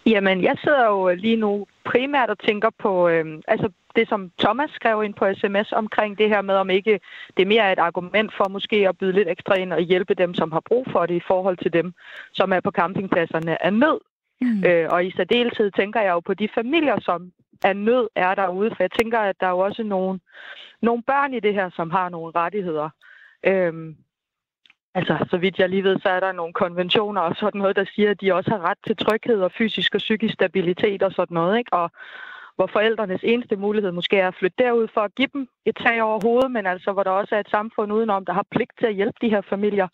Jamen, 0.06 0.44
jeg 0.44 0.56
sidder 0.64 0.84
jo 0.86 1.08
lige 1.14 1.36
nu 1.36 1.66
primært 1.84 2.30
og 2.30 2.38
tænker 2.38 2.70
på, 2.78 3.08
øh, 3.08 3.38
altså 3.48 3.68
det, 3.96 4.08
som 4.08 4.30
Thomas 4.38 4.70
skrev 4.70 5.04
ind 5.04 5.14
på 5.14 5.34
sms 5.34 5.72
omkring 5.72 6.18
det 6.18 6.28
her 6.28 6.42
med, 6.42 6.54
om 6.54 6.70
ikke 6.70 7.00
det 7.36 7.46
mere 7.46 7.62
er 7.62 7.72
et 7.72 7.78
argument 7.78 8.32
for 8.36 8.48
måske 8.48 8.88
at 8.88 8.98
byde 8.98 9.12
lidt 9.12 9.28
ekstra 9.28 9.54
ind 9.54 9.72
og 9.72 9.80
hjælpe 9.80 10.14
dem, 10.14 10.34
som 10.34 10.52
har 10.52 10.60
brug 10.60 10.86
for 10.92 11.06
det 11.06 11.14
i 11.14 11.26
forhold 11.26 11.56
til 11.56 11.72
dem, 11.72 11.92
som 12.32 12.52
er 12.52 12.60
på 12.60 12.70
campingpladserne 12.70 13.64
af 13.64 13.72
nød. 13.72 14.00
Mm. 14.40 14.64
Øh, 14.64 14.86
og 14.90 15.04
i 15.06 15.10
særdeleshed 15.16 15.70
tænker 15.70 16.00
jeg 16.00 16.10
jo 16.10 16.20
på 16.20 16.34
de 16.34 16.48
familier, 16.54 17.00
som 17.00 17.32
af 17.64 17.76
nød 17.76 18.08
er 18.14 18.34
derude, 18.34 18.70
for 18.70 18.82
jeg 18.82 18.90
tænker, 18.90 19.18
at 19.18 19.36
der 19.40 19.46
er 19.46 19.50
jo 19.50 19.58
også 19.58 19.82
nogle, 19.82 20.20
nogle 20.82 21.02
børn 21.02 21.34
i 21.34 21.40
det 21.40 21.54
her, 21.54 21.70
som 21.70 21.90
har 21.90 22.08
nogle 22.08 22.32
rettigheder. 22.36 22.88
Øhm, 23.46 23.96
altså, 24.94 25.26
så 25.30 25.36
vidt 25.36 25.58
jeg 25.58 25.68
lige 25.68 25.84
ved, 25.84 25.98
så 25.98 26.08
er 26.08 26.20
der 26.20 26.32
nogle 26.32 26.52
konventioner 26.52 27.20
og 27.20 27.36
sådan 27.36 27.58
noget, 27.58 27.76
der 27.76 27.84
siger, 27.94 28.10
at 28.10 28.20
de 28.20 28.34
også 28.34 28.50
har 28.50 28.70
ret 28.70 28.78
til 28.86 28.96
tryghed 28.96 29.40
og 29.42 29.52
fysisk 29.58 29.94
og 29.94 29.98
psykisk 29.98 30.34
stabilitet 30.34 31.02
og 31.02 31.12
sådan 31.12 31.34
noget, 31.34 31.58
ikke? 31.58 31.72
Og, 31.72 31.90
hvor 32.60 32.66
forældrenes 32.66 33.20
eneste 33.24 33.56
mulighed 33.56 33.92
måske 33.92 34.16
er 34.16 34.28
at 34.28 34.34
flytte 34.34 34.64
derud 34.64 34.88
for 34.94 35.00
at 35.00 35.14
give 35.14 35.28
dem 35.32 35.48
et 35.66 35.76
tag 35.76 36.02
over 36.02 36.20
hovedet, 36.22 36.50
men 36.50 36.66
altså 36.66 36.92
hvor 36.92 37.02
der 37.02 37.10
også 37.10 37.34
er 37.34 37.40
et 37.40 37.50
samfund 37.50 37.92
udenom, 37.92 38.24
der 38.24 38.32
har 38.32 38.46
pligt 38.50 38.72
til 38.78 38.86
at 38.86 38.94
hjælpe 38.94 39.18
de 39.20 39.28
her 39.28 39.40
familier. 39.40 39.88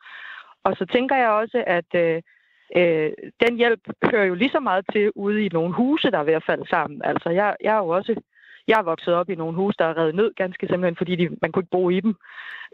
Og 0.64 0.76
så 0.76 0.86
tænker 0.86 1.16
jeg 1.16 1.30
også, 1.30 1.64
at 1.66 1.90
øh, 1.94 2.22
øh, 2.76 3.10
den 3.44 3.56
hjælp 3.56 3.80
hører 4.10 4.24
jo 4.24 4.34
lige 4.34 4.50
så 4.50 4.60
meget 4.60 4.84
til 4.92 5.12
ude 5.14 5.44
i 5.44 5.48
nogle 5.48 5.74
huse, 5.74 6.10
der 6.10 6.18
er 6.18 6.24
ved 6.24 6.34
at 6.34 6.46
falde 6.46 6.68
sammen. 6.68 7.02
Altså 7.04 7.30
jeg, 7.30 7.56
jeg 7.60 7.74
er 7.74 7.78
jo 7.78 7.88
også 7.88 8.20
jeg 8.68 8.78
er 8.78 8.82
vokset 8.82 9.14
op 9.14 9.30
i 9.30 9.34
nogle 9.34 9.56
huse, 9.56 9.78
der 9.78 9.84
er 9.84 9.98
reddet 9.98 10.14
ned, 10.14 10.34
ganske 10.36 10.66
simpelthen, 10.66 10.96
fordi 10.96 11.16
de, 11.16 11.28
man 11.42 11.52
kunne 11.52 11.62
ikke 11.62 11.76
bo 11.76 11.90
i 11.90 12.00
dem. 12.00 12.14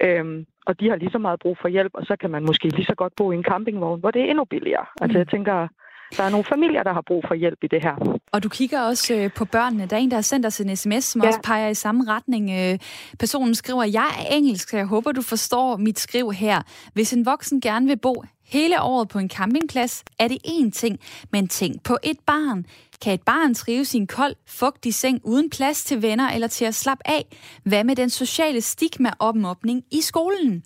Øhm, 0.05 0.47
og 0.67 0.81
de 0.81 0.89
har 0.89 0.97
lige 0.97 1.13
så 1.13 1.19
meget 1.19 1.41
brug 1.41 1.57
for 1.61 1.69
hjælp, 1.69 1.93
og 1.95 2.05
så 2.07 2.17
kan 2.21 2.31
man 2.31 2.45
måske 2.45 2.69
lige 2.69 2.87
så 2.87 2.95
godt 2.95 3.13
bo 3.17 3.33
i 3.33 3.35
en 3.35 3.45
campingvogn, 3.45 4.01
hvor 4.01 4.11
det 4.11 4.23
er 4.23 4.31
endnu 4.31 4.45
billigere. 4.45 4.87
Altså 5.01 5.19
jeg 5.19 5.29
tænker, 5.29 5.69
der 6.17 6.23
er 6.23 6.31
nogle 6.31 6.45
familier, 6.45 6.83
der 6.83 6.93
har 6.93 7.05
brug 7.07 7.25
for 7.29 7.35
hjælp 7.35 7.59
i 7.63 7.67
det 7.67 7.83
her. 7.83 8.19
Og 8.33 8.43
du 8.43 8.49
kigger 8.49 8.81
også 8.83 9.15
øh, 9.15 9.31
på 9.37 9.45
børnene. 9.45 9.87
Der 9.87 9.97
er 9.97 10.01
en, 10.01 10.11
der 10.11 10.17
har 10.17 10.23
sendt 10.23 10.47
os 10.47 10.61
en 10.61 10.77
sms, 10.77 11.05
som 11.05 11.23
ja. 11.23 11.29
også 11.29 11.41
peger 11.45 11.69
i 11.69 11.75
samme 11.75 12.05
retning. 12.09 12.51
Øh, 12.51 12.79
personen 13.19 13.55
skriver, 13.55 13.85
jeg 13.85 14.09
er 14.21 14.37
engelsk, 14.37 14.69
så 14.69 14.77
jeg 14.77 14.87
håber, 14.87 15.13
du 15.13 15.23
forstår 15.23 15.77
mit 15.77 15.99
skriv 15.99 16.31
her. 16.31 16.63
Hvis 16.95 17.13
en 17.13 17.27
voksen 17.27 17.61
gerne 17.61 17.87
vil 17.87 17.99
bo 17.99 18.25
hele 18.47 18.83
året 18.83 19.09
på 19.09 19.19
en 19.19 19.31
campingplads, 19.31 20.05
er 20.19 20.29
det 20.29 20.39
én 20.47 20.71
ting. 20.71 20.99
Men 21.33 21.49
tænk 21.49 21.85
på 21.85 21.97
et 22.05 22.19
barn. 22.27 22.65
Kan 23.03 23.15
et 23.15 23.23
barn 23.27 23.55
trive 23.55 23.85
sin 23.85 24.07
kold, 24.07 24.35
fugtig 24.61 24.95
seng 24.95 25.21
uden 25.25 25.51
plads 25.51 25.85
til 25.85 26.03
venner 26.03 26.29
eller 26.35 26.49
til 26.49 26.65
at 26.65 26.75
slappe 26.75 27.05
af? 27.07 27.25
Hvad 27.65 27.85
med 27.85 27.97
den 27.97 28.11
sociale 28.11 28.61
stigma 28.61 29.11
og 29.19 29.35
i 29.91 30.01
skolen? 30.01 30.63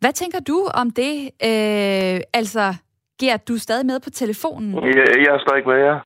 Hvad 0.00 0.12
tænker 0.12 0.40
du 0.40 0.58
om 0.74 0.90
det? 0.90 1.14
Øh, 1.48 2.20
altså, 2.40 2.74
Gert, 3.20 3.48
du 3.48 3.52
er 3.54 3.66
stadig 3.66 3.86
med 3.90 3.98
på 4.06 4.10
telefonen. 4.22 4.70
Jeg, 4.98 5.06
jeg 5.24 5.30
er 5.36 5.42
stadig 5.46 5.64
med, 5.70 5.78
ja. 5.88 5.96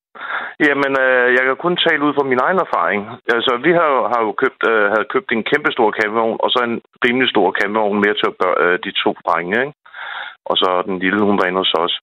Jamen, 0.66 0.92
øh, 1.04 1.26
jeg 1.36 1.42
kan 1.46 1.56
kun 1.64 1.76
tale 1.86 2.04
ud 2.06 2.12
fra 2.16 2.28
min 2.32 2.40
egen 2.46 2.58
erfaring. 2.66 3.00
Altså, 3.34 3.52
vi 3.66 3.72
har, 3.78 3.90
har 4.12 4.20
jo 4.26 4.32
købt, 4.42 4.62
øh, 4.70 4.84
havde 4.92 5.12
købt 5.14 5.28
en 5.32 5.46
kæmpe 5.50 5.70
stor 5.76 5.88
campingvogn, 5.98 6.38
og 6.44 6.48
så 6.54 6.60
en 6.68 6.76
rimelig 7.04 7.28
stor 7.34 7.48
campingvogn 7.58 8.02
mere 8.04 8.16
til 8.20 8.28
øh, 8.64 8.76
de 8.84 8.90
to 9.02 9.10
drenge, 9.26 9.56
ikke? 9.64 9.74
Og 10.50 10.54
så 10.60 10.68
den 10.88 10.98
lille, 10.98 11.20
hun 11.28 11.38
var 11.38 11.46
inde 11.46 11.62
hos 11.64 11.74
os. 11.84 11.94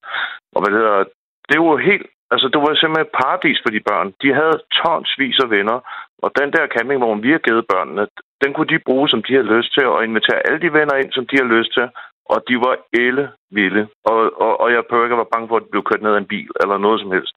Og 0.56 0.60
hvad 0.60 0.70
det 0.72 0.80
hedder, 0.82 1.04
det 1.52 1.60
var 1.60 1.78
helt, 1.90 2.08
altså 2.34 2.48
det 2.54 2.60
var 2.62 2.74
simpelthen 2.74 3.08
et 3.08 3.18
paradis 3.20 3.60
for 3.64 3.72
de 3.76 3.88
børn. 3.90 4.08
De 4.24 4.30
havde 4.40 4.58
tonsvis 4.80 5.38
af 5.44 5.50
venner, 5.56 5.78
og 6.24 6.30
den 6.40 6.50
der 6.56 6.72
campingvogn, 6.76 7.24
vi 7.26 7.32
har 7.32 7.42
givet 7.48 7.66
børnene, 7.74 8.04
den 8.44 8.54
kunne 8.54 8.72
de 8.74 8.86
bruge, 8.88 9.08
som 9.10 9.24
de 9.24 9.34
havde 9.34 9.54
lyst 9.56 9.72
til, 9.74 9.86
og 9.94 10.04
invitere 10.04 10.46
alle 10.48 10.60
de 10.66 10.74
venner 10.78 10.96
ind, 11.02 11.12
som 11.12 11.26
de 11.30 11.36
har 11.42 11.50
lyst 11.56 11.74
til 11.78 11.88
og 12.34 12.38
de 12.48 12.56
var 12.66 12.76
elle 13.04 13.26
vilde. 13.58 13.84
Og, 14.10 14.18
og, 14.46 14.52
og 14.62 14.68
jeg 14.72 14.84
prøver 14.90 15.04
ikke 15.06 15.18
at 15.18 15.24
være 15.24 15.34
bange 15.34 15.48
for, 15.48 15.58
at 15.58 15.64
de 15.64 15.74
blev 15.74 15.84
kørt 15.84 16.04
ned 16.04 16.14
af 16.16 16.22
en 16.22 16.32
bil 16.34 16.50
eller 16.62 16.78
noget 16.78 17.00
som 17.02 17.12
helst. 17.16 17.34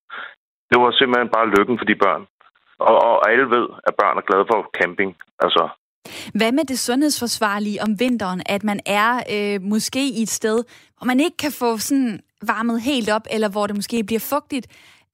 Det 0.70 0.76
var 0.82 0.90
simpelthen 0.90 1.34
bare 1.36 1.52
lykken 1.56 1.78
for 1.78 1.86
de 1.90 1.96
børn. 2.04 2.22
Og, 2.88 2.96
og 3.08 3.30
alle 3.30 3.46
ved, 3.56 3.66
at 3.88 3.94
børn 4.00 4.18
er 4.18 4.28
glade 4.28 4.46
for 4.50 4.58
camping. 4.80 5.10
Altså, 5.44 5.62
hvad 6.34 6.52
med 6.52 6.64
det 6.64 6.78
sundhedsforsvarlige 6.78 7.82
om 7.82 8.00
vinteren, 8.00 8.42
at 8.46 8.64
man 8.64 8.80
er 8.86 9.12
øh, 9.34 9.62
måske 9.62 10.02
i 10.18 10.22
et 10.22 10.28
sted, 10.28 10.58
hvor 10.96 11.06
man 11.06 11.20
ikke 11.20 11.36
kan 11.36 11.52
få 11.62 11.78
sådan 11.78 12.20
varmet 12.52 12.78
helt 12.80 13.08
op, 13.16 13.26
eller 13.34 13.48
hvor 13.48 13.66
det 13.66 13.76
måske 13.76 14.04
bliver 14.04 14.24
fugtigt, 14.34 14.66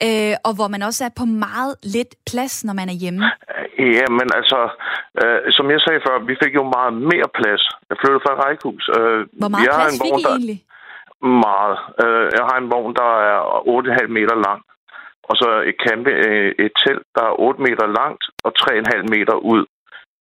øh, 0.07 0.35
og 0.47 0.53
hvor 0.57 0.69
man 0.75 0.83
også 0.89 1.05
er 1.09 1.13
på 1.21 1.25
meget 1.25 1.75
lidt 1.97 2.13
plads, 2.31 2.65
når 2.65 2.75
man 2.81 2.89
er 2.89 2.97
hjemme? 3.03 3.21
Ja, 3.99 4.07
men 4.19 4.29
altså, 4.39 4.59
øh, 5.23 5.41
som 5.57 5.67
jeg 5.75 5.81
sagde 5.81 6.01
før, 6.07 6.17
vi 6.31 6.35
fik 6.43 6.55
jo 6.61 6.65
meget 6.77 6.95
mere 7.13 7.29
plads. 7.39 7.63
Jeg 7.91 7.97
flyttede 8.01 8.23
fra 8.25 8.33
et 8.35 8.41
rækkehus. 8.45 8.85
Øh, 8.99 9.21
hvor 9.41 9.51
meget 9.53 9.67
jeg 9.67 9.75
plads 9.81 10.01
fik 10.05 10.13
I 10.19 10.23
der, 10.25 10.35
egentlig? 10.37 10.61
Meget. 11.47 11.77
Øh, 12.03 12.27
jeg 12.39 12.45
har 12.51 12.57
en 12.59 12.71
vogn, 12.75 12.95
der 13.03 13.11
er 13.31 13.39
8,5 13.77 14.07
meter 14.19 14.37
lang. 14.47 14.61
Og 15.29 15.35
så 15.41 15.49
et, 15.71 15.77
campe, 15.85 16.11
øh, 16.27 16.51
et 16.65 16.73
telt, 16.83 17.07
der 17.17 17.25
er 17.31 17.41
8 17.41 17.63
meter 17.67 17.87
langt 18.01 18.25
og 18.45 18.51
3,5 18.59 19.07
meter 19.17 19.37
ud. 19.53 19.63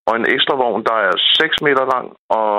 Og 0.08 0.16
en 0.16 0.26
ekstra 0.34 0.54
vogn, 0.62 0.84
der 0.90 0.96
er 1.08 1.14
6 1.16 1.62
meter 1.66 1.84
lang, 1.94 2.06
og, 2.28 2.50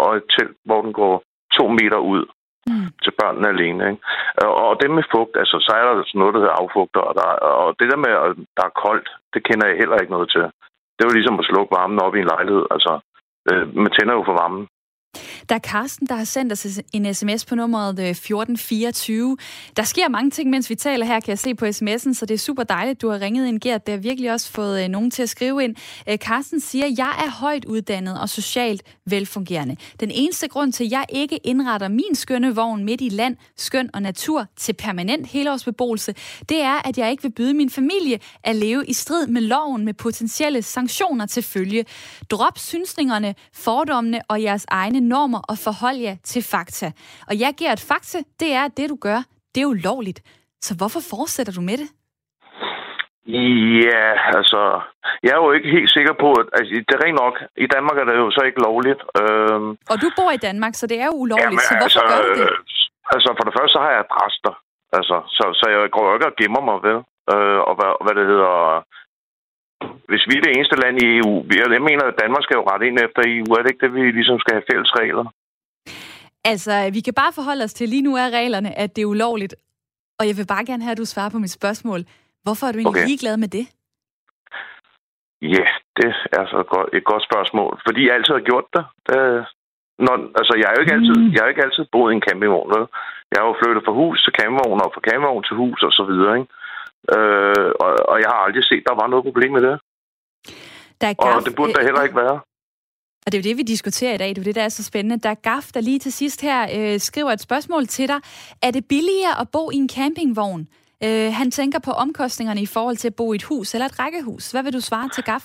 og 0.00 0.16
et 0.16 0.26
telt, 0.34 0.56
hvor 0.64 0.80
den 0.82 0.92
går 0.92 1.14
2 1.58 1.68
meter 1.80 2.00
ud 2.12 2.22
mm. 2.70 2.88
til 3.04 3.12
børnene 3.20 3.48
alene. 3.54 3.82
Ikke? 3.90 4.02
Og 4.68 4.72
det 4.80 4.90
med 4.90 5.10
fugt, 5.14 5.34
altså, 5.42 5.56
så 5.66 5.70
er 5.78 5.84
der 5.84 5.94
sådan 6.06 6.18
noget, 6.20 6.34
der 6.34 6.40
hedder 6.42 6.60
affugter, 6.62 7.02
og, 7.08 7.14
der, 7.18 7.26
og 7.62 7.68
det 7.78 7.86
der 7.90 8.04
med, 8.04 8.12
at 8.24 8.30
der 8.56 8.64
er 8.66 8.78
koldt, 8.84 9.08
det 9.34 9.40
kender 9.48 9.66
jeg 9.66 9.80
heller 9.80 9.96
ikke 9.98 10.14
noget 10.16 10.28
til. 10.34 10.44
Det 10.94 11.00
er 11.02 11.10
jo 11.10 11.18
ligesom 11.18 11.38
at 11.38 11.48
slukke 11.50 11.74
varmen 11.78 12.02
op 12.06 12.14
i 12.14 12.20
en 12.20 12.32
lejlighed. 12.34 12.64
Altså, 12.74 12.92
øh, 13.50 13.64
man 13.82 13.92
tænder 13.96 14.14
jo 14.18 14.22
for 14.28 14.36
varmen. 14.42 14.64
Der 15.48 15.54
er 15.54 15.58
Karsten, 15.58 16.06
der 16.06 16.14
har 16.14 16.24
sendt 16.24 16.52
os 16.52 16.66
en 16.92 17.14
sms 17.14 17.44
på 17.44 17.54
nummeret 17.54 17.98
øh, 17.98 18.10
1424. 18.10 19.36
Der 19.76 19.82
sker 19.82 20.08
mange 20.08 20.30
ting, 20.30 20.50
mens 20.50 20.70
vi 20.70 20.74
taler 20.74 21.06
her, 21.06 21.20
kan 21.20 21.28
jeg 21.28 21.38
se 21.38 21.54
på 21.54 21.64
sms'en, 21.64 22.14
så 22.14 22.26
det 22.28 22.34
er 22.34 22.38
super 22.38 22.62
dejligt, 22.62 23.02
du 23.02 23.08
har 23.08 23.20
ringet 23.20 23.46
ind, 23.46 23.60
Gert. 23.60 23.86
Det 23.86 23.92
har 23.92 24.00
virkelig 24.00 24.32
også 24.32 24.50
fået 24.50 24.84
øh, 24.84 24.88
nogen 24.88 25.10
til 25.10 25.22
at 25.22 25.28
skrive 25.28 25.64
ind. 25.64 25.76
Carsten 26.16 26.38
Karsten 26.38 26.60
siger, 26.60 26.86
jeg 26.98 27.24
er 27.26 27.30
højt 27.30 27.64
uddannet 27.64 28.20
og 28.20 28.28
socialt 28.28 28.82
velfungerende. 29.06 29.76
Den 30.00 30.10
eneste 30.10 30.48
grund 30.48 30.72
til, 30.72 30.84
at 30.84 30.90
jeg 30.90 31.04
ikke 31.08 31.36
indretter 31.36 31.88
min 31.88 32.14
skønne 32.14 32.54
vogn 32.54 32.84
midt 32.84 33.00
i 33.00 33.08
land, 33.08 33.36
skøn 33.56 33.90
og 33.94 34.02
natur 34.02 34.46
til 34.56 34.72
permanent 34.72 35.26
helårsbeboelse, 35.26 36.14
det 36.48 36.62
er, 36.62 36.88
at 36.88 36.98
jeg 36.98 37.10
ikke 37.10 37.22
vil 37.22 37.32
byde 37.32 37.54
min 37.54 37.70
familie 37.70 38.20
at 38.44 38.56
leve 38.56 38.86
i 38.86 38.92
strid 38.92 39.26
med 39.26 39.42
loven 39.42 39.84
med 39.84 39.94
potentielle 39.94 40.62
sanktioner 40.62 41.26
til 41.26 41.42
følge. 41.42 41.84
Drop 42.30 42.58
synsningerne, 42.58 43.34
fordommene 43.52 44.20
og 44.28 44.42
jeres 44.42 44.66
egne 44.68 44.97
normer 45.00 45.40
og 45.48 45.56
forholde 45.58 46.02
jer 46.02 46.16
til 46.24 46.42
fakta. 46.52 46.86
Og 47.28 47.34
jeg 47.40 47.54
giver 47.58 47.72
et 47.72 47.84
fakta, 47.88 48.18
det 48.40 48.52
er, 48.52 48.64
at 48.64 48.76
det 48.76 48.90
du 48.90 48.96
gør, 49.00 49.20
det 49.54 49.60
er 49.62 49.66
ulovligt. 49.66 50.20
Så 50.60 50.76
hvorfor 50.76 51.00
fortsætter 51.10 51.52
du 51.52 51.60
med 51.60 51.76
det? 51.82 51.88
Ja, 53.88 54.06
altså, 54.38 54.60
jeg 55.22 55.30
er 55.36 55.40
jo 55.44 55.50
ikke 55.52 55.70
helt 55.76 55.90
sikker 55.96 56.14
på, 56.24 56.28
at 56.40 56.46
altså, 56.58 56.70
det 56.88 56.94
er 56.96 57.02
rent 57.04 57.18
nok. 57.24 57.34
I 57.64 57.66
Danmark 57.74 57.96
er 57.98 58.04
det 58.10 58.16
jo 58.24 58.30
så 58.30 58.42
ikke 58.48 58.60
lovligt. 58.68 59.00
Øhm, 59.20 59.70
Og 59.92 59.96
du 60.02 60.08
bor 60.18 60.30
i 60.38 60.40
Danmark, 60.48 60.74
så 60.80 60.84
det 60.86 60.98
er 61.02 61.08
jo 61.12 61.16
ulovligt, 61.24 61.46
jamen, 61.46 61.68
så 61.70 61.74
hvorfor 61.80 62.00
altså, 62.00 62.02
gør 62.12 62.22
du 62.28 62.32
det? 62.40 62.50
øh, 62.52 62.58
Altså, 63.14 63.28
for 63.36 63.44
det 63.46 63.54
første, 63.56 63.72
så 63.74 63.80
har 63.84 63.90
jeg 63.94 64.00
adresse 64.06 64.38
der. 64.46 64.56
Altså, 64.98 65.16
så, 65.36 65.44
så 65.60 65.64
jeg 65.72 65.78
går 65.94 66.04
jo 66.08 66.14
ikke 66.16 66.30
og 66.30 66.36
gemmer 66.40 66.62
mig, 66.68 66.76
vel? 66.86 66.98
Øh, 67.32 67.60
og 67.68 67.74
hvad, 67.78 67.92
hvad 68.04 68.14
det 68.18 68.26
hedder... 68.32 68.54
Hvis 70.10 70.24
vi 70.28 70.34
er 70.36 70.42
det 70.44 70.52
eneste 70.56 70.76
land 70.82 70.96
i 71.02 71.06
EU, 71.18 71.32
jeg, 71.56 71.66
jeg 71.76 71.82
mener, 71.90 72.04
at 72.10 72.18
Danmark 72.22 72.42
skal 72.44 72.54
jo 72.60 72.64
rette 72.70 72.86
ind 72.86 72.98
efter 73.06 73.22
EU. 73.26 73.48
Er 73.56 73.62
det 73.62 73.70
ikke 73.70 73.86
det, 73.86 73.94
vi 73.94 74.10
ligesom 74.18 74.38
skal 74.42 74.54
have 74.54 74.68
fælles 74.72 74.90
regler? 75.00 75.26
Altså, 76.44 76.90
vi 76.92 77.00
kan 77.00 77.14
bare 77.14 77.32
forholde 77.38 77.64
os 77.64 77.74
til, 77.74 77.88
lige 77.88 78.02
nu 78.08 78.12
er 78.16 78.30
reglerne, 78.40 78.78
at 78.78 78.96
det 78.96 79.02
er 79.02 79.06
ulovligt. 79.14 79.54
Og 80.18 80.26
jeg 80.28 80.36
vil 80.36 80.46
bare 80.54 80.64
gerne 80.70 80.82
have, 80.82 80.92
at 80.96 80.98
du 80.98 81.04
svarer 81.04 81.30
på 81.30 81.38
mit 81.38 81.50
spørgsmål. 81.60 82.00
Hvorfor 82.44 82.66
er 82.66 82.72
du 82.72 82.78
egentlig 82.78 83.00
Okay. 83.02 83.08
ligeglad 83.10 83.36
med 83.36 83.48
det? 83.58 83.66
Ja, 85.56 85.66
det 85.98 86.10
er 86.38 86.44
så 86.50 86.56
et 86.64 86.70
godt, 86.74 86.88
et 86.98 87.04
godt 87.04 87.24
spørgsmål. 87.30 87.72
Fordi 87.86 88.00
jeg 88.06 88.14
altid 88.14 88.34
har 88.38 88.46
gjort 88.50 88.66
det. 88.76 88.84
det 89.08 89.18
når, 90.06 90.16
altså, 90.40 90.52
jeg 90.60 90.66
har 90.68 90.74
jo 90.76 90.80
ikke 90.84 90.96
altid, 90.98 91.16
Mm. 91.22 91.30
jeg 91.34 91.40
har 91.42 91.48
ikke 91.52 91.64
altid 91.66 91.84
boet 91.92 92.10
i 92.12 92.14
en 92.16 92.26
campingvogn. 92.28 92.70
Vel? 92.74 92.84
Jeg 93.30 93.36
har 93.40 93.46
jo 93.50 93.60
flyttet 93.62 93.84
fra 93.86 93.94
hus 94.00 94.16
til 94.24 94.32
campingvogn, 94.38 94.80
og 94.84 94.90
fra 94.94 95.04
campingvogn 95.08 95.44
til 95.48 95.56
hus, 95.62 95.80
og 95.88 95.92
så 95.98 96.04
videre. 96.10 96.32
Ikke? 96.38 96.52
Øh, 97.14 97.70
og, 97.84 97.90
og 98.12 98.16
jeg 98.22 98.30
har 98.34 98.40
aldrig 98.46 98.64
set, 98.64 98.82
der 98.88 98.94
var 99.00 99.06
noget 99.06 99.24
problem 99.28 99.52
med 99.52 99.62
det. 99.68 99.76
Der 101.00 101.06
er 101.06 101.14
Og 101.18 101.24
gaf, 101.24 101.42
det 101.46 101.56
burde 101.56 101.72
der 101.72 101.82
heller 101.88 102.02
ikke 102.02 102.16
være. 102.24 102.38
Og 103.28 103.32
det 103.32 103.38
er 103.38 103.42
jo 103.42 103.48
det, 103.50 103.56
vi 103.56 103.62
diskuterer 103.62 104.14
i 104.14 104.20
dag. 104.22 104.28
Det 104.28 104.38
er 104.38 104.42
jo 104.42 104.50
det, 104.50 104.54
der 104.54 104.62
er 104.62 104.68
så 104.68 104.84
spændende. 104.84 105.22
Der 105.26 105.30
er 105.30 105.42
Gaf, 105.48 105.66
der 105.74 105.80
lige 105.80 105.98
til 105.98 106.12
sidst 106.12 106.42
her 106.42 106.60
øh, 106.76 106.98
skriver 106.98 107.30
et 107.32 107.40
spørgsmål 107.40 107.86
til 107.86 108.08
dig. 108.08 108.20
Er 108.62 108.70
det 108.70 108.84
billigere 108.88 109.40
at 109.40 109.48
bo 109.52 109.70
i 109.70 109.76
en 109.76 109.88
campingvogn? 109.96 110.62
Øh, 111.06 111.30
han 111.40 111.50
tænker 111.50 111.78
på 111.84 111.90
omkostningerne 111.90 112.62
i 112.62 112.72
forhold 112.74 112.96
til 112.96 113.08
at 113.08 113.16
bo 113.16 113.32
i 113.32 113.36
et 113.36 113.48
hus 113.50 113.74
eller 113.74 113.86
et 113.86 113.98
rækkehus. 114.00 114.50
Hvad 114.50 114.62
vil 114.62 114.72
du 114.72 114.80
svare 114.80 115.08
til 115.08 115.24
Gaf? 115.24 115.44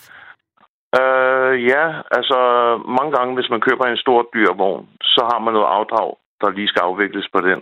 Øh, 0.99 1.54
ja, 1.72 1.86
altså 2.18 2.39
mange 2.97 3.12
gange, 3.18 3.36
hvis 3.36 3.49
man 3.54 3.62
køber 3.68 3.86
en 3.86 4.04
stor 4.06 4.20
dyr 4.34 4.51
vogn, 4.62 4.88
så 5.01 5.22
har 5.32 5.39
man 5.39 5.54
noget 5.54 5.74
afdrag, 5.78 6.10
der 6.41 6.49
lige 6.49 6.68
skal 6.68 6.86
afvikles 6.89 7.28
på 7.34 7.39
den. 7.49 7.60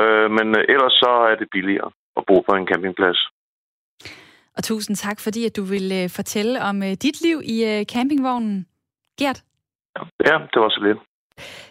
Øh, 0.00 0.30
men 0.36 0.46
øh, 0.58 0.64
ellers 0.74 0.92
så 1.02 1.10
er 1.30 1.34
det 1.40 1.48
billigere 1.56 1.90
at 2.16 2.22
bo 2.28 2.40
på 2.48 2.52
en 2.56 2.66
campingplads. 2.66 3.20
Og 4.56 4.64
tusind 4.64 4.96
tak, 4.96 5.20
fordi 5.20 5.44
at 5.46 5.56
du 5.56 5.62
vil 5.62 5.92
øh, 5.92 6.10
fortælle 6.10 6.62
om 6.62 6.82
øh, 6.82 6.88
dit 6.90 7.20
liv 7.22 7.40
i 7.44 7.64
øh, 7.64 7.84
campingvognen. 7.84 8.66
Gert, 9.18 9.42
Ja, 10.26 10.34
det 10.52 10.58
var 10.62 10.68
så 10.68 10.80
lidt. 10.82 10.98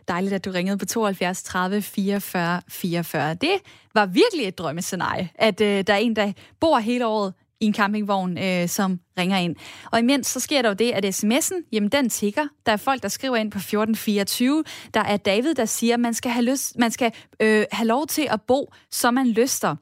dejligt, 0.08 0.34
at 0.34 0.46
du 0.46 0.52
ringede 0.52 0.78
på 0.78 0.86
72 0.86 1.44
30 1.44 1.82
44 1.82 2.62
44. 2.70 3.34
Det 3.34 3.56
var 3.94 4.06
virkelig 4.06 4.48
et 4.48 4.58
drømmescenarie, 4.58 5.30
at 5.36 5.62
øh, 5.62 5.84
der 5.88 5.94
er 5.94 5.98
en, 5.98 6.16
der 6.16 6.32
bor 6.60 6.80
hele 6.80 7.08
året 7.08 7.34
i 7.60 7.66
en 7.66 7.74
campingvogn, 7.74 8.38
øh, 8.38 8.68
som 8.68 9.00
ringer 9.18 9.38
ind. 9.38 9.56
Og 9.92 10.00
imens 10.00 10.28
så 10.28 10.40
sker 10.40 10.62
der 10.62 10.70
jo 10.70 10.74
det, 10.76 10.92
at 10.92 11.06
sms'en, 11.24 11.70
jamen 11.72 11.90
den 11.90 12.10
tigger. 12.10 12.48
Der 12.66 12.72
er 12.72 12.78
folk, 12.78 13.02
der 13.02 13.08
skriver 13.08 13.36
ind 13.36 13.52
på 13.52 13.58
1424. 13.58 14.64
Der 14.94 15.00
er 15.04 15.18
David, 15.18 15.56
der 15.56 15.66
siger, 15.66 15.94
at 15.94 16.00
man 16.00 16.14
skal 16.14 16.32
have, 16.32 16.46
lyst, 16.46 16.78
man 16.78 16.92
skal, 16.92 17.14
øh, 17.40 17.66
have 17.72 17.88
lov 17.88 18.08
til 18.08 18.28
at 18.32 18.42
bo, 18.42 18.72
som 18.92 19.14
man 19.14 19.28
lyster. 19.28 19.76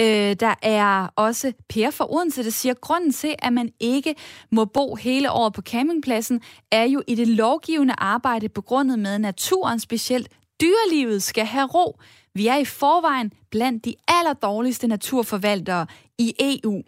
Øh, 0.00 0.36
der 0.40 0.54
er 0.62 1.06
også 1.16 1.52
Per 1.68 1.90
fra 1.90 2.14
Odense, 2.14 2.44
der 2.44 2.50
siger, 2.50 2.72
at 2.72 2.80
grunden 2.80 3.12
til, 3.12 3.34
at 3.38 3.52
man 3.52 3.72
ikke 3.80 4.14
må 4.50 4.64
bo 4.64 4.94
hele 4.94 5.30
året 5.30 5.52
på 5.52 5.62
campingpladsen, 5.62 6.40
er 6.70 6.84
jo 6.84 7.02
i 7.06 7.14
det 7.14 7.28
lovgivende 7.28 7.94
arbejde 7.98 8.48
begrundet 8.48 8.98
med 8.98 9.18
naturen, 9.18 9.80
specielt 9.80 10.28
dyrelivet 10.60 11.22
skal 11.22 11.44
have 11.44 11.66
ro. 11.66 11.98
Vi 12.34 12.46
er 12.46 12.56
i 12.56 12.64
forvejen 12.64 13.32
blandt 13.50 13.84
de 13.84 13.94
allerdårligste 14.08 14.86
naturforvaltere 14.88 15.86
i 16.18 16.34
EU. 16.40 16.82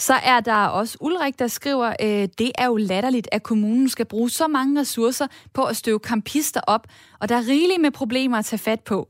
Så 0.00 0.14
er 0.14 0.40
der 0.40 0.66
også 0.66 0.98
Ulrik, 1.00 1.38
der 1.38 1.48
skriver, 1.48 1.92
øh, 2.02 2.28
det 2.38 2.52
er 2.54 2.66
jo 2.66 2.76
latterligt, 2.76 3.28
at 3.32 3.42
kommunen 3.42 3.88
skal 3.88 4.06
bruge 4.06 4.30
så 4.30 4.48
mange 4.48 4.80
ressourcer 4.80 5.26
på 5.52 5.64
at 5.64 5.76
støve 5.76 5.98
kampister 5.98 6.60
op, 6.66 6.86
og 7.20 7.28
der 7.28 7.36
er 7.36 7.48
rigeligt 7.48 7.80
med 7.80 7.90
problemer 7.90 8.38
at 8.38 8.44
tage 8.44 8.58
fat 8.60 8.80
på. 8.80 9.08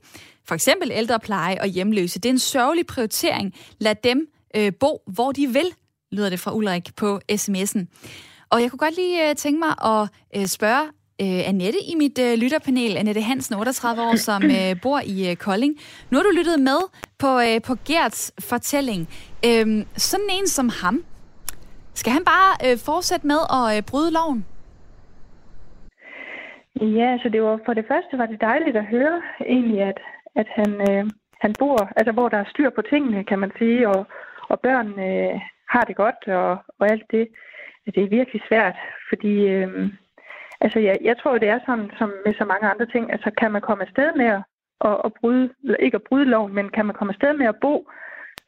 For 0.49 0.55
eksempel 0.55 0.90
ældrepleje 0.92 1.57
og 1.61 1.66
hjemløse. 1.66 2.20
Det 2.20 2.28
er 2.28 2.32
en 2.32 2.38
sørgelig 2.38 2.86
prioritering. 2.86 3.55
Lad 3.78 3.94
dem 3.94 4.28
øh, 4.57 4.72
bo, 4.80 5.03
hvor 5.07 5.32
de 5.32 5.46
vil, 5.46 5.66
lyder 6.12 6.30
det 6.30 6.40
fra 6.40 6.55
Ulrik 6.55 6.96
på 6.96 7.20
sms'en. 7.32 7.86
Og 8.51 8.62
jeg 8.62 8.70
kunne 8.70 8.78
godt 8.78 8.96
lige 8.96 9.28
øh, 9.28 9.34
tænke 9.34 9.59
mig 9.59 9.74
at 9.92 10.09
øh, 10.36 10.46
spørge 10.46 10.84
øh, 11.22 11.49
Annette 11.49 11.78
i 11.92 11.94
mit 11.94 12.18
øh, 12.18 12.38
lytterpanel, 12.38 12.96
Annette 12.96 13.20
Hansen, 13.20 13.55
38 13.55 14.03
år, 14.03 14.16
som 14.16 14.42
øh, 14.57 14.80
bor 14.82 15.01
i 15.07 15.30
øh, 15.30 15.36
Kolding. 15.36 15.74
Nu 16.11 16.18
har 16.18 16.22
du 16.22 16.30
lyttet 16.38 16.61
med 16.61 16.80
på, 17.18 17.40
øh, 17.40 17.62
på 17.66 17.74
Gerts 17.86 18.32
fortælling. 18.51 19.09
Øhm, 19.46 19.84
sådan 19.96 20.30
en 20.38 20.46
som 20.46 20.68
ham, 20.82 21.05
skal 21.94 22.12
han 22.12 22.24
bare 22.24 22.51
øh, 22.66 22.78
fortsætte 22.78 23.26
med 23.26 23.40
at 23.59 23.76
øh, 23.76 23.82
bryde 23.90 24.11
loven? 24.11 24.46
Ja, 26.80 27.18
så 27.22 27.28
det 27.28 27.42
var 27.42 27.61
for 27.66 27.74
det 27.74 27.84
første 27.88 28.18
var 28.18 28.26
det 28.26 28.40
dejligt 28.40 28.76
at 28.76 28.84
høre 28.84 29.22
egentlig, 29.40 29.80
at, 29.82 29.99
at 30.41 30.49
han, 30.59 30.70
øh, 30.91 31.05
han 31.45 31.53
bor, 31.59 31.78
altså 31.97 32.12
hvor 32.12 32.28
der 32.28 32.39
er 32.39 32.51
styr 32.53 32.70
på 32.70 32.82
tingene, 32.82 33.24
kan 33.24 33.39
man 33.39 33.53
sige, 33.59 33.89
og, 33.89 34.07
og 34.53 34.61
børn 34.61 34.89
øh, 35.09 35.41
har 35.68 35.84
det 35.89 35.97
godt 35.97 36.20
og, 36.28 36.51
og 36.78 36.84
alt 36.93 37.07
det. 37.11 37.28
Det 37.95 38.03
er 38.03 38.16
virkelig 38.18 38.43
svært, 38.49 38.76
fordi 39.09 39.34
øh, 39.55 39.91
altså 40.61 40.78
jeg, 40.78 40.97
jeg 41.03 41.16
tror, 41.18 41.39
det 41.39 41.49
er 41.49 41.61
sådan 41.66 41.91
som 41.99 42.12
med 42.26 42.34
så 42.34 42.45
mange 42.45 42.68
andre 42.68 42.86
ting, 42.86 43.12
altså 43.12 43.30
kan 43.41 43.53
man 43.53 43.62
komme 43.62 43.84
afsted 43.86 44.11
med 44.16 44.26
at, 44.26 44.43
at, 44.89 44.97
at 45.05 45.12
bryde, 45.20 45.49
eller 45.64 45.76
ikke 45.76 45.95
at 45.95 46.07
bryde 46.09 46.24
loven, 46.24 46.55
men 46.55 46.68
kan 46.68 46.86
man 46.86 46.95
komme 46.95 47.12
afsted 47.12 47.32
med 47.32 47.47
at 47.47 47.61
bo, 47.61 47.74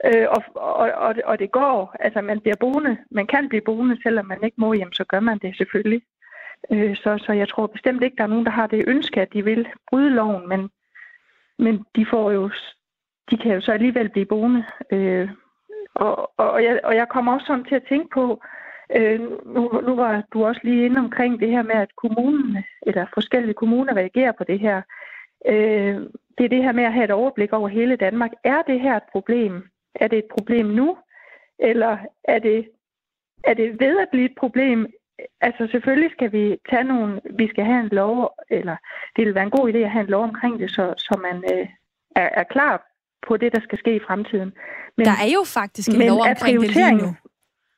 øh, 0.09 0.27
og, 0.37 0.43
og, 0.55 0.91
og, 1.07 1.15
og 1.25 1.39
det 1.39 1.51
går, 1.51 1.97
altså 2.01 2.21
man 2.21 2.41
bliver 2.41 2.57
boende, 2.61 2.97
man 3.11 3.27
kan 3.27 3.49
blive 3.49 3.63
boende, 3.71 4.03
selvom 4.03 4.27
man 4.27 4.45
ikke 4.45 4.61
må 4.61 4.73
hjem, 4.73 4.93
så 4.93 5.05
gør 5.05 5.21
man 5.21 5.39
det 5.39 5.57
selvfølgelig. 5.57 6.03
Øh, 6.73 6.97
så, 6.97 7.19
så 7.27 7.33
jeg 7.33 7.49
tror 7.49 7.67
bestemt 7.67 8.03
ikke, 8.03 8.17
der 8.17 8.23
er 8.25 8.35
nogen, 8.35 8.47
der 8.47 8.51
har 8.61 8.67
det 8.67 8.85
ønske, 8.87 9.21
at 9.21 9.33
de 9.33 9.45
vil 9.45 9.69
bryde 9.91 10.11
loven, 10.11 10.49
men, 10.49 10.71
men 11.65 11.85
de 11.97 12.07
får 12.11 12.31
jo, 12.31 12.51
de 13.31 13.37
kan 13.37 13.55
jo 13.55 13.61
så 13.61 13.73
alligevel 13.73 14.09
blive 14.09 14.27
boende. 14.27 14.65
Øh, 14.93 15.29
og, 15.95 16.33
og, 16.37 16.65
jeg, 16.65 16.81
og 16.85 16.95
jeg 16.95 17.09
kommer 17.09 17.33
også 17.33 17.47
sådan 17.47 17.65
til 17.65 17.75
at 17.75 17.89
tænke 17.89 18.09
på, 18.15 18.43
øh, 18.97 19.21
nu, 19.55 19.81
nu 19.87 19.95
var 19.95 20.23
du 20.33 20.45
også 20.45 20.61
lige 20.65 20.85
inde 20.85 20.99
omkring 21.01 21.41
det 21.41 21.49
her 21.49 21.63
med, 21.63 21.75
at 21.75 21.97
kommunen, 21.97 22.65
eller 22.87 23.07
forskellige 23.15 23.55
kommuner 23.55 23.97
reagerer 23.97 24.33
på 24.33 24.45
det 24.45 24.61
her. 24.61 24.83
Øh, 25.47 26.01
det 26.39 26.45
er 26.45 26.49
det 26.49 26.63
her 26.63 26.73
med 26.73 26.85
at 26.85 26.93
have 26.93 27.05
et 27.05 27.11
overblik 27.11 27.53
over 27.53 27.69
hele 27.69 27.97
Danmark. 27.97 28.31
Er 28.45 28.63
det 28.63 28.81
her 28.81 28.97
et 28.97 29.09
problem? 29.13 29.69
Er 29.95 30.09
det 30.09 30.19
et 30.19 30.31
problem 30.39 30.67
nu? 30.67 30.97
Eller 31.59 31.99
er 32.25 32.39
det, 32.39 32.69
er 33.45 33.55
det 33.55 33.81
ved 33.81 33.99
at 33.99 34.09
blive 34.13 34.25
et 34.25 34.37
problem? 34.39 34.87
Altså 35.41 35.69
selvfølgelig 35.71 36.11
skal 36.17 36.33
vi 36.33 36.57
tage 36.71 36.85
nogle, 36.85 37.21
vi 37.39 37.49
skal 37.49 37.65
have 37.65 37.81
en 37.81 37.89
lov, 37.89 38.33
eller 38.51 38.77
det 39.17 39.27
vil 39.27 39.35
være 39.35 39.45
en 39.45 39.51
god 39.59 39.73
idé 39.73 39.77
at 39.79 39.91
have 39.91 40.05
en 40.05 40.11
lov 40.11 40.23
omkring 40.25 40.61
det, 40.61 40.71
så, 40.71 40.95
så 40.99 41.19
man 41.27 41.37
øh, 41.53 41.67
er, 42.17 42.29
er 42.41 42.45
klar 42.55 42.87
på 43.29 43.37
det, 43.37 43.53
der 43.55 43.61
skal 43.61 43.79
ske 43.79 43.97
i 43.97 44.01
fremtiden. 44.07 44.53
Men, 44.97 45.07
der 45.07 45.13
er 45.13 45.31
jo 45.35 45.43
faktisk 45.47 45.89
en 45.89 46.07
lov 46.09 46.19
er 46.19 46.31
omkring 46.31 46.61
det 46.61 46.71
lige 46.75 46.93
nu. 46.93 47.17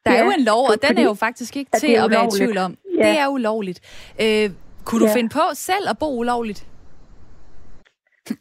Der 0.05 0.11
er 0.11 0.15
Ja, 0.19 0.25
jo 0.25 0.31
en 0.39 0.45
lov, 0.45 0.63
og 0.73 0.77
den 0.89 0.99
er 0.99 1.03
jo 1.05 1.15
faktisk 1.15 1.57
ikke 1.57 1.71
til 1.79 1.95
er 1.95 2.05
at 2.05 2.11
være 2.11 2.27
i 2.27 2.31
tvivl 2.39 2.59
om. 2.59 2.77
Ja. 2.99 3.09
Det 3.09 3.19
er 3.19 3.29
ulovligt. 3.29 3.81
Øh, 4.23 4.51
kunne 4.87 5.01
du 5.01 5.07
Ja. 5.07 5.15
finde 5.17 5.29
på 5.29 5.45
selv 5.55 5.85
at 5.91 5.97
bo 6.01 6.19
ulovligt? 6.21 6.67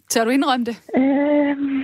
Tør 0.10 0.24
du 0.26 0.30
indrømme 0.30 0.66
det? 0.66 0.76
Øhm, 0.98 1.82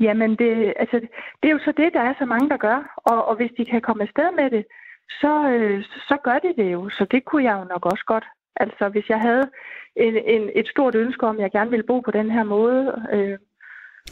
jamen, 0.00 0.30
det, 0.36 0.74
altså, 0.82 0.96
det 1.42 1.46
er 1.48 1.52
jo 1.56 1.58
så 1.64 1.72
det, 1.76 1.88
der 1.92 2.00
er 2.00 2.14
så 2.18 2.24
mange, 2.24 2.48
der 2.48 2.56
gør. 2.56 2.78
Og, 2.96 3.24
og 3.28 3.36
hvis 3.36 3.50
de 3.58 3.64
kan 3.64 3.80
komme 3.80 4.02
afsted 4.02 4.28
med 4.40 4.50
det, 4.50 4.64
så, 5.10 5.48
øh, 5.48 5.84
så 6.08 6.16
gør 6.24 6.38
de 6.38 6.62
det 6.62 6.72
jo. 6.72 6.88
Så 6.88 7.06
det 7.10 7.24
kunne 7.24 7.44
jeg 7.44 7.58
jo 7.58 7.64
nok 7.64 7.86
også 7.86 8.04
godt. 8.06 8.24
Altså, 8.56 8.88
hvis 8.88 9.08
jeg 9.08 9.20
havde 9.20 9.50
en, 9.96 10.16
en, 10.16 10.50
et 10.54 10.68
stort 10.68 10.94
ønske 10.94 11.26
om, 11.26 11.36
at 11.36 11.42
jeg 11.42 11.50
gerne 11.50 11.70
ville 11.70 11.86
bo 11.86 12.00
på 12.00 12.10
den 12.10 12.30
her 12.30 12.44
måde, 12.44 13.06
øh, 13.12 13.38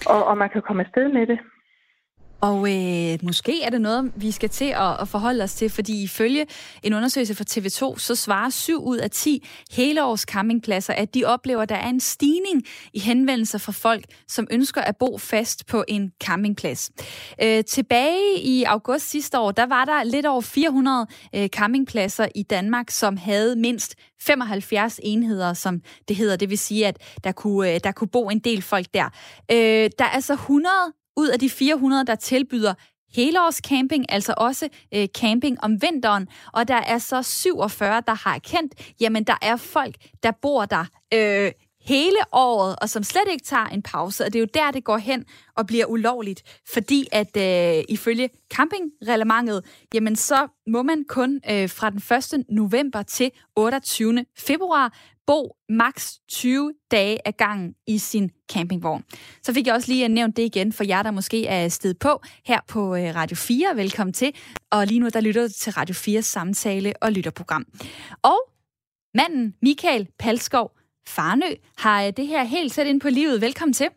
og, 0.07 0.25
og 0.27 0.39
man 0.39 0.51
kan 0.51 0.63
komme 0.63 0.85
afsted 0.85 1.09
med 1.09 1.27
det. 1.27 1.39
Og 2.41 2.57
øh, 2.57 3.19
måske 3.23 3.63
er 3.63 3.71
det 3.71 3.81
noget, 3.81 4.13
vi 4.17 4.31
skal 4.31 4.49
til 4.49 4.65
at, 4.65 5.01
at 5.01 5.09
forholde 5.09 5.45
os 5.45 5.55
til, 5.55 5.71
fordi 5.71 6.03
ifølge 6.03 6.47
en 6.83 6.95
undersøgelse 6.95 7.35
fra 7.35 7.45
TV2, 7.51 7.99
så 7.99 8.15
svarer 8.15 8.51
7 8.51 8.85
ud 8.85 8.97
af 8.97 9.11
10 9.11 9.47
helårs 9.71 10.21
campingpladser, 10.21 10.95
at 10.95 11.15
de 11.15 11.25
oplever, 11.25 11.63
at 11.63 11.69
der 11.69 11.75
er 11.75 11.89
en 11.89 12.01
stigning 12.01 12.63
i 12.93 12.99
henvendelser 12.99 13.59
fra 13.59 13.73
folk, 13.73 14.05
som 14.29 14.47
ønsker 14.51 14.81
at 14.81 14.97
bo 14.97 15.19
fast 15.19 15.67
på 15.67 15.85
en 15.89 16.13
campingplads. 16.25 16.91
Øh, 17.43 17.65
tilbage 17.65 18.39
i 18.39 18.65
august 18.65 19.11
sidste 19.11 19.39
år, 19.39 19.51
der 19.51 19.67
var 19.67 19.85
der 19.85 20.05
lidt 20.05 20.27
over 20.27 20.41
400 20.41 21.07
øh, 21.35 21.49
campingpladser 21.49 22.29
i 22.35 22.43
Danmark, 22.43 22.91
som 22.91 23.17
havde 23.17 23.57
mindst 23.57 23.95
75 24.23 25.01
enheder, 25.03 25.53
som 25.53 25.81
det 26.09 26.17
hedder. 26.17 26.37
Det 26.37 26.51
vil 26.51 26.59
sige, 26.59 26.87
at 26.87 26.99
der 27.25 27.33
kunne, 27.33 27.75
øh, 27.75 27.81
der 27.85 27.93
kunne 27.93 28.09
bo 28.09 28.29
en 28.29 28.39
del 28.39 28.63
folk 28.63 28.87
der. 28.95 29.05
Øh, 29.51 29.91
der 29.99 30.05
er 30.05 30.09
altså 30.09 30.33
100 30.33 30.71
ud 31.17 31.29
af 31.29 31.39
de 31.39 31.51
400, 31.51 32.07
der 32.07 32.15
tilbyder 32.15 32.75
helårscamping, 33.15 34.13
altså 34.13 34.35
også 34.37 34.69
øh, 34.95 35.09
camping 35.09 35.65
om 35.65 35.83
vinteren, 35.83 36.29
og 36.53 36.69
der 36.69 36.75
er 36.75 36.99
så 36.99 37.23
47, 37.23 38.03
der 38.07 38.15
har 38.15 38.35
erkendt, 38.35 38.75
jamen 39.01 39.25
der 39.25 39.37
er 39.43 39.57
folk, 39.57 39.95
der 40.23 40.31
bor 40.31 40.65
der 40.65 40.85
øh, 41.15 41.53
hele 41.85 42.17
året, 42.33 42.77
og 42.83 42.91
som 42.91 43.03
slet 43.03 43.29
ikke 43.31 43.45
tager 43.45 43.67
en 43.67 43.83
pause. 43.83 44.25
Og 44.25 44.33
det 44.33 44.39
er 44.39 44.41
jo 44.41 44.49
der, 44.55 44.71
det 44.71 44.85
går 44.85 44.99
hen 44.99 45.25
og 45.57 45.67
bliver 45.67 45.87
ulovligt, 45.87 46.43
fordi 46.73 47.07
at 47.13 47.37
øh, 47.37 47.85
ifølge 47.89 48.29
campingreglementet, 48.55 49.65
jamen 49.95 50.17
så 50.17 50.49
må 50.67 50.83
man 50.83 51.05
kun 51.09 51.41
øh, 51.51 51.71
fra 51.71 51.91
den 51.91 52.03
1. 52.39 52.45
november 52.49 53.03
til 53.03 53.31
28. 53.57 54.25
februar 54.39 54.99
bo 55.27 55.57
maks 55.69 56.19
20 56.29 56.73
dage 56.91 57.19
af 57.27 57.37
gangen 57.37 57.75
i 57.87 57.99
sin 57.99 58.31
campingvogn. 58.53 59.05
Så 59.43 59.55
fik 59.55 59.67
jeg 59.67 59.75
også 59.75 59.93
lige 59.93 60.09
nævnt 60.09 60.37
det 60.37 60.43
igen 60.43 60.73
for 60.73 60.85
jer, 60.85 61.03
der 61.03 61.11
måske 61.11 61.47
er 61.47 61.69
sted 61.69 61.95
på 61.95 62.23
her 62.47 62.61
på 62.69 62.97
øh, 62.97 63.15
Radio 63.15 63.37
4. 63.37 63.77
Velkommen 63.77 64.13
til. 64.13 64.35
Og 64.71 64.87
lige 64.87 65.01
nu, 65.01 65.09
der 65.09 65.21
lytter 65.21 65.49
til 65.49 65.73
Radio 65.73 65.95
4 65.95 66.23
samtale 66.23 66.93
og 67.01 67.13
lytterprogram. 67.13 67.67
Og 68.23 68.41
manden 69.15 69.55
Michael 69.63 70.09
Palskov 70.19 70.71
Farnø 71.09 71.55
har 71.79 72.11
det 72.11 72.27
her 72.27 72.45
helt 72.45 72.73
sæt 72.73 72.87
ind 72.87 73.01
på 73.01 73.09
livet. 73.09 73.41
Velkommen 73.41 73.73
til. 73.73 73.89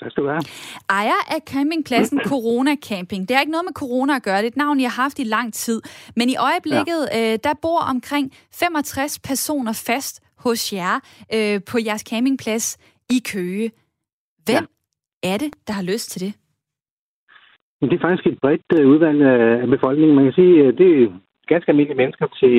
Tak 0.00 0.10
skal 0.10 0.22
du 0.22 0.28
have. 0.28 0.42
Ejer 0.90 1.34
af 1.34 1.40
campingpladsen 1.46 2.20
Corona 2.32 2.76
Camping. 2.76 3.28
Det 3.28 3.36
har 3.36 3.40
ikke 3.40 3.52
noget 3.52 3.64
med 3.64 3.72
corona 3.72 4.16
at 4.16 4.22
gøre. 4.22 4.36
Det 4.36 4.44
er 4.44 4.48
et 4.48 4.56
navn, 4.56 4.80
jeg 4.80 4.90
har 4.90 5.02
haft 5.02 5.18
i 5.18 5.24
lang 5.24 5.54
tid. 5.54 5.82
Men 6.16 6.28
i 6.28 6.36
øjeblikket, 6.36 7.08
ja. 7.12 7.32
øh, 7.32 7.38
der 7.44 7.54
bor 7.62 7.80
omkring 7.80 8.32
65 8.52 9.18
personer 9.18 9.72
fast 9.72 10.23
hos 10.44 10.72
jer 10.72 10.94
øh, 11.36 11.60
på 11.70 11.76
jeres 11.86 12.04
campingplads 12.10 12.66
i 13.16 13.18
Køge. 13.32 13.70
Hvem 14.46 14.64
ja. 15.24 15.30
er 15.32 15.36
det, 15.42 15.50
der 15.66 15.72
har 15.72 15.82
lyst 15.92 16.10
til 16.10 16.20
det? 16.26 16.32
Det 17.90 17.96
er 17.96 18.06
faktisk 18.06 18.26
et 18.26 18.38
bredt 18.42 18.70
øh, 18.78 18.88
udvalg 18.92 19.22
af 19.62 19.68
befolkningen. 19.68 20.16
Man 20.16 20.24
kan 20.24 20.38
sige, 20.40 20.66
at 20.68 20.78
det 20.78 20.90
er 21.02 21.06
ganske 21.46 21.68
almindelige 21.70 22.02
mennesker 22.02 22.26
til... 22.40 22.56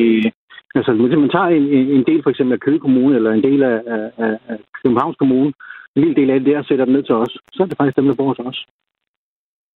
Altså, 0.77 0.93
hvis 0.93 1.19
man 1.23 1.29
tager 1.35 1.45
en, 1.45 1.65
en 1.97 2.03
del 2.09 2.23
for 2.23 2.29
eksempel 2.29 2.53
af 2.53 2.59
Køge 2.59 2.79
Kommune, 2.79 3.15
eller 3.15 3.31
en 3.31 3.43
del 3.43 3.63
af, 3.63 3.77
af, 3.87 4.33
af 4.51 4.57
Københavns 4.83 5.17
Kommune, 5.17 5.53
en 5.95 6.01
lille 6.03 6.15
del 6.15 6.29
af 6.29 6.39
det 6.39 6.55
der 6.55 6.63
sætter 6.63 6.85
dem 6.85 6.93
ned 6.93 7.03
til 7.03 7.15
os, 7.15 7.33
så 7.53 7.63
er 7.63 7.67
det 7.67 7.77
faktisk 7.77 7.97
dem, 7.97 8.05
der 8.05 8.15
bor 8.15 8.27
hos 8.27 8.39
os. 8.39 8.65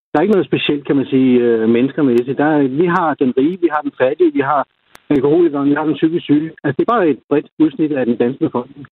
Der 0.09 0.19
er 0.19 0.21
ikke 0.23 0.37
noget 0.37 0.47
specielt, 0.51 0.87
kan 0.87 0.95
man 0.95 1.05
sige, 1.05 1.31
øh, 1.45 1.69
mennesker 1.69 2.03
med 2.03 2.17
det. 2.17 2.37
Der 2.37 2.45
er, 2.45 2.61
vi 2.67 2.85
har 2.85 3.13
den 3.13 3.33
rige, 3.37 3.61
vi 3.61 3.69
har 3.71 3.81
den 3.81 3.93
fattige, 4.01 4.33
vi 4.33 4.39
har 4.39 4.67
alkoholikeren, 5.09 5.69
vi 5.69 5.75
har 5.75 5.85
den 5.85 5.99
psykisk 5.99 6.23
syge. 6.23 6.51
Altså, 6.63 6.75
det 6.77 6.83
er 6.87 6.93
bare 6.93 7.09
et 7.09 7.19
bredt 7.29 7.47
udsnit 7.59 7.91
af 7.91 8.05
den 8.05 8.17
danske 8.17 8.45
befolkning. 8.45 8.87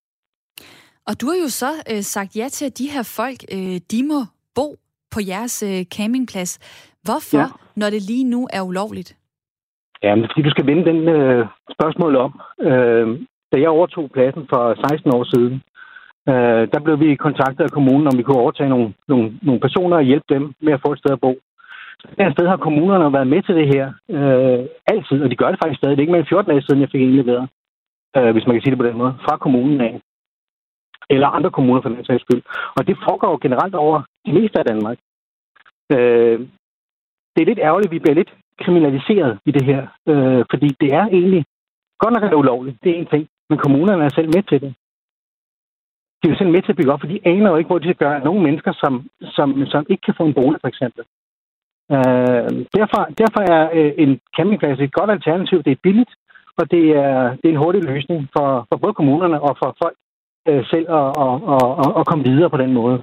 Og 1.08 1.14
du 1.22 1.26
har 1.28 1.38
jo 1.46 1.50
så 1.64 1.72
øh, 1.92 2.02
sagt 2.02 2.36
ja 2.36 2.48
til, 2.50 2.66
at 2.66 2.78
de 2.78 2.92
her 2.94 3.04
folk, 3.20 3.40
øh, 3.56 3.78
de 3.92 4.00
må 4.12 4.20
bo 4.56 4.68
på 5.14 5.20
jeres 5.28 5.64
øh, 5.64 5.86
campingplads. 5.96 6.52
Hvorfor, 7.04 7.38
ja. 7.38 7.48
når 7.76 7.90
det 7.90 8.02
lige 8.12 8.24
nu 8.34 8.48
er 8.54 8.62
ulovligt? 8.62 9.18
Ja, 10.04 10.16
men 10.16 10.26
fordi 10.30 10.42
du 10.42 10.50
skal 10.50 10.68
vende 10.70 10.86
den 10.92 11.02
øh, 11.18 11.46
spørgsmål 11.76 12.16
om. 12.16 12.32
Øh, 12.62 13.08
da 13.52 13.56
jeg 13.62 13.70
overtog 13.70 14.12
pladsen 14.14 14.46
for 14.52 14.64
16 14.90 15.16
år 15.18 15.24
siden, 15.34 15.56
øh, 16.32 16.64
der 16.74 16.80
blev 16.84 17.00
vi 17.00 17.16
kontaktet 17.16 17.64
af 17.64 17.72
kommunen, 17.78 18.08
om 18.08 18.18
vi 18.18 18.24
kunne 18.24 18.44
overtage 18.44 18.70
nogle, 18.70 18.94
nogle, 19.08 19.40
nogle 19.42 19.62
personer 19.66 19.98
og 19.98 20.10
hjælpe 20.10 20.34
dem 20.36 20.54
med 20.62 20.74
at 20.74 20.82
få 20.86 20.92
et 20.92 21.00
sted 21.00 21.12
at 21.12 21.22
bo. 21.22 21.34
Det 22.04 22.34
sted 22.34 22.48
har 22.48 22.58
kommunerne 22.58 23.14
været 23.14 23.28
med 23.28 23.42
til 23.44 23.56
det 23.56 23.68
her 23.76 23.86
øh, 24.10 24.66
altid, 24.88 25.24
og 25.24 25.30
de 25.32 25.36
gør 25.36 25.50
det 25.52 25.60
faktisk 25.64 25.80
stadig. 25.80 25.98
Det 25.98 26.02
er 26.02 26.06
ikke 26.06 26.16
mere 26.16 26.24
end 26.26 26.34
14 26.34 26.52
dage 26.52 26.62
siden, 26.62 26.82
jeg 26.82 26.90
fik 26.92 27.02
indleveret, 27.02 27.50
øh, 28.18 28.32
hvis 28.34 28.46
man 28.46 28.54
kan 28.56 28.62
sige 28.62 28.72
det 28.72 28.82
på 28.82 28.90
den 28.90 28.98
måde, 28.98 29.14
fra 29.26 29.38
kommunen 29.38 29.82
af. 29.82 30.02
Eller 31.10 31.28
andre 31.28 31.52
kommuner 31.52 31.82
for 31.82 31.90
den 31.90 32.06
sags 32.06 32.22
skyld. 32.22 32.44
Og 32.78 32.88
det 32.88 32.98
foregår 33.08 33.38
generelt 33.46 33.76
over 33.76 34.02
det 34.26 34.34
meste 34.34 34.60
af 34.60 34.66
Danmark. 34.66 34.98
Øh, 35.92 36.40
det 37.34 37.42
er 37.42 37.50
lidt 37.52 37.66
ærgerligt, 37.68 37.90
at 37.90 37.96
vi 37.96 38.00
bliver 38.00 38.16
lidt 38.16 38.34
kriminaliseret 38.64 39.40
i 39.46 39.52
det 39.52 39.66
her, 39.66 39.82
øh, 40.12 40.46
fordi 40.52 40.68
det 40.82 40.90
er 40.94 41.06
egentlig 41.18 41.46
godt 42.00 42.14
nok 42.14 42.24
er 42.24 42.30
det 42.30 42.42
ulovligt, 42.44 42.78
det 42.84 42.92
er 42.92 43.00
en 43.00 43.12
ting, 43.14 43.28
men 43.50 43.60
kommunerne 43.60 44.04
er 44.04 44.10
selv 44.10 44.30
med 44.36 44.44
til 44.44 44.62
det. 44.62 44.76
De 46.20 46.28
er 46.28 46.32
jo 46.32 46.38
selv 46.38 46.50
med 46.50 46.62
til 46.62 46.72
at 46.72 46.78
bygge 46.78 46.94
op, 46.94 47.00
for 47.00 47.08
de 47.08 47.20
aner 47.26 47.50
jo 47.50 47.56
ikke, 47.56 47.68
hvor 47.68 47.80
de 47.80 47.88
skal 47.88 48.06
gøre 48.06 48.26
nogle 48.28 48.42
mennesker, 48.44 48.74
som, 48.74 48.94
som, 49.36 49.66
som 49.66 49.86
ikke 49.90 50.02
kan 50.02 50.18
få 50.18 50.24
en 50.26 50.34
bolig, 50.34 50.62
for 50.62 50.68
eksempel. 50.68 51.04
Øh, 51.96 52.50
derfor, 52.78 53.02
derfor 53.22 53.42
er 53.56 53.64
øh, 53.74 53.92
en 53.98 54.20
campingplads 54.38 54.80
et 54.80 54.94
godt 54.94 55.12
alternativ. 55.12 55.64
Det 55.64 55.72
er 55.72 55.84
billigt, 55.84 56.14
og 56.58 56.72
det 56.72 56.86
er, 57.06 57.20
det 57.40 57.46
er 57.48 57.56
en 57.56 57.64
hurtig 57.64 57.84
løsning 57.84 58.30
for, 58.36 58.50
for 58.70 58.78
både 58.78 58.94
kommunerne 58.94 59.42
og 59.42 59.58
for 59.62 59.76
folk 59.84 59.98
øh, 60.50 60.66
selv 60.72 60.88
at, 61.00 61.10
at, 61.26 61.34
at, 61.84 61.90
at 62.00 62.08
komme 62.10 62.24
videre 62.30 62.50
på 62.50 62.58
den 62.58 62.74
måde. 62.74 62.98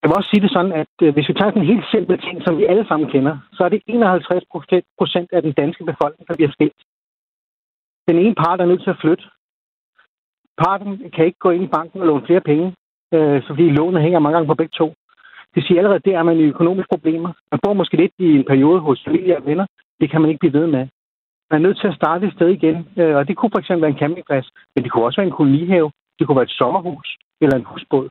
Jeg 0.00 0.08
vil 0.08 0.18
også 0.18 0.30
sige 0.30 0.42
det 0.44 0.52
sådan, 0.52 0.72
at 0.82 0.94
øh, 1.02 1.14
hvis 1.14 1.28
vi 1.28 1.34
tager 1.34 1.52
en 1.52 1.72
helt 1.72 1.86
simpel 1.92 2.16
ting, 2.20 2.36
som 2.46 2.58
vi 2.58 2.64
alle 2.64 2.86
sammen 2.88 3.10
kender, 3.10 3.34
så 3.52 3.64
er 3.64 3.68
det 3.68 3.82
51 3.86 4.44
procent 4.98 5.28
af 5.32 5.42
den 5.42 5.52
danske 5.52 5.84
befolkning, 5.84 6.28
der 6.28 6.34
bliver 6.36 6.52
skilt. 6.56 6.80
Den 8.08 8.18
ene 8.18 8.34
part 8.34 8.60
er 8.60 8.66
nødt 8.66 8.82
til 8.82 8.90
at 8.90 9.00
flytte. 9.00 9.24
Parten 10.62 11.10
kan 11.14 11.24
ikke 11.24 11.38
gå 11.38 11.50
ind 11.50 11.64
i 11.64 11.74
banken 11.76 12.00
og 12.00 12.06
låne 12.06 12.26
flere 12.26 12.40
penge, 12.40 12.74
øh, 13.14 13.42
fordi 13.48 13.64
lånet 13.70 14.02
hænger 14.02 14.18
mange 14.18 14.36
gange 14.36 14.48
på 14.48 14.54
begge 14.54 14.76
to. 14.80 14.94
Det 15.54 15.66
siger 15.66 15.78
allerede, 15.78 16.10
der 16.10 16.18
er 16.18 16.22
man 16.22 16.38
i 16.38 16.42
økonomiske 16.54 16.88
problemer. 16.94 17.32
Man 17.52 17.60
bor 17.62 17.72
måske 17.72 17.96
lidt 17.96 18.12
i 18.18 18.28
en 18.38 18.44
periode 18.44 18.80
hos 18.80 19.04
familie 19.06 19.36
og 19.36 19.46
venner. 19.46 19.66
Det 20.00 20.10
kan 20.10 20.20
man 20.20 20.30
ikke 20.30 20.40
blive 20.40 20.58
ved 20.60 20.66
med. 20.66 20.86
Man 21.50 21.60
er 21.60 21.66
nødt 21.66 21.80
til 21.80 21.88
at 21.88 21.94
starte 21.94 22.26
et 22.26 22.32
sted 22.32 22.48
igen, 22.48 22.76
øh, 22.96 23.16
og 23.16 23.28
det 23.28 23.36
kunne 23.36 23.50
for 23.54 23.58
eksempel 23.58 23.82
være 23.82 23.90
en 23.90 23.98
campingplads, 23.98 24.50
men 24.74 24.84
det 24.84 24.92
kunne 24.92 25.04
også 25.04 25.20
være 25.20 25.26
en 25.26 25.38
kolonihave, 25.38 25.90
det 26.18 26.26
kunne 26.26 26.36
være 26.36 26.50
et 26.50 26.58
sommerhus 26.60 27.16
eller 27.40 27.56
en 27.56 27.64
husbåd. 27.64 28.08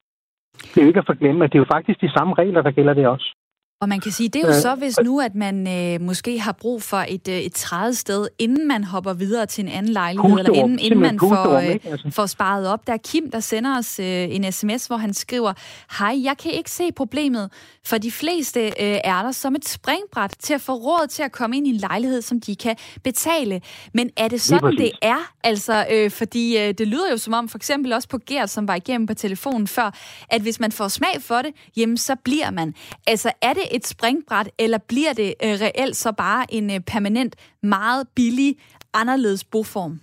Det 0.72 0.78
er 0.78 0.82
jo 0.82 0.88
ikke 0.88 1.00
at 1.00 1.06
forglemme, 1.06 1.44
at 1.44 1.52
det 1.52 1.58
er 1.58 1.66
jo 1.66 1.74
faktisk 1.76 2.02
de 2.02 2.12
samme 2.12 2.34
regler, 2.34 2.62
der 2.62 2.72
gælder 2.72 2.94
det 2.94 3.08
også. 3.08 3.36
Og 3.82 3.90
man 3.90 4.00
kan 4.00 4.12
sige, 4.12 4.30
det 4.30 4.44
er 4.44 4.48
jo 4.48 4.62
så, 4.62 4.76
hvis 4.76 4.96
nu, 5.04 5.20
at 5.20 5.36
man 5.36 5.68
øh, 5.68 6.02
måske 6.02 6.40
har 6.40 6.52
brug 6.52 6.84
for 6.84 7.06
et, 7.10 7.28
øh, 7.28 7.38
et 7.38 7.54
træet 7.54 7.98
sted, 7.98 8.28
inden 8.40 8.68
man 8.68 8.84
hopper 8.84 9.14
videre 9.14 9.46
til 9.46 9.64
en 9.64 9.70
anden 9.70 9.92
lejlighed, 9.92 10.30
Pusterum, 10.30 10.40
eller 10.40 10.64
inden, 10.64 10.80
inden 10.80 11.00
man 11.00 11.20
får, 11.20 11.54
øh, 11.54 11.78
altså. 11.84 12.10
får 12.12 12.26
sparet 12.26 12.68
op. 12.68 12.88
Der 12.88 12.94
er 12.94 12.98
Kim, 12.98 13.32
der 13.32 13.40
sender 13.40 13.78
os 13.78 14.00
øh, 14.00 14.06
en 14.06 14.52
sms, 14.52 14.86
hvor 14.86 14.98
han 14.98 15.14
skriver, 15.14 15.54
Hej, 16.00 16.24
jeg 16.24 16.38
kan 16.38 16.52
ikke 16.52 16.72
se 16.72 16.92
problemet, 16.92 17.52
for 17.86 17.98
de 17.98 18.12
fleste 18.12 18.60
øh, 18.66 18.72
er 19.04 19.24
der 19.24 19.32
som 19.32 19.56
et 19.56 19.68
springbræt 19.68 20.36
til 20.40 20.54
at 20.54 20.62
få 20.62 20.74
råd 20.74 21.08
til 21.08 21.24
at 21.24 21.32
komme 21.32 21.58
ind 21.58 21.68
i 21.68 21.70
en 21.70 21.76
lejlighed, 21.76 22.22
som 22.22 22.42
de 22.42 22.56
kan 22.56 22.76
betale. 23.04 23.62
Men 23.94 24.10
er 24.18 24.28
det 24.28 24.42
sådan, 24.42 24.78
det 24.78 24.92
er? 25.02 25.34
Altså, 25.44 25.86
øh, 25.92 26.12
fordi 26.12 26.58
øh, 26.58 26.74
det 26.74 26.88
lyder 26.88 27.12
jo 27.12 27.18
som 27.18 27.34
om, 27.34 27.50
for 27.50 27.58
eksempel 27.58 27.94
også 27.94 28.08
på 28.08 28.20
Gert, 28.28 28.50
som 28.50 28.68
var 28.68 28.76
igennem 28.76 29.08
på 29.08 29.14
telefonen 29.14 29.68
før, 29.68 29.92
at 30.30 30.42
hvis 30.42 30.60
man 30.60 30.72
får 30.72 30.88
smag 30.88 31.22
for 31.22 31.42
det, 31.42 31.52
jamen 31.78 31.98
så 31.98 32.16
bliver 32.24 32.52
man. 32.52 32.74
Altså, 33.08 33.32
er 33.42 33.54
det 33.54 33.69
et 33.76 33.86
springbræt, 33.88 34.50
eller 34.60 34.80
bliver 34.90 35.14
det 35.22 35.30
øh, 35.46 35.56
reelt 35.66 35.96
så 35.96 36.12
bare 36.18 36.44
en 36.58 36.66
øh, 36.76 36.80
permanent, 36.94 37.34
meget 37.64 38.08
billig, 38.16 38.52
anderledes 38.94 39.44
boform? 39.44 40.00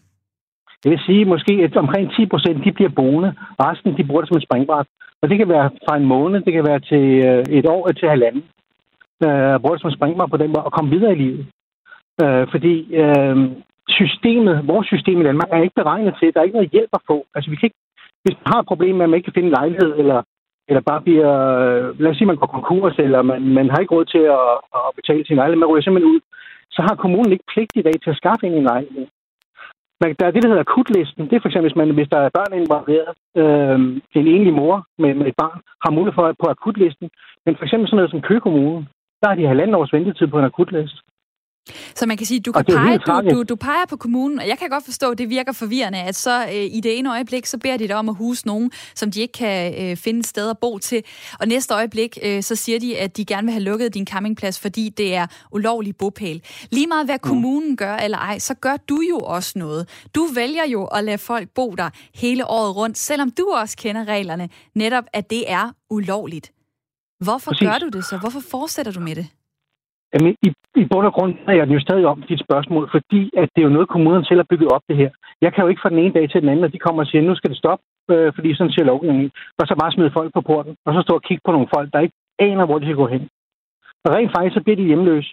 Det 0.82 0.90
vil 0.90 1.06
sige 1.06 1.24
måske, 1.24 1.52
at 1.52 1.76
omkring 1.76 2.04
10 2.16 2.26
procent 2.26 2.64
de 2.64 2.72
bliver 2.72 2.90
boende, 3.00 3.34
resten 3.64 3.96
de 3.96 4.04
bruger 4.04 4.22
det 4.22 4.28
som 4.28 4.36
et 4.36 4.46
springbræt. 4.48 4.86
Og 5.22 5.28
det 5.30 5.38
kan 5.38 5.48
være 5.48 5.70
fra 5.88 5.96
en 5.96 6.06
måned, 6.14 6.40
det 6.40 6.52
kan 6.52 6.66
være 6.70 6.80
til 6.80 7.04
øh, 7.28 7.44
et 7.58 7.66
år 7.66 7.88
øh, 7.88 7.94
til 7.94 8.08
halvanden. 8.08 8.44
Øh, 9.24 9.60
bruger 9.60 9.76
det 9.76 9.82
som 9.82 9.96
springbræt 9.98 10.30
på 10.30 10.36
den 10.36 10.50
måde, 10.52 10.64
og 10.68 10.72
komme 10.72 10.90
videre 10.90 11.12
i 11.12 11.22
livet. 11.24 11.46
Øh, 12.22 12.46
fordi 12.52 12.74
øh, 13.02 13.36
systemet, 13.88 14.66
vores 14.72 14.86
system 14.86 15.20
i 15.20 15.24
Danmark 15.24 15.48
er 15.52 15.62
ikke 15.62 15.80
beregnet 15.80 16.14
til, 16.20 16.32
der 16.32 16.40
er 16.40 16.44
ikke 16.44 16.58
noget 16.58 16.74
hjælp 16.74 16.92
at 16.92 17.06
få. 17.06 17.26
Altså 17.34 17.50
vi 17.50 17.56
kan 17.56 17.66
ikke, 17.66 17.82
hvis 18.24 18.36
man 18.38 18.52
har 18.52 18.60
et 18.60 18.70
problem 18.72 18.94
med, 18.94 19.04
at 19.04 19.10
man 19.10 19.16
ikke 19.16 19.28
kan 19.28 19.36
finde 19.36 19.48
en 19.48 19.58
lejlighed, 19.60 19.90
eller 20.00 20.18
eller 20.68 20.82
bare 20.90 21.00
bliver, 21.06 21.32
øh, 21.64 22.00
lad 22.00 22.10
os 22.10 22.16
sige, 22.16 22.30
man 22.30 22.40
går 22.40 22.46
konkurs, 22.46 22.96
eller 22.98 23.22
man, 23.22 23.42
man 23.58 23.70
har 23.70 23.78
ikke 23.80 23.94
råd 23.94 24.04
til 24.04 24.24
at, 24.38 24.52
at 24.78 24.82
betale 24.98 25.26
sin 25.26 25.36
lejlighed, 25.36 25.60
man 25.60 25.70
ryger 25.70 25.82
simpelthen 25.82 26.14
ud, 26.14 26.20
så 26.70 26.80
har 26.86 26.94
kommunen 27.02 27.32
ikke 27.32 27.50
pligt 27.52 27.72
i 27.74 27.82
dag 27.82 27.96
til 28.02 28.10
at 28.10 28.20
skaffe 28.22 28.46
en 28.46 28.70
lejlighed. 28.72 29.06
Men 30.00 30.10
der 30.18 30.26
er 30.26 30.30
det, 30.30 30.42
der 30.42 30.48
hedder 30.48 30.68
akutlisten. 30.68 31.24
Det 31.28 31.34
er 31.36 31.40
for 31.40 31.48
eksempel, 31.48 31.68
hvis, 31.68 31.80
man, 31.80 31.90
hvis 31.98 32.12
der 32.14 32.20
er 32.20 32.36
børn 32.38 32.52
involveret, 32.62 33.12
øh, 33.42 33.78
en 34.20 34.28
enlig 34.34 34.54
mor 34.60 34.76
med, 35.02 35.14
med 35.14 35.26
et 35.26 35.36
barn, 35.42 35.60
har 35.84 35.90
mulighed 35.90 36.14
for 36.18 36.26
at 36.26 36.36
på 36.42 36.46
akutlisten. 36.50 37.08
Men 37.44 37.56
for 37.56 37.64
eksempel 37.64 37.86
sådan 37.88 37.96
noget 37.96 38.10
som 38.10 38.26
Køge 38.28 38.40
der 39.20 39.28
har 39.28 39.34
de 39.34 39.46
halvanden 39.52 39.78
års 39.78 39.92
ventetid 39.92 40.26
på 40.26 40.38
en 40.38 40.50
akutliste. 40.52 40.98
Så 41.94 42.06
man 42.06 42.16
kan 42.16 42.26
sige, 42.26 42.40
du 42.40 42.52
kan 42.52 42.64
pege, 42.64 42.98
du, 42.98 43.30
du, 43.30 43.42
du 43.42 43.56
peger 43.56 43.86
på 43.88 43.96
kommunen, 43.96 44.38
og 44.38 44.48
jeg 44.48 44.58
kan 44.58 44.68
godt 44.68 44.84
forstå, 44.84 45.10
at 45.10 45.18
det 45.18 45.30
virker 45.30 45.52
forvirrende, 45.52 45.98
at 45.98 46.16
så 46.16 46.44
øh, 46.44 46.54
i 46.54 46.80
det 46.80 46.98
ene 46.98 47.10
øjeblik, 47.10 47.46
så 47.46 47.58
beder 47.58 47.76
de 47.76 47.88
dig 47.88 47.96
om 47.96 48.08
at 48.08 48.14
huse 48.14 48.46
nogen, 48.46 48.70
som 48.94 49.10
de 49.10 49.20
ikke 49.20 49.32
kan 49.32 49.84
øh, 49.90 49.96
finde 49.96 50.24
sted 50.24 50.50
at 50.50 50.58
bo 50.58 50.78
til. 50.78 51.02
Og 51.40 51.48
næste 51.48 51.74
øjeblik, 51.74 52.18
øh, 52.22 52.42
så 52.42 52.54
siger 52.54 52.78
de, 52.78 52.98
at 52.98 53.16
de 53.16 53.24
gerne 53.24 53.44
vil 53.44 53.52
have 53.52 53.62
lukket 53.62 53.94
din 53.94 54.06
campingplads, 54.06 54.60
fordi 54.60 54.88
det 54.88 55.14
er 55.14 55.26
ulovlig 55.52 55.96
bopæl. 55.96 56.42
Lige 56.70 56.86
meget 56.86 57.06
hvad 57.06 57.18
mm. 57.24 57.28
kommunen 57.28 57.76
gør 57.76 57.96
eller 57.96 58.18
ej, 58.18 58.38
så 58.38 58.54
gør 58.54 58.76
du 58.76 59.00
jo 59.10 59.18
også 59.18 59.58
noget. 59.58 59.88
Du 60.14 60.28
vælger 60.34 60.66
jo 60.66 60.84
at 60.84 61.04
lade 61.04 61.18
folk 61.18 61.48
bo 61.54 61.74
der 61.74 61.90
hele 62.14 62.46
året 62.46 62.76
rundt, 62.76 62.98
selvom 62.98 63.30
du 63.30 63.50
også 63.50 63.76
kender 63.76 64.04
reglerne, 64.04 64.48
netop 64.74 65.04
at 65.12 65.30
det 65.30 65.50
er 65.50 65.70
ulovligt. 65.90 66.52
Hvorfor 67.20 67.50
Præcis. 67.50 67.68
gør 67.68 67.78
du 67.78 67.88
det 67.88 68.04
så? 68.04 68.18
Hvorfor 68.18 68.40
fortsætter 68.40 68.92
du 68.92 69.00
med 69.00 69.14
det? 69.14 69.26
Jamen, 70.14 70.36
i, 70.46 70.48
i 70.82 70.84
bund 70.90 71.06
og 71.06 71.14
grund 71.16 71.34
er 71.48 71.54
jeg 71.58 71.70
jo 71.70 71.80
stadig 71.80 72.06
om 72.06 72.22
dit 72.22 72.40
spørgsmål, 72.46 72.84
fordi 72.94 73.30
at 73.40 73.48
det 73.54 73.60
er 73.60 73.68
jo 73.68 73.76
noget, 73.76 73.88
kommunen 73.88 74.24
selv 74.24 74.40
har 74.42 74.50
bygget 74.50 74.72
op 74.74 74.84
det 74.88 74.96
her. 74.96 75.10
Jeg 75.40 75.50
kan 75.52 75.62
jo 75.62 75.68
ikke 75.68 75.82
fra 75.82 75.92
den 75.92 75.98
ene 75.98 76.14
dag 76.14 76.30
til 76.30 76.40
den 76.40 76.48
anden, 76.48 76.64
at 76.64 76.72
de 76.72 76.78
kommer 76.78 77.02
og 77.02 77.08
siger, 77.08 77.22
nu 77.22 77.34
skal 77.36 77.50
det 77.50 77.58
stoppe, 77.58 77.84
øh, 78.10 78.32
fordi 78.34 78.54
sådan 78.54 78.72
siger 78.72 78.86
lovgivningen. 78.86 79.30
Og 79.58 79.66
så 79.66 79.74
bare 79.80 79.92
smide 79.92 80.16
folk 80.18 80.30
på 80.34 80.40
porten, 80.40 80.74
og 80.86 80.94
så 80.94 81.00
stå 81.02 81.14
og 81.14 81.22
kigge 81.22 81.42
på 81.44 81.52
nogle 81.52 81.68
folk, 81.74 81.88
der 81.92 82.00
ikke 82.00 82.16
aner, 82.38 82.66
hvor 82.66 82.78
de 82.78 82.86
skal 82.86 83.02
gå 83.02 83.06
hen. 83.06 83.28
Og 84.04 84.12
rent 84.14 84.32
faktisk, 84.36 84.54
så 84.54 84.62
bliver 84.62 84.76
de 84.76 84.90
hjemløse. 84.90 85.30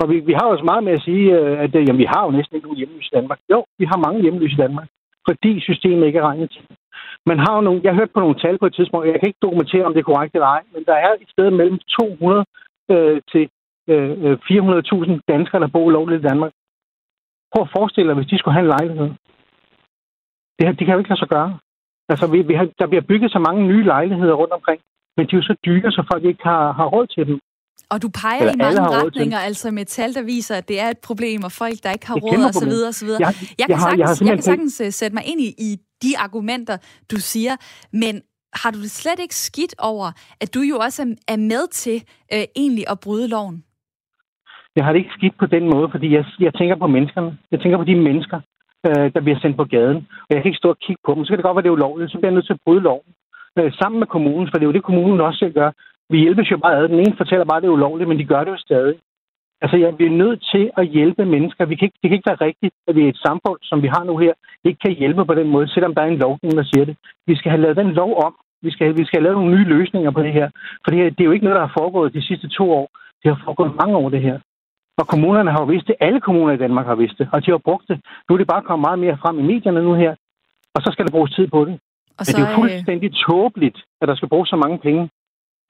Og 0.00 0.10
vi, 0.10 0.16
vi 0.28 0.32
har 0.38 0.46
jo 0.48 0.56
så 0.58 0.64
meget 0.64 0.84
med 0.84 0.92
at 0.92 1.02
sige, 1.08 1.26
øh, 1.38 1.58
at 1.64 1.74
øh, 1.76 1.84
jamen, 1.86 2.02
vi 2.04 2.12
har 2.14 2.22
jo 2.24 2.30
næsten 2.30 2.54
ikke 2.56 2.66
nogen 2.66 2.80
hjemløse 2.80 3.08
i 3.12 3.16
Danmark. 3.16 3.40
Jo, 3.52 3.64
vi 3.78 3.84
har 3.90 4.04
mange 4.06 4.22
hjemløse 4.22 4.54
i 4.54 4.62
Danmark, 4.64 4.88
fordi 5.28 5.60
systemet 5.60 6.06
ikke 6.06 6.18
er 6.18 6.28
regnet 6.30 6.50
til. 6.50 6.64
Man 7.30 7.38
har 7.38 7.52
jo 7.56 7.60
nogle, 7.60 7.80
jeg 7.84 7.92
har 7.92 8.00
hørt 8.00 8.14
på 8.14 8.20
nogle 8.20 8.40
tal 8.42 8.58
på 8.58 8.66
et 8.66 8.74
tidspunkt, 8.74 9.06
jeg 9.06 9.20
kan 9.20 9.28
ikke 9.28 9.46
dokumentere, 9.46 9.84
om 9.84 9.92
det 9.92 10.00
er 10.00 10.10
korrekt 10.10 10.34
eller 10.34 10.46
ej, 10.46 10.62
men 10.74 10.84
der 10.84 10.96
er 11.06 11.12
et 11.22 11.30
sted 11.34 11.50
mellem 11.50 11.78
200 12.00 12.44
øh, 12.94 13.20
til 13.32 13.48
øh, 13.88 14.32
400.000 14.32 15.12
øh, 15.12 15.20
danskere, 15.28 15.60
der 15.60 15.74
bor 15.74 15.90
lovligt 15.90 16.24
i 16.24 16.28
Danmark. 16.28 16.52
Prøv 17.52 17.62
at 17.62 17.74
forestille 17.76 18.08
dig, 18.08 18.16
hvis 18.16 18.30
de 18.30 18.38
skulle 18.38 18.54
have 18.54 18.66
en 18.66 18.74
lejlighed. 18.76 19.08
Det, 20.56 20.62
her, 20.66 20.72
det 20.72 20.84
kan 20.84 20.94
jo 20.94 20.98
ikke 20.98 21.10
lade 21.10 21.20
sig 21.20 21.28
gøre. 21.28 21.58
Altså, 22.08 22.26
vi, 22.26 22.38
vi 22.42 22.54
har, 22.54 22.68
der 22.78 22.86
bliver 22.86 23.02
bygget 23.10 23.30
så 23.32 23.38
mange 23.38 23.66
nye 23.66 23.84
lejligheder 23.84 24.34
rundt 24.34 24.52
omkring, 24.52 24.80
men 25.16 25.26
de 25.26 25.32
er 25.32 25.40
jo 25.40 25.42
så 25.42 25.56
dyre, 25.66 25.92
så 25.92 26.02
folk 26.12 26.24
ikke 26.24 26.42
har, 26.42 26.72
har 26.72 26.86
råd 26.86 27.06
til 27.06 27.26
dem. 27.26 27.38
Og 27.88 28.02
du 28.02 28.08
peger 28.08 28.40
Eller 28.40 28.54
i 28.54 28.56
mange 28.56 28.80
retninger, 28.80 29.38
altså 29.38 29.70
med 29.70 29.84
tal, 29.84 30.14
der 30.14 30.22
viser, 30.22 30.54
at 30.56 30.68
det 30.68 30.80
er 30.80 30.88
et 30.88 30.98
problem, 30.98 31.44
og 31.44 31.52
folk, 31.52 31.82
der 31.82 31.90
ikke 31.90 32.06
har 32.06 32.14
råd, 32.14 32.44
og 32.44 32.54
så 32.54 32.64
videre, 32.64 32.88
og 32.88 32.94
så 32.94 33.04
videre. 33.04 33.20
Jeg, 33.20 33.34
jeg, 33.40 33.54
jeg, 33.58 33.66
kan 33.68 33.80
sagtens, 33.80 33.98
jeg, 33.98 34.08
har 34.08 34.26
jeg 34.26 34.36
kan 34.36 34.42
sagtens 34.42 34.80
uh, 34.80 34.90
sætte 34.90 35.14
mig 35.14 35.24
ind 35.26 35.40
i, 35.40 35.54
i 35.58 35.76
de 36.02 36.18
argumenter, 36.18 36.76
du 37.10 37.16
siger, 37.16 37.56
men 37.92 38.22
har 38.52 38.70
du 38.70 38.82
det 38.82 38.90
slet 38.90 39.18
ikke 39.18 39.34
skidt 39.34 39.74
over, 39.78 40.12
at 40.40 40.54
du 40.54 40.60
jo 40.60 40.76
også 40.78 41.16
er 41.28 41.36
med 41.36 41.68
til 41.68 41.96
uh, 42.34 42.38
egentlig 42.56 42.84
at 42.90 43.00
bryde 43.00 43.28
loven? 43.28 43.64
Jeg 44.76 44.84
har 44.84 44.92
det 44.92 44.98
ikke 44.98 45.16
skidt 45.18 45.36
på 45.38 45.46
den 45.46 45.64
måde, 45.74 45.88
fordi 45.90 46.14
jeg, 46.14 46.24
jeg 46.40 46.54
tænker 46.54 46.76
på 46.76 46.86
menneskerne. 46.86 47.38
Jeg 47.50 47.60
tænker 47.60 47.78
på 47.78 47.84
de 47.84 47.96
mennesker, 48.08 48.40
øh, 48.86 49.06
der 49.14 49.20
bliver 49.20 49.38
sendt 49.38 49.56
på 49.56 49.64
gaden. 49.64 49.96
Og 50.26 50.30
jeg 50.30 50.38
kan 50.42 50.48
ikke 50.50 50.62
stå 50.62 50.68
og 50.68 50.78
kigge 50.78 51.02
på 51.06 51.14
dem. 51.14 51.24
Så 51.24 51.28
kan 51.28 51.38
det 51.38 51.44
godt 51.44 51.56
være, 51.56 51.62
det 51.62 51.68
er 51.68 51.78
ulovligt. 51.80 52.12
Så 52.12 52.18
bliver 52.18 52.30
jeg 52.30 52.34
nødt 52.34 52.46
til 52.46 52.58
at 52.58 52.64
bryde 52.64 52.80
loven. 52.88 53.10
Øh, 53.58 53.72
sammen 53.80 53.98
med 53.98 54.06
kommunen, 54.06 54.48
for 54.48 54.56
det 54.56 54.64
er 54.64 54.70
jo 54.70 54.76
det, 54.76 54.88
kommunen 54.90 55.20
også 55.20 55.38
selv 55.38 55.54
gør 55.54 55.70
vi 56.10 56.18
hjælpes 56.18 56.50
jo 56.50 56.58
bare 56.58 56.76
ad. 56.76 56.88
Den 56.88 57.00
ene 57.00 57.16
fortæller 57.16 57.44
bare, 57.44 57.56
at 57.56 57.62
det 57.62 57.68
er 57.68 57.78
ulovligt, 57.78 58.08
men 58.08 58.18
de 58.18 58.30
gør 58.32 58.44
det 58.44 58.50
jo 58.50 58.56
stadig. 58.68 58.96
Altså, 59.62 59.76
ja, 59.76 59.90
vi 59.98 60.04
er 60.06 60.20
nødt 60.22 60.40
til 60.52 60.70
at 60.76 60.86
hjælpe 60.86 61.24
mennesker. 61.24 61.64
Vi 61.64 61.76
kan 61.76 61.86
ikke, 61.86 61.98
det 62.02 62.08
kan 62.08 62.16
ikke 62.18 62.30
være 62.30 62.46
rigtigt, 62.48 62.74
at 62.88 62.96
vi 62.96 63.04
er 63.04 63.08
et 63.08 63.24
samfund, 63.26 63.58
som 63.62 63.82
vi 63.82 63.88
har 63.94 64.04
nu 64.04 64.16
her, 64.16 64.32
ikke 64.64 64.80
kan 64.84 64.92
hjælpe 64.92 65.24
på 65.24 65.34
den 65.34 65.48
måde, 65.48 65.68
selvom 65.68 65.94
der 65.94 66.02
er 66.02 66.06
en 66.06 66.22
lovgivning, 66.24 66.58
der 66.58 66.70
siger 66.72 66.84
det. 66.84 66.96
Vi 67.26 67.36
skal 67.36 67.50
have 67.50 67.62
lavet 67.62 67.76
den 67.76 67.90
lov 67.92 68.12
om. 68.26 68.34
Vi 68.62 68.70
skal, 68.70 68.96
vi 68.98 69.04
skal 69.04 69.18
have 69.18 69.24
lavet 69.24 69.38
nogle 69.38 69.56
nye 69.56 69.68
løsninger 69.74 70.10
på 70.10 70.22
det 70.22 70.32
her. 70.32 70.50
For 70.82 70.90
det, 70.90 70.98
her, 70.98 71.10
det 71.10 71.20
er 71.20 71.24
jo 71.24 71.36
ikke 71.36 71.44
noget, 71.44 71.58
der 71.58 71.66
har 71.66 71.78
foregået 71.78 72.14
de 72.14 72.26
sidste 72.28 72.48
to 72.48 72.72
år. 72.72 72.88
Det 73.22 73.28
har 73.32 73.40
foregået 73.44 73.78
mange 73.80 73.96
år, 73.96 74.08
det 74.08 74.22
her. 74.22 74.38
Og 75.00 75.06
kommunerne 75.06 75.50
har 75.50 75.60
jo 75.60 75.66
vidst 75.66 75.86
det. 75.86 75.96
Alle 76.00 76.20
kommuner 76.20 76.52
i 76.52 76.62
Danmark 76.64 76.86
har 76.86 76.94
vidst 76.94 77.18
det. 77.18 77.28
Og 77.32 77.46
de 77.46 77.50
har 77.50 77.58
brugt 77.58 77.88
det. 77.88 78.00
Nu 78.28 78.34
er 78.34 78.38
det 78.38 78.46
bare 78.46 78.62
kommet 78.62 78.86
meget 78.88 78.98
mere 78.98 79.18
frem 79.22 79.38
i 79.38 79.42
medierne 79.42 79.82
nu 79.82 79.94
her. 79.94 80.14
Og 80.74 80.82
så 80.82 80.88
skal 80.92 81.04
der 81.06 81.10
bruges 81.10 81.34
tid 81.34 81.46
på 81.48 81.64
det. 81.64 81.80
Og 82.18 82.26
så, 82.26 82.32
Men 82.32 82.36
det 82.36 82.46
er 82.46 82.50
jo 82.50 82.60
fuldstændig 82.60 83.10
tåbeligt, 83.26 83.78
at 84.00 84.08
der 84.08 84.14
skal 84.14 84.28
bruges 84.28 84.48
så 84.48 84.56
mange 84.56 84.78
penge 84.78 85.02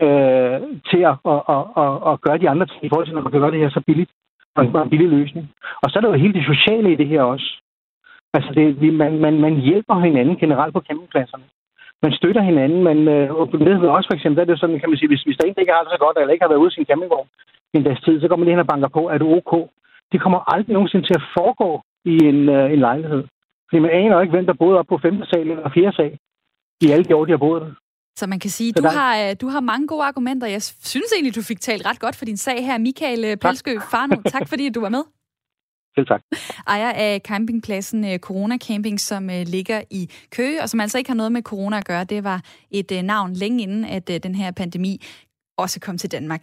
øh, 0.05 0.61
til 0.91 1.01
at, 1.11 1.17
at, 1.33 1.41
at, 1.55 1.63
at, 1.83 1.93
at 2.11 2.21
gøre 2.25 2.39
de 2.43 2.51
andre 2.53 2.67
ting 2.67 2.81
i 2.85 2.89
forhold 2.89 3.07
til, 3.07 3.15
når 3.15 3.23
man 3.23 3.33
kan 3.33 3.41
gøre 3.41 3.55
det 3.55 3.63
her 3.65 3.71
så 3.71 3.83
billigt 3.87 4.11
og 4.57 4.65
en 4.65 4.91
billig 4.91 5.09
løsning. 5.09 5.47
Og 5.83 5.91
så 5.91 5.99
er 5.99 6.01
der 6.01 6.09
jo 6.09 6.23
hele 6.25 6.35
det 6.39 6.45
sociale 6.53 6.93
i 6.93 6.97
det 6.97 7.09
her 7.09 7.23
også. 7.23 7.49
Altså, 8.37 8.51
det, 8.55 8.95
man, 8.95 9.19
man, 9.19 9.41
man 9.41 9.55
hjælper 9.69 9.95
hinanden 10.07 10.37
generelt 10.37 10.75
på 10.75 10.81
campingpladserne. 10.89 11.45
Man 12.03 12.13
støtter 12.13 12.43
hinanden. 12.43 12.83
Man, 12.83 12.99
øh, 13.09 13.53
ved 13.83 13.89
også 13.97 14.09
for 14.11 14.17
eksempel, 14.17 14.37
der 14.37 14.43
er 14.43 14.51
det 14.51 14.61
sådan, 14.61 14.81
kan 14.81 14.91
man 14.91 14.99
sige, 14.99 15.09
hvis, 15.09 15.23
hvis 15.23 15.37
der 15.37 15.49
ikke 15.49 15.73
har 15.73 15.83
det 15.83 15.93
så 15.93 15.99
godt, 16.05 16.17
eller 16.17 16.33
ikke 16.33 16.45
har 16.45 16.53
været 16.53 16.63
ude 16.65 16.73
i 16.73 16.77
sin 16.77 16.89
campingvogn 16.91 17.29
tid, 17.85 18.21
så 18.21 18.29
kommer 18.29 18.43
man 18.43 18.47
lige 18.47 18.57
hen 18.57 18.67
og 18.67 18.73
banker 18.73 18.89
på, 18.89 19.03
er 19.09 19.19
du 19.19 19.29
ok? 19.39 19.53
Det 20.13 20.21
kommer 20.23 20.53
aldrig 20.55 20.73
nogensinde 20.75 21.07
til 21.07 21.15
at 21.21 21.27
foregå 21.37 21.71
i 22.05 22.15
en, 22.31 22.49
øh, 22.49 22.73
en 22.73 22.79
lejlighed. 22.79 23.23
Fordi 23.69 23.81
man 23.81 23.91
aner 23.91 24.21
ikke, 24.21 24.35
hvem 24.37 24.47
der 24.47 24.61
boede 24.63 24.79
op 24.79 24.87
på 24.87 24.99
5. 25.03 25.25
sal 25.25 25.51
eller 25.51 25.71
4. 25.75 25.93
sal 25.93 26.19
i 26.85 26.91
alle 26.91 27.05
de 27.05 27.17
år, 27.17 27.25
de 27.25 27.31
har 27.31 27.45
boet 27.47 27.63
der. 27.63 27.73
Så 28.19 28.27
man 28.27 28.41
kan 28.41 28.51
sige, 28.51 28.73
du 28.73 28.89
har, 28.89 29.11
øh, 29.23 29.37
du 29.41 29.49
har 29.49 29.61
mange 29.61 29.87
gode 29.87 30.05
argumenter. 30.05 30.47
Jeg 30.47 30.63
synes 30.63 31.13
egentlig, 31.13 31.37
du 31.37 31.43
fik 31.43 31.61
talt 31.61 31.87
ret 31.87 32.01
godt 32.01 32.17
for 32.17 32.25
din 32.25 32.37
sag 32.37 32.67
her. 32.67 32.79
Michael 32.79 33.25
øh, 33.25 33.37
Pelskø 33.37 33.79
Farno, 33.91 34.17
tak 34.35 34.49
fordi 34.49 34.69
du 34.69 34.81
var 34.81 34.89
med. 34.89 35.05
Selv 35.95 36.07
tak. 36.07 36.23
Ejer 36.67 36.93
af 36.93 37.21
campingpladsen 37.25 38.05
øh, 38.05 38.19
Corona 38.19 38.59
Camping, 38.59 39.01
som 39.01 39.29
ligger 39.47 39.81
i 39.91 40.11
Køge, 40.31 40.63
og 40.63 40.69
som 40.69 40.81
altså 40.81 40.99
ikke 40.99 41.11
har 41.11 41.15
noget 41.17 41.33
med 41.33 41.43
corona 41.43 41.77
at 41.79 41.85
gøre. 41.85 42.05
Det 42.05 42.25
var 42.25 42.43
et 42.71 43.05
navn 43.05 43.33
længe 43.33 43.63
inden, 43.63 43.85
at 43.85 44.09
den 44.23 44.35
her 44.35 44.51
pandemi 44.51 45.01
også 45.57 45.81
kom 45.81 45.99
til 45.99 46.11
Danmark. 46.11 46.43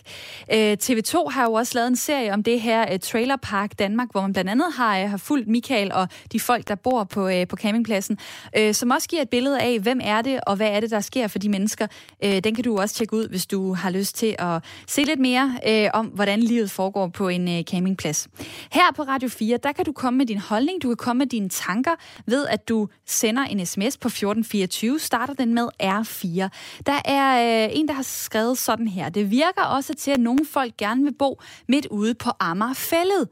Øh, 0.53 0.77
TV2 0.83 1.29
har 1.29 1.43
jo 1.43 1.53
også 1.53 1.71
lavet 1.75 1.87
en 1.87 1.95
serie 1.95 2.33
om 2.33 2.43
det 2.43 2.61
her 2.61 2.93
uh, 2.93 2.99
Trailer 2.99 3.35
Park 3.35 3.79
Danmark, 3.79 4.07
hvor 4.11 4.21
man 4.21 4.33
blandt 4.33 4.51
andet 4.51 4.73
har, 4.73 5.03
uh, 5.03 5.09
har 5.09 5.17
fulgt 5.17 5.47
Michael 5.47 5.91
og 5.91 6.07
de 6.31 6.39
folk, 6.39 6.67
der 6.67 6.75
bor 6.75 7.03
på, 7.03 7.27
øh, 7.27 7.47
på 7.47 7.55
campingpladsen, 7.55 8.17
uh, 8.59 8.73
som 8.73 8.89
også 8.89 9.09
giver 9.09 9.21
et 9.21 9.29
billede 9.29 9.61
af, 9.61 9.79
hvem 9.79 9.99
er 10.03 10.21
det, 10.21 10.39
og 10.47 10.55
hvad 10.55 10.67
er 10.67 10.79
det, 10.79 10.91
der 10.91 10.99
sker 10.99 11.27
for 11.27 11.39
de 11.39 11.49
mennesker. 11.49 11.87
Uh, 12.25 12.37
den 12.43 12.55
kan 12.55 12.63
du 12.63 12.77
også 12.79 12.95
tjekke 12.95 13.15
ud, 13.15 13.29
hvis 13.29 13.45
du 13.45 13.73
har 13.73 13.89
lyst 13.89 14.15
til 14.15 14.35
at 14.39 14.63
se 14.87 15.03
lidt 15.03 15.19
mere 15.19 15.59
om, 15.93 16.05
hvordan 16.05 16.39
livet 16.39 16.71
foregår 16.71 17.07
på 17.07 17.27
en 17.27 17.63
campingplads. 17.63 18.27
Her 18.71 18.93
på 18.95 19.03
Radio 19.03 19.29
4, 19.29 19.57
der 19.63 19.71
kan 19.71 19.85
du 19.85 19.91
komme 19.91 20.17
med 20.17 20.25
din 20.25 20.37
holdning, 20.37 20.83
du 20.83 20.87
kan 20.87 20.97
komme 20.97 21.19
med 21.19 21.27
dine 21.27 21.49
tanker 21.49 21.91
ved, 22.25 22.47
at 22.47 22.69
du 22.69 22.87
sender 23.07 23.43
en 23.43 23.65
sms 23.65 23.97
på 23.97 24.07
1424, 24.07 24.99
starter 24.99 25.33
den 25.33 25.53
med 25.53 25.67
R4. 25.83 26.49
Der 26.85 27.01
er 27.05 27.67
en, 27.67 27.87
der 27.87 27.93
har 27.93 28.03
skrevet 28.03 28.57
sådan 28.57 28.87
her, 28.87 29.02
her. 29.03 29.09
Det 29.09 29.31
virker 29.31 29.61
også 29.61 29.93
til, 29.93 30.11
at 30.11 30.19
nogle 30.19 30.45
folk 30.45 30.77
gerne 30.77 31.03
vil 31.03 31.13
bo 31.13 31.41
midt 31.67 31.85
ude 31.85 32.13
på 32.13 32.31
Amagerfællet. 32.39 33.29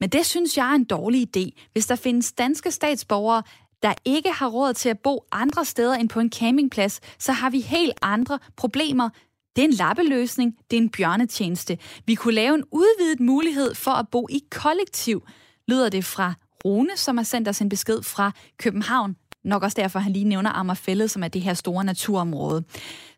Men 0.00 0.08
det 0.08 0.26
synes 0.26 0.56
jeg 0.56 0.70
er 0.70 0.74
en 0.74 0.84
dårlig 0.84 1.28
idé. 1.36 1.68
Hvis 1.72 1.86
der 1.86 1.96
findes 1.96 2.32
danske 2.32 2.70
statsborgere, 2.70 3.42
der 3.82 3.94
ikke 4.04 4.32
har 4.32 4.48
råd 4.48 4.74
til 4.74 4.88
at 4.88 4.98
bo 4.98 5.24
andre 5.32 5.64
steder 5.64 5.94
end 5.94 6.08
på 6.08 6.20
en 6.20 6.32
campingplads, 6.32 7.00
så 7.18 7.32
har 7.32 7.50
vi 7.50 7.60
helt 7.60 7.92
andre 8.02 8.38
problemer. 8.56 9.08
Det 9.56 9.62
er 9.62 9.68
en 9.68 9.74
lappeløsning, 9.74 10.56
det 10.70 10.76
er 10.76 10.80
en 10.80 10.90
bjørnetjeneste. 10.90 11.78
Vi 12.06 12.14
kunne 12.14 12.34
lave 12.34 12.54
en 12.54 12.64
udvidet 12.70 13.20
mulighed 13.20 13.74
for 13.74 13.90
at 13.90 14.08
bo 14.08 14.28
i 14.30 14.42
kollektiv, 14.50 15.26
lyder 15.68 15.88
det 15.88 16.04
fra 16.04 16.34
Rune, 16.64 16.96
som 16.96 17.16
har 17.16 17.24
sendt 17.24 17.48
os 17.48 17.60
en 17.60 17.68
besked 17.68 18.02
fra 18.02 18.32
København. 18.58 19.16
Nok 19.44 19.62
også 19.62 19.74
derfor, 19.80 19.98
han 19.98 20.12
lige 20.12 20.24
nævner 20.24 20.50
Ammerfællet, 20.50 21.10
som 21.10 21.22
er 21.22 21.28
det 21.28 21.42
her 21.42 21.54
store 21.54 21.84
naturområde. 21.84 22.64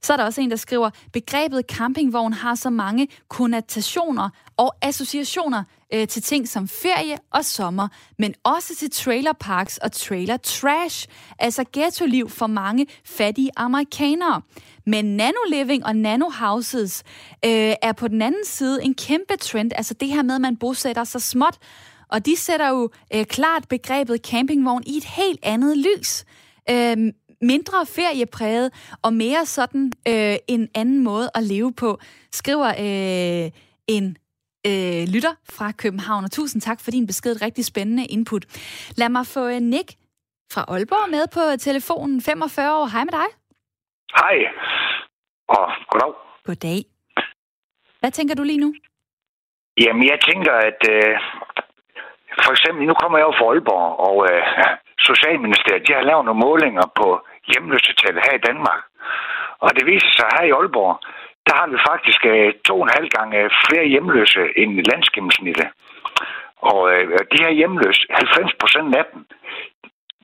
Så 0.02 0.12
er 0.12 0.16
der 0.16 0.24
også 0.24 0.40
en, 0.40 0.50
der 0.50 0.56
skriver, 0.56 0.90
begrebet 1.12 1.62
campingvogn 1.68 2.32
har 2.32 2.54
så 2.54 2.70
mange 2.70 3.08
konnotationer 3.28 4.30
og 4.56 4.74
associationer 4.82 5.62
øh, 5.94 6.08
til 6.08 6.22
ting 6.22 6.48
som 6.48 6.68
ferie 6.68 7.16
og 7.30 7.44
sommer, 7.44 7.88
men 8.18 8.34
også 8.44 8.76
til 8.78 8.90
trailerparks 8.90 9.78
og 9.78 9.92
trailer 9.92 10.36
trash, 10.36 11.08
altså 11.38 11.64
ghetto-liv 11.72 12.30
for 12.30 12.46
mange 12.46 12.86
fattige 13.04 13.50
amerikanere. 13.56 14.42
Men 14.86 15.20
nano-living 15.20 15.86
og 15.86 15.96
nano-houses 15.96 17.02
øh, 17.44 17.74
er 17.82 17.92
på 17.96 18.08
den 18.08 18.22
anden 18.22 18.44
side 18.44 18.84
en 18.84 18.94
kæmpe 18.94 19.36
trend, 19.40 19.70
altså 19.74 19.94
det 19.94 20.08
her 20.08 20.22
med, 20.22 20.34
at 20.34 20.40
man 20.40 20.56
bosætter 20.56 21.04
sig 21.04 21.22
småt, 21.22 21.58
og 22.12 22.26
de 22.26 22.36
sætter 22.36 22.68
jo 22.68 22.90
øh, 23.14 23.24
klart 23.24 23.68
begrebet 23.68 24.26
campingvogn 24.26 24.82
i 24.86 24.96
et 24.96 25.04
helt 25.04 25.40
andet 25.42 25.78
lys. 25.78 26.24
Øh, 26.70 26.96
mindre 27.40 27.86
feriepræget 27.86 28.96
og 29.02 29.12
mere 29.12 29.46
sådan 29.46 29.92
øh, 30.08 30.36
en 30.48 30.68
anden 30.74 31.04
måde 31.04 31.30
at 31.34 31.42
leve 31.42 31.72
på, 31.72 31.98
skriver 32.32 32.68
øh, 32.68 33.50
en 33.86 34.16
øh, 34.66 35.02
lytter 35.14 35.34
fra 35.56 35.72
København. 35.72 36.24
Og 36.24 36.30
tusind 36.30 36.62
tak 36.62 36.80
for 36.80 36.90
din 36.90 37.06
besked. 37.06 37.42
Rigtig 37.42 37.64
spændende 37.64 38.04
input. 38.06 38.44
Lad 38.96 39.08
mig 39.08 39.26
få 39.26 39.48
øh, 39.48 39.60
Nick 39.60 39.90
fra 40.52 40.64
Aalborg 40.68 41.10
med 41.10 41.24
på 41.34 41.56
telefonen. 41.58 42.22
45 42.22 42.78
år. 42.78 42.86
Hej 42.86 43.04
med 43.04 43.12
dig. 43.12 43.28
Hej. 44.18 44.36
Og 45.48 45.66
goddag. 45.90 46.14
Goddag. 46.44 46.84
Hvad 48.00 48.10
tænker 48.10 48.34
du 48.34 48.42
lige 48.42 48.58
nu? 48.58 48.74
Jamen, 49.80 50.04
jeg 50.12 50.18
tænker, 50.28 50.52
at 50.52 50.80
øh, 50.94 51.14
for 52.44 52.52
eksempel, 52.52 52.86
nu 52.86 52.94
kommer 52.94 53.18
jeg 53.18 53.26
jo 53.28 53.34
fra 53.38 53.46
Aalborg, 53.50 53.88
og 54.08 54.16
øh, 54.30 54.42
Socialministeriet 55.10 55.88
de 55.88 55.92
har 55.92 56.08
lavet 56.10 56.24
nogle 56.24 56.44
målinger 56.46 56.86
på 57.00 57.08
hjemløsetallet 57.50 58.24
her 58.26 58.34
i 58.36 58.44
Danmark. 58.48 58.82
Og 59.64 59.70
det 59.76 59.86
viser 59.86 60.10
sig 60.18 60.28
her 60.36 60.44
i 60.46 60.54
Aalborg, 60.58 60.94
der 61.46 61.54
har 61.60 61.66
vi 61.72 61.78
faktisk 61.90 62.20
øh, 62.32 62.54
to 62.68 62.74
og 62.80 62.86
en 62.86 62.96
halv 62.98 63.08
gange 63.16 63.50
flere 63.66 63.86
hjemløse 63.92 64.42
end 64.60 64.72
landsgennemsnittet. 64.90 65.68
Og 66.70 66.80
øh, 66.92 67.02
de 67.32 67.42
her 67.44 67.52
hjemløse, 67.60 68.02
90 68.10 68.54
procent 68.60 68.96
af 68.96 69.04
dem, 69.12 69.20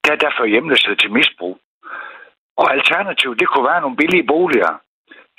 der 0.05 0.13
er 0.13 0.25
derfor 0.27 0.45
hjemløshed 0.45 0.97
til 0.97 1.13
misbrug. 1.13 1.59
Og 2.57 2.73
alternativt, 2.73 3.41
det 3.41 3.49
kunne 3.49 3.71
være 3.71 3.81
nogle 3.81 3.97
billige 3.97 4.27
boliger. 4.27 4.73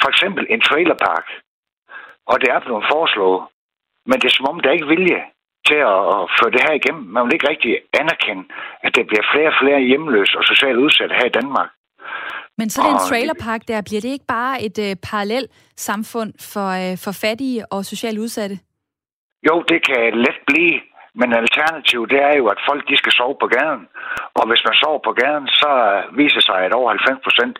For 0.01 0.09
eksempel 0.09 0.45
en 0.49 0.61
trailerpark. 0.61 1.27
Og 2.31 2.41
det 2.41 2.49
er 2.49 2.59
blevet 2.59 2.85
foreslået. 2.91 3.41
Men 4.05 4.19
det 4.19 4.27
er 4.27 4.37
som 4.37 4.49
om, 4.49 4.59
der 4.59 4.69
er 4.69 4.73
ikke 4.73 4.93
vilje 4.95 5.23
til 5.69 5.79
at, 5.93 5.99
at 6.15 6.23
føre 6.37 6.51
det 6.55 6.61
her 6.65 6.73
igennem. 6.81 7.03
Man 7.15 7.25
vil 7.25 7.33
ikke 7.33 7.49
rigtig 7.49 7.71
anerkende, 8.01 8.43
at 8.85 8.91
det 8.95 9.07
bliver 9.07 9.25
flere 9.33 9.49
og 9.53 9.57
flere 9.61 9.79
hjemløse 9.89 10.37
og 10.39 10.43
socialt 10.43 10.77
udsatte 10.85 11.15
her 11.19 11.25
i 11.25 11.35
Danmark. 11.39 11.69
Men 12.57 12.69
så 12.69 12.81
den 12.89 12.99
trailerpark 13.09 13.61
der, 13.67 13.87
bliver 13.87 14.01
det 14.01 14.11
ikke 14.15 14.31
bare 14.37 14.55
et 14.67 14.77
uh, 14.85 14.91
parallelt 15.09 15.49
samfund 15.75 16.31
for, 16.51 16.69
uh, 16.83 16.93
for 17.03 17.13
fattige 17.23 17.59
og 17.73 17.85
socialt 17.85 18.19
udsatte? 18.19 18.55
Jo, 19.47 19.55
det 19.71 19.79
kan 19.89 20.03
let 20.25 20.39
blive, 20.47 20.75
men 21.19 21.29
alternativet 21.33 22.09
det 22.09 22.19
er 22.29 22.35
jo, 22.39 22.45
at 22.47 22.59
folk 22.69 22.81
de 22.89 22.97
skal 22.97 23.11
sove 23.11 23.35
på 23.41 23.47
gaden. 23.55 23.83
Og 24.37 24.43
hvis 24.49 24.63
man 24.67 24.75
sover 24.81 24.99
på 25.07 25.13
gaden, 25.21 25.47
så 25.47 25.71
viser 26.21 26.41
sig, 26.41 26.59
at 26.67 26.73
over 26.73 26.89
90 26.89 27.23
procent 27.23 27.55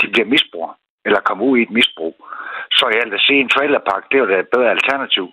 de 0.00 0.06
bliver 0.12 0.28
misbrugere, 0.34 0.74
eller 1.06 1.20
kommer 1.20 1.44
ud 1.44 1.58
i 1.58 1.62
et 1.62 1.70
misbrug. 1.78 2.14
Så 2.78 2.84
jeg 2.94 3.10
vil 3.10 3.20
sige, 3.26 3.40
en 3.40 3.54
trailerpark, 3.54 4.02
det 4.08 4.16
er 4.16 4.24
jo 4.24 4.38
et 4.38 4.48
bedre 4.54 4.70
alternativ. 4.70 5.26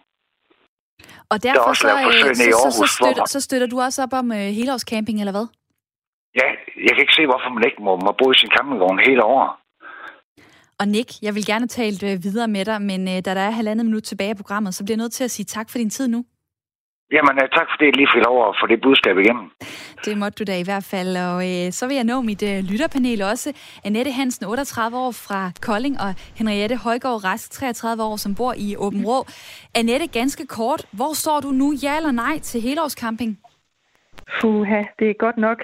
Og 1.30 1.44
derfor 1.44 1.74
så, 1.74 1.88
øh, 1.88 2.36
så, 2.36 2.44
så, 2.64 2.78
så, 2.78 2.86
støtter, 2.98 3.26
så 3.26 3.40
støtter 3.40 3.68
du 3.68 3.82
også 3.82 4.04
op 4.04 4.14
om 4.14 4.32
uh, 4.32 4.38
helårscamping, 4.38 5.20
eller 5.20 5.32
hvad? 5.32 5.48
ja, 6.36 6.48
jeg 6.86 6.92
kan 6.94 7.02
ikke 7.06 7.18
se, 7.20 7.26
hvorfor 7.26 7.50
man 7.56 7.64
ikke 7.70 7.82
må, 7.88 7.92
må 8.06 8.12
bo 8.20 8.32
i 8.32 8.36
sin 8.42 8.52
campingvogn 8.56 9.00
hele 9.10 9.24
året. 9.24 9.52
Og 10.80 10.88
Nick, 10.88 11.10
jeg 11.22 11.36
vil 11.36 11.46
gerne 11.46 11.68
tale 11.68 12.12
øh, 12.12 12.24
videre 12.24 12.48
med 12.48 12.66
dig, 12.66 12.82
men 12.82 13.02
øh, 13.08 13.16
da 13.26 13.36
der 13.38 13.42
er 13.42 13.50
halvandet 13.50 13.86
minut 13.86 14.04
tilbage 14.04 14.30
af 14.30 14.36
programmet, 14.36 14.76
så 14.76 14.84
bliver 14.84 14.96
jeg 14.96 15.04
nødt 15.04 15.14
til 15.14 15.24
at 15.24 15.32
sige 15.32 15.46
tak 15.46 15.70
for 15.70 15.78
din 15.78 15.90
tid 15.90 16.08
nu. 16.08 16.26
Jamen, 17.16 17.36
øh, 17.42 17.50
tak 17.58 17.68
fordi 17.72 17.86
jeg 17.86 17.96
lige 17.96 18.14
fik 18.16 18.24
lov 18.28 18.50
at 18.50 18.56
få 18.60 18.66
det 18.68 18.82
budskab 18.82 19.18
igennem. 19.18 19.46
Det 20.06 20.18
måtte 20.18 20.36
du 20.40 20.44
da 20.52 20.56
i 20.60 20.68
hvert 20.70 20.88
fald. 20.94 21.12
Og 21.28 21.38
øh, 21.50 21.72
så 21.78 21.88
vil 21.88 21.96
jeg 21.96 22.04
nå 22.04 22.22
mit 22.22 22.44
øh, 22.52 22.58
lytterpanel 22.72 23.22
også. 23.22 23.50
Annette 23.86 24.12
Hansen, 24.12 24.46
38 24.46 24.98
år 24.98 25.12
fra 25.28 25.52
Kolding, 25.62 25.96
og 26.06 26.12
Henriette 26.40 26.76
Højgaard 26.76 27.24
Rask, 27.26 27.52
33 27.52 28.04
år, 28.04 28.16
som 28.16 28.36
bor 28.36 28.54
i 28.58 28.76
Åben 28.78 29.06
Rå. 29.06 29.20
Annette, 29.76 30.08
ganske 30.08 30.46
kort. 30.48 30.82
Hvor 30.92 31.14
står 31.14 31.40
du 31.40 31.50
nu? 31.62 31.68
Ja 31.84 31.94
eller 31.98 32.12
nej 32.12 32.40
til 32.40 32.62
helårscamping? 32.62 33.40
Fuha, 34.42 34.84
det 35.00 35.10
er 35.10 35.14
godt 35.14 35.38
nok. 35.38 35.60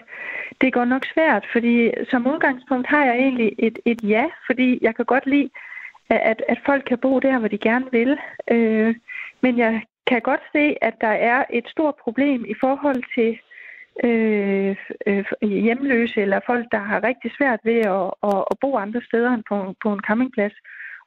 Det 0.61 0.67
er 0.67 0.71
godt 0.71 0.89
nok 0.89 1.05
svært, 1.13 1.43
fordi 1.51 1.91
som 2.09 2.27
udgangspunkt 2.27 2.87
har 2.87 3.05
jeg 3.05 3.15
egentlig 3.15 3.51
et, 3.59 3.79
et 3.85 3.99
ja, 4.03 4.25
fordi 4.45 4.79
jeg 4.81 4.95
kan 4.95 5.05
godt 5.05 5.25
lide, 5.25 5.49
at, 6.09 6.43
at 6.49 6.59
folk 6.65 6.83
kan 6.87 6.97
bo 6.97 7.19
der, 7.19 7.39
hvor 7.39 7.47
de 7.47 7.57
gerne 7.57 7.85
vil. 7.91 8.17
Øh, 8.51 8.95
men 9.41 9.57
jeg 9.57 9.81
kan 10.07 10.21
godt 10.21 10.43
se, 10.55 10.75
at 10.81 10.95
der 11.01 11.15
er 11.31 11.43
et 11.49 11.67
stort 11.67 11.95
problem 12.03 12.45
i 12.45 12.55
forhold 12.63 13.01
til 13.15 13.31
øh, 14.03 14.75
øh, 15.07 15.49
hjemløse 15.65 16.21
eller 16.21 16.39
folk, 16.45 16.65
der 16.71 16.81
har 16.89 17.03
rigtig 17.03 17.31
svært 17.37 17.59
ved 17.63 17.79
at, 17.95 18.07
at, 18.29 18.39
at 18.51 18.55
bo 18.61 18.77
andre 18.77 19.01
steder 19.09 19.31
end 19.33 19.43
på, 19.49 19.75
på 19.83 19.93
en 19.93 20.01
campingplads. 20.07 20.53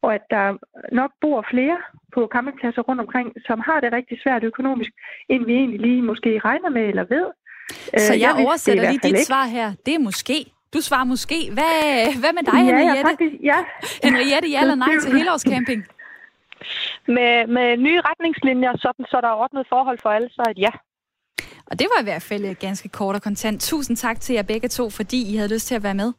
Og 0.03 0.15
at 0.15 0.25
der 0.31 0.57
nok 0.93 1.11
bor 1.21 1.47
flere 1.51 1.79
på 2.15 2.29
campingpladser 2.33 2.83
rundt 2.83 3.01
omkring, 3.01 3.33
som 3.47 3.61
har 3.61 3.81
det 3.81 3.93
rigtig 3.93 4.19
svært 4.23 4.45
økonomisk, 4.45 4.91
end 5.29 5.45
vi 5.47 5.55
egentlig 5.55 5.81
lige 5.81 6.03
måske 6.03 6.41
regner 6.45 6.71
med 6.71 6.83
eller 6.83 7.05
ved. 7.05 7.27
Så 8.07 8.15
øh, 8.15 8.21
jeg, 8.21 8.33
jeg 8.37 8.47
oversætter 8.47 8.83
lige 8.91 8.99
dit 9.03 9.05
ikke. 9.05 9.25
svar 9.25 9.45
her. 9.45 9.73
Det 9.87 9.95
er 9.95 9.99
måske. 9.99 10.39
Du 10.75 10.81
svarer 10.81 11.05
måske. 11.05 11.39
Hvad, 11.53 11.75
hvad 12.21 12.33
med 12.39 12.43
dig, 12.43 12.59
ja, 12.59 12.65
Henriette? 12.65 13.11
Faktisk, 13.11 13.35
ja. 13.43 13.59
Henriette, 14.05 14.49
ja 14.49 14.61
eller 14.61 14.75
nej 14.75 14.93
til 15.03 15.13
helårscamping? 15.19 15.87
Med, 17.09 17.47
med 17.47 17.77
nye 17.77 18.01
retningslinjer, 18.01 18.73
sådan, 18.77 19.05
så 19.11 19.21
der 19.21 19.29
er 19.29 19.41
ordnet 19.45 19.67
forhold 19.69 19.99
for 20.03 20.11
alle, 20.11 20.29
så 20.31 20.43
et 20.51 20.59
ja. 20.59 20.71
Og 21.71 21.79
det 21.79 21.87
var 21.95 22.01
i 22.01 22.05
hvert 22.05 22.23
fald 22.23 22.55
ganske 22.55 22.89
kort 22.89 23.15
og 23.15 23.23
kontant. 23.23 23.61
Tusind 23.61 23.97
tak 23.97 24.21
til 24.21 24.35
jer 24.35 24.43
begge 24.43 24.69
to, 24.69 24.91
fordi 24.91 25.33
I 25.33 25.37
havde 25.37 25.53
lyst 25.55 25.67
til 25.67 25.75
at 25.75 25.83
være 25.83 25.95
med. 25.95 26.13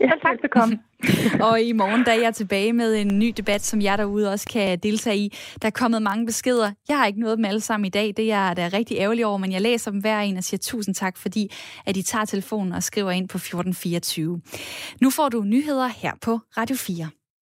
Ja, 0.00 0.10
tak 0.22 0.36
for 0.40 0.48
komme. 0.48 0.78
og 1.48 1.62
i 1.62 1.72
morgen, 1.72 2.04
da 2.04 2.10
er 2.10 2.20
jeg 2.20 2.34
tilbage 2.34 2.72
med 2.72 2.96
en 2.96 3.18
ny 3.18 3.32
debat, 3.36 3.62
som 3.62 3.80
jeg 3.80 3.98
derude 3.98 4.32
også 4.32 4.48
kan 4.52 4.78
deltage 4.78 5.16
i. 5.16 5.32
Der 5.62 5.68
er 5.68 5.70
kommet 5.70 6.02
mange 6.02 6.26
beskeder. 6.26 6.72
Jeg 6.88 6.98
har 6.98 7.06
ikke 7.06 7.20
noget 7.20 7.36
dem 7.36 7.44
alle 7.44 7.60
sammen 7.60 7.86
i 7.86 7.90
dag. 7.90 8.14
Det 8.16 8.32
er 8.32 8.46
jeg 8.46 8.56
da 8.56 8.70
rigtig 8.72 8.96
ærgerlig 8.98 9.26
over, 9.26 9.38
men 9.38 9.52
jeg 9.52 9.60
læser 9.60 9.90
dem 9.90 10.00
hver 10.00 10.20
en 10.20 10.36
og 10.36 10.44
siger 10.44 10.58
tusind 10.58 10.94
tak, 10.94 11.16
fordi 11.16 11.52
at 11.86 11.96
I 11.96 12.02
tager 12.02 12.24
telefonen 12.24 12.72
og 12.72 12.82
skriver 12.82 13.10
ind 13.10 13.28
på 13.28 13.36
1424. 13.36 14.40
Nu 15.00 15.10
får 15.10 15.28
du 15.28 15.42
nyheder 15.42 15.86
her 15.86 16.12
på 16.22 16.38
Radio 16.56 16.76
4. 16.76 17.08